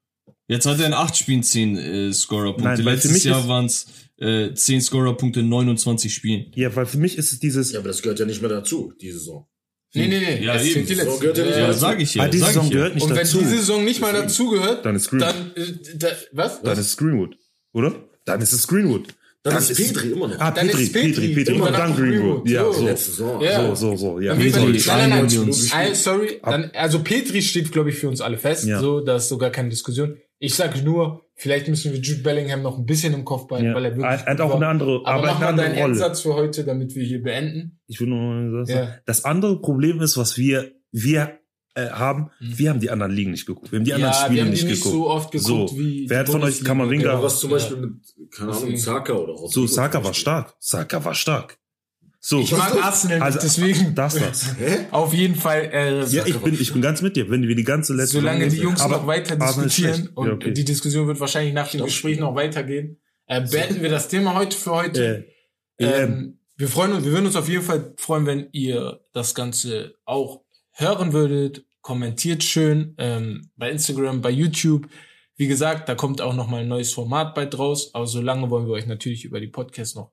Jetzt 0.47 0.65
hat 0.65 0.79
er 0.79 0.87
in 0.87 0.93
acht 0.93 1.15
Spielen 1.17 1.41
zehn 1.41 1.77
äh, 1.77 2.11
Scorerpunkte. 2.13 2.63
Nein, 2.65 2.85
weil 2.85 2.97
für 2.97 3.07
Letztes 3.07 3.23
Jahr 3.23 3.47
waren 3.47 3.65
es 3.65 3.85
äh, 4.19 4.53
zehn 4.53 4.81
Scorerpunkte 4.81 5.39
in 5.39 5.49
29 5.49 6.13
Spielen. 6.13 6.51
Ja, 6.55 6.75
weil 6.75 6.85
für 6.85 6.97
mich 6.97 7.17
ist 7.17 7.31
es 7.31 7.39
dieses. 7.39 7.71
Ja, 7.71 7.79
aber 7.79 7.87
das 7.87 8.01
gehört 8.01 8.19
ja 8.19 8.25
nicht 8.25 8.41
mehr 8.41 8.49
dazu, 8.49 8.93
die 9.01 9.11
Saison. 9.11 9.47
Nee, 9.95 10.07
nee, 10.07 10.19
nee. 10.19 10.43
Ja, 10.43 10.55
es 10.55 10.65
eben. 10.65 10.85
die 10.87 10.95
So 10.95 11.03
letzte. 11.03 11.19
gehört 11.19 11.37
er 11.37 11.45
nicht 11.45 11.53
Ja, 11.55 11.59
Ja, 11.61 11.67
dazu. 11.67 11.79
sag 11.79 12.01
ich 12.01 12.15
ja. 12.15 12.23
ah, 12.23 12.27
diese 12.27 12.45
Saison 12.45 12.63
ja. 12.65 12.71
gehört 12.71 12.95
nicht 12.95 13.03
Und 13.03 13.09
wenn 13.11 13.17
dazu. 13.17 13.37
diese 13.39 13.49
Saison 13.57 13.85
nicht 13.85 14.01
mal 14.01 14.13
dazugehört, 14.13 14.85
Dann 14.85 14.95
ist 14.95 15.09
Greenwood. 15.09 15.29
dann, 15.55 15.63
äh, 15.63 15.73
da, 15.95 16.07
was? 16.31 16.61
Dann 16.61 16.73
ist 16.79 16.87
es 16.87 16.97
Greenwood. 16.97 17.37
Oder? 17.73 17.95
Dann 18.25 18.41
ist 18.41 18.53
es 18.53 18.67
Greenwood. 18.67 19.07
Dann, 19.43 19.55
Dann 19.55 19.63
ist 19.63 19.75
Petri 19.75 20.07
immer 20.11 20.27
noch. 20.29 20.39
Ah, 20.39 20.51
Dann 20.51 20.67
Petri, 20.67 20.83
ist 20.83 20.93
Petri. 20.93 21.11
Petri, 21.11 21.33
Petri. 21.35 21.55
Immer 21.55 21.71
dann 21.71 21.95
Greenwood. 21.95 22.47
Ja, 22.49 22.63
So. 22.63 22.71
so. 22.71 22.85
Letzte 22.85 23.11
Saison. 23.11 23.41
Ja. 23.41 23.75
So, 23.75 23.75
so, 23.75 23.95
so. 23.97 24.19
Ja. 24.21 24.33
Dann. 24.35 24.41
Petri. 24.41 24.81
Nein, 24.87 25.09
nein, 25.09 25.95
sorry. 25.95 26.39
Dann, 26.43 26.71
also 26.73 26.99
Petri 27.03 27.41
steht, 27.41 27.71
glaube 27.73 27.89
ich, 27.89 27.97
für 27.97 28.07
uns 28.07 28.21
alle 28.21 28.37
fest. 28.37 28.65
Ja. 28.65 28.79
So, 28.79 29.01
da 29.01 29.17
ist 29.17 29.27
sogar 29.27 29.49
keine 29.49 29.67
Diskussion. 29.67 30.15
Ich 30.39 30.55
sage 30.55 30.81
nur, 30.81 31.25
vielleicht 31.35 31.67
müssen 31.67 31.91
wir 31.91 31.99
Jude 31.99 32.21
Bellingham 32.21 32.61
noch 32.61 32.77
ein 32.77 32.85
bisschen 32.85 33.13
im 33.13 33.25
Kopf 33.25 33.47
behalten, 33.47 33.67
Ja. 33.69 33.75
weil 33.75 33.85
er 33.85 33.91
wirklich. 33.97 34.21
Er 34.25 34.25
hat 34.31 34.39
auch 34.41 34.55
eine 34.55 34.67
andere, 34.67 35.01
Aber 35.05 35.09
aber 35.09 35.27
mach 35.27 35.41
eine 35.41 35.51
mal 35.57 35.63
deinen 35.63 35.75
Rolle. 35.75 35.87
Endsatz 35.93 36.21
für 36.21 36.33
heute, 36.35 36.63
damit 36.63 36.95
wir 36.95 37.03
hier 37.03 37.21
beenden. 37.21 37.79
Ich 37.87 37.99
will 37.99 38.07
nur 38.07 38.19
mal 38.19 38.65
sagen. 38.65 38.79
Ja. 38.79 38.95
Das 39.05 39.25
andere 39.25 39.59
Problem 39.61 40.01
ist, 40.01 40.15
was 40.17 40.37
wir, 40.37 40.71
wir 40.91 41.39
äh, 41.75 41.89
haben, 41.89 42.29
Mhm. 42.39 42.57
wir 42.59 42.69
haben 42.69 42.79
die 42.79 42.89
anderen 42.91 43.11
Ligen 43.11 43.31
nicht 43.31 43.45
geguckt. 43.45 43.71
Wir 43.71 43.79
haben 43.79 43.85
die 43.85 43.93
anderen 43.93 44.13
ja, 44.13 44.19
wir 44.19 44.25
Spiele 44.25 44.41
haben 44.41 44.49
nicht 44.51 44.63
die 44.63 44.67
nicht 44.67 44.83
geguckt. 44.83 44.95
so 44.95 45.09
oft 45.09 45.31
geguckt 45.31 45.69
So. 45.69 45.77
wie. 45.79 46.09
Wer 46.09 46.19
hat 46.19 46.29
von 46.29 46.43
euch. 46.43 46.61
Kammerwinger- 46.63 47.03
Ja, 47.05 47.23
was 47.23 47.39
zum 47.39 47.49
Ja. 47.51 47.57
Beispiel 47.57 47.77
mit, 47.77 47.91
keine 48.31 48.51
Ahnung. 48.51 48.77
Saka 48.77 49.13
oder 49.13 49.33
Rodrigo 49.33 49.47
So, 49.47 49.67
Saka 49.67 50.03
war 50.03 50.13
stark. 50.13 50.55
Saka 50.59 51.03
war 51.03 51.15
stark. 51.15 51.57
So. 52.19 52.39
Ich 52.39 52.51
mag 52.55 52.73
Arsenal, 52.81 53.21
Also, 53.21 53.39
deswegen. 53.41 53.95
Das 53.95 54.19
war's. 54.21 54.55
Auf 54.91 55.13
jeden 55.13 55.35
Fall. 55.35 55.69
Äh, 55.73 56.05
Ja, 56.05 56.25
ich 56.25 56.37
bin, 56.37 56.53
ich 56.53 56.71
bin 56.71 56.81
ganz 56.81 57.01
mit 57.01 57.15
dir. 57.17 57.29
Wenn 57.29 57.45
wir 57.47 57.55
die 57.55 57.63
ganze 57.65 57.93
letzte 57.93 58.17
Solange 58.19 58.47
die 58.47 58.57
Jungs 58.57 58.79
aber 58.79 58.97
noch 58.97 59.07
weiter 59.07 59.35
diskutieren 59.35 60.09
und 60.15 60.27
Ja, 60.27 60.33
okay. 60.33 60.51
die 60.53 60.63
Diskussion 60.63 61.07
wird 61.07 61.19
wahrscheinlich 61.19 61.53
nach 61.53 61.69
dem 61.69 61.83
Gespräch 61.83 62.19
noch 62.19 62.33
weitergehen, 62.35 63.01
äh, 63.25 63.41
beenden 63.41 63.81
wir 63.81 63.89
das 63.89 64.07
Thema 64.07 64.35
heute 64.35 64.55
für 64.55 64.71
heute. 64.71 65.25
Äh. 65.77 65.85
Ähm, 66.03 66.39
wir 66.55 66.67
freuen 66.69 66.93
uns, 66.93 67.03
wir 67.03 67.11
würden 67.11 67.25
uns 67.25 67.35
auf 67.35 67.49
jeden 67.49 67.63
Fall 67.63 67.93
freuen, 67.97 68.25
wenn 68.25 68.47
ihr 68.53 69.01
das 69.11 69.33
Ganze 69.35 69.95
auch 70.05 70.42
hören 70.73 71.13
würdet. 71.13 71.65
Kommentiert 71.81 72.43
schön 72.43 72.95
ähm, 72.97 73.49
bei 73.57 73.69
Instagram, 73.69 74.21
bei 74.21 74.29
YouTube. 74.31 74.87
Wie 75.35 75.47
gesagt, 75.47 75.89
da 75.89 75.95
kommt 75.95 76.21
auch 76.21 76.33
noch 76.33 76.47
mal 76.47 76.61
ein 76.61 76.67
neues 76.67 76.93
Format 76.93 77.35
bald 77.35 77.57
raus. 77.59 77.89
Aber 77.93 78.07
solange 78.07 78.49
wollen 78.49 78.67
wir 78.67 78.73
euch 78.73 78.85
natürlich 78.85 79.25
über 79.25 79.39
die 79.39 79.47
Podcasts 79.47 79.95
noch 79.95 80.11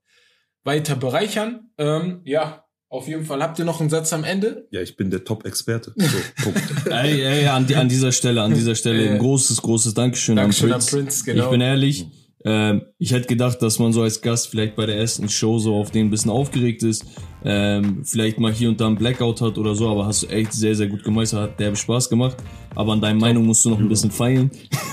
weiter 0.64 0.96
bereichern. 0.96 1.70
Ähm, 1.78 2.22
ja, 2.24 2.64
auf 2.88 3.06
jeden 3.06 3.24
Fall. 3.24 3.40
Habt 3.42 3.58
ihr 3.61 3.64
noch 3.64 3.80
einen 3.80 3.88
Satz 3.90 4.12
am 4.12 4.24
Ende? 4.24 4.66
Ja, 4.72 4.80
ich 4.80 4.96
bin 4.96 5.11
der 5.11 5.22
Top-Experte. 5.24 5.94
So, 5.96 6.18
Punkt. 6.42 6.61
Ey, 6.90 7.22
ey, 7.22 7.46
an, 7.46 7.66
die- 7.66 7.76
an 7.76 7.88
dieser 7.88 8.11
Stelle, 8.11 8.42
an 8.42 8.52
dieser 8.52 8.74
Stelle 8.74 9.04
Äh, 9.04 9.11
ein 9.11 9.18
großes, 9.18 9.62
großes 9.62 9.94
Dankeschön, 9.94 10.36
Dankeschön 10.36 10.70
an 10.72 10.74
an 10.74 10.80
Prince. 10.80 10.96
Prince, 10.96 11.24
genau. 11.24 11.44
Ich 11.44 11.50
bin 11.50 11.61
ehrlich, 11.61 12.06
ähm, 12.45 12.82
ich 12.99 13.12
hätte 13.12 13.26
gedacht, 13.26 13.61
dass 13.61 13.78
man 13.78 13.93
so 13.93 14.03
als 14.03 14.22
Gast 14.22 14.49
vielleicht 14.49 14.74
bei 14.74 14.86
der 14.86 14.97
ersten 14.97 15.28
Show 15.28 15.59
so 15.59 15.74
auf 15.76 15.91
den 15.91 16.07
ein 16.07 16.11
bisschen 16.11 16.30
aufgeregt 16.30 16.82
ist, 16.82 17.05
ähm, 17.45 18.03
vielleicht 18.05 18.38
mal 18.38 18.53
hier 18.53 18.68
und 18.68 18.80
da 18.80 18.86
ein 18.86 18.97
Blackout 18.97 19.41
hat 19.41 19.59
oder 19.59 19.74
so, 19.74 19.88
aber 19.88 20.07
hast 20.07 20.22
du 20.22 20.26
echt 20.28 20.53
sehr, 20.53 20.74
sehr 20.74 20.86
gut 20.86 21.05
gemeistert, 21.05 21.41
hat 21.41 21.61
derbe 21.61 21.76
Spaß 21.76 22.09
gemacht. 22.09 22.36
Aber 22.74 22.93
an 22.93 23.01
deiner 23.01 23.18
Meinung 23.18 23.47
musst 23.47 23.64
du 23.64 23.70
noch 23.70 23.78
ein 23.78 23.88
bisschen 23.88 24.11
feilen. 24.11 24.51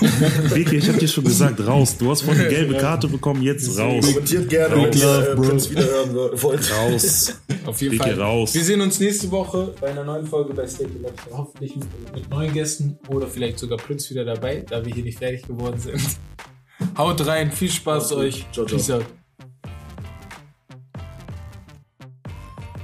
Vicky, 0.52 0.76
ich 0.76 0.88
hab 0.88 0.98
dir 0.98 1.06
schon 1.06 1.24
gesagt, 1.24 1.64
raus. 1.64 1.96
Du 1.96 2.10
hast 2.10 2.22
vorhin 2.22 2.42
eine 2.42 2.50
gelbe 2.50 2.76
Karte 2.76 3.06
bekommen, 3.06 3.42
jetzt 3.42 3.78
raus. 3.78 4.04
Kommentiert 4.04 4.48
gerne, 4.48 4.74
Big 4.74 4.94
wenn 4.94 5.00
ihr 5.00 5.28
äh, 5.28 5.70
wiederhören 5.70 6.14
wollt. 6.42 6.72
Raus. 6.72 7.40
Auf 7.66 7.80
jeden 7.80 7.94
Vicky, 7.94 8.10
Fall. 8.10 8.20
raus. 8.20 8.54
Wir 8.54 8.64
sehen 8.64 8.80
uns 8.80 8.98
nächste 8.98 9.30
Woche 9.30 9.74
bei 9.80 9.88
einer 9.88 10.04
neuen 10.04 10.26
Folge 10.26 10.54
bei 10.54 10.66
Stay 10.66 10.86
Collector. 10.86 11.38
Hoffentlich 11.38 11.76
mit, 11.76 11.86
mit 12.14 12.30
neuen 12.30 12.52
Gästen 12.52 12.98
oder 13.08 13.26
vielleicht 13.26 13.58
sogar 13.58 13.78
Prince 13.78 14.10
wieder 14.10 14.24
dabei, 14.24 14.64
da 14.68 14.84
wir 14.84 14.92
hier 14.92 15.04
nicht 15.04 15.18
fertig 15.18 15.42
geworden 15.42 15.78
sind. 15.78 16.00
Haut 16.98 17.24
rein, 17.24 17.52
viel 17.52 17.70
Spaß 17.70 18.12
euch. 18.12 18.44
Ciao, 18.52 18.66
ciao. 18.66 18.76
Peace 18.76 18.90
out. 18.90 19.06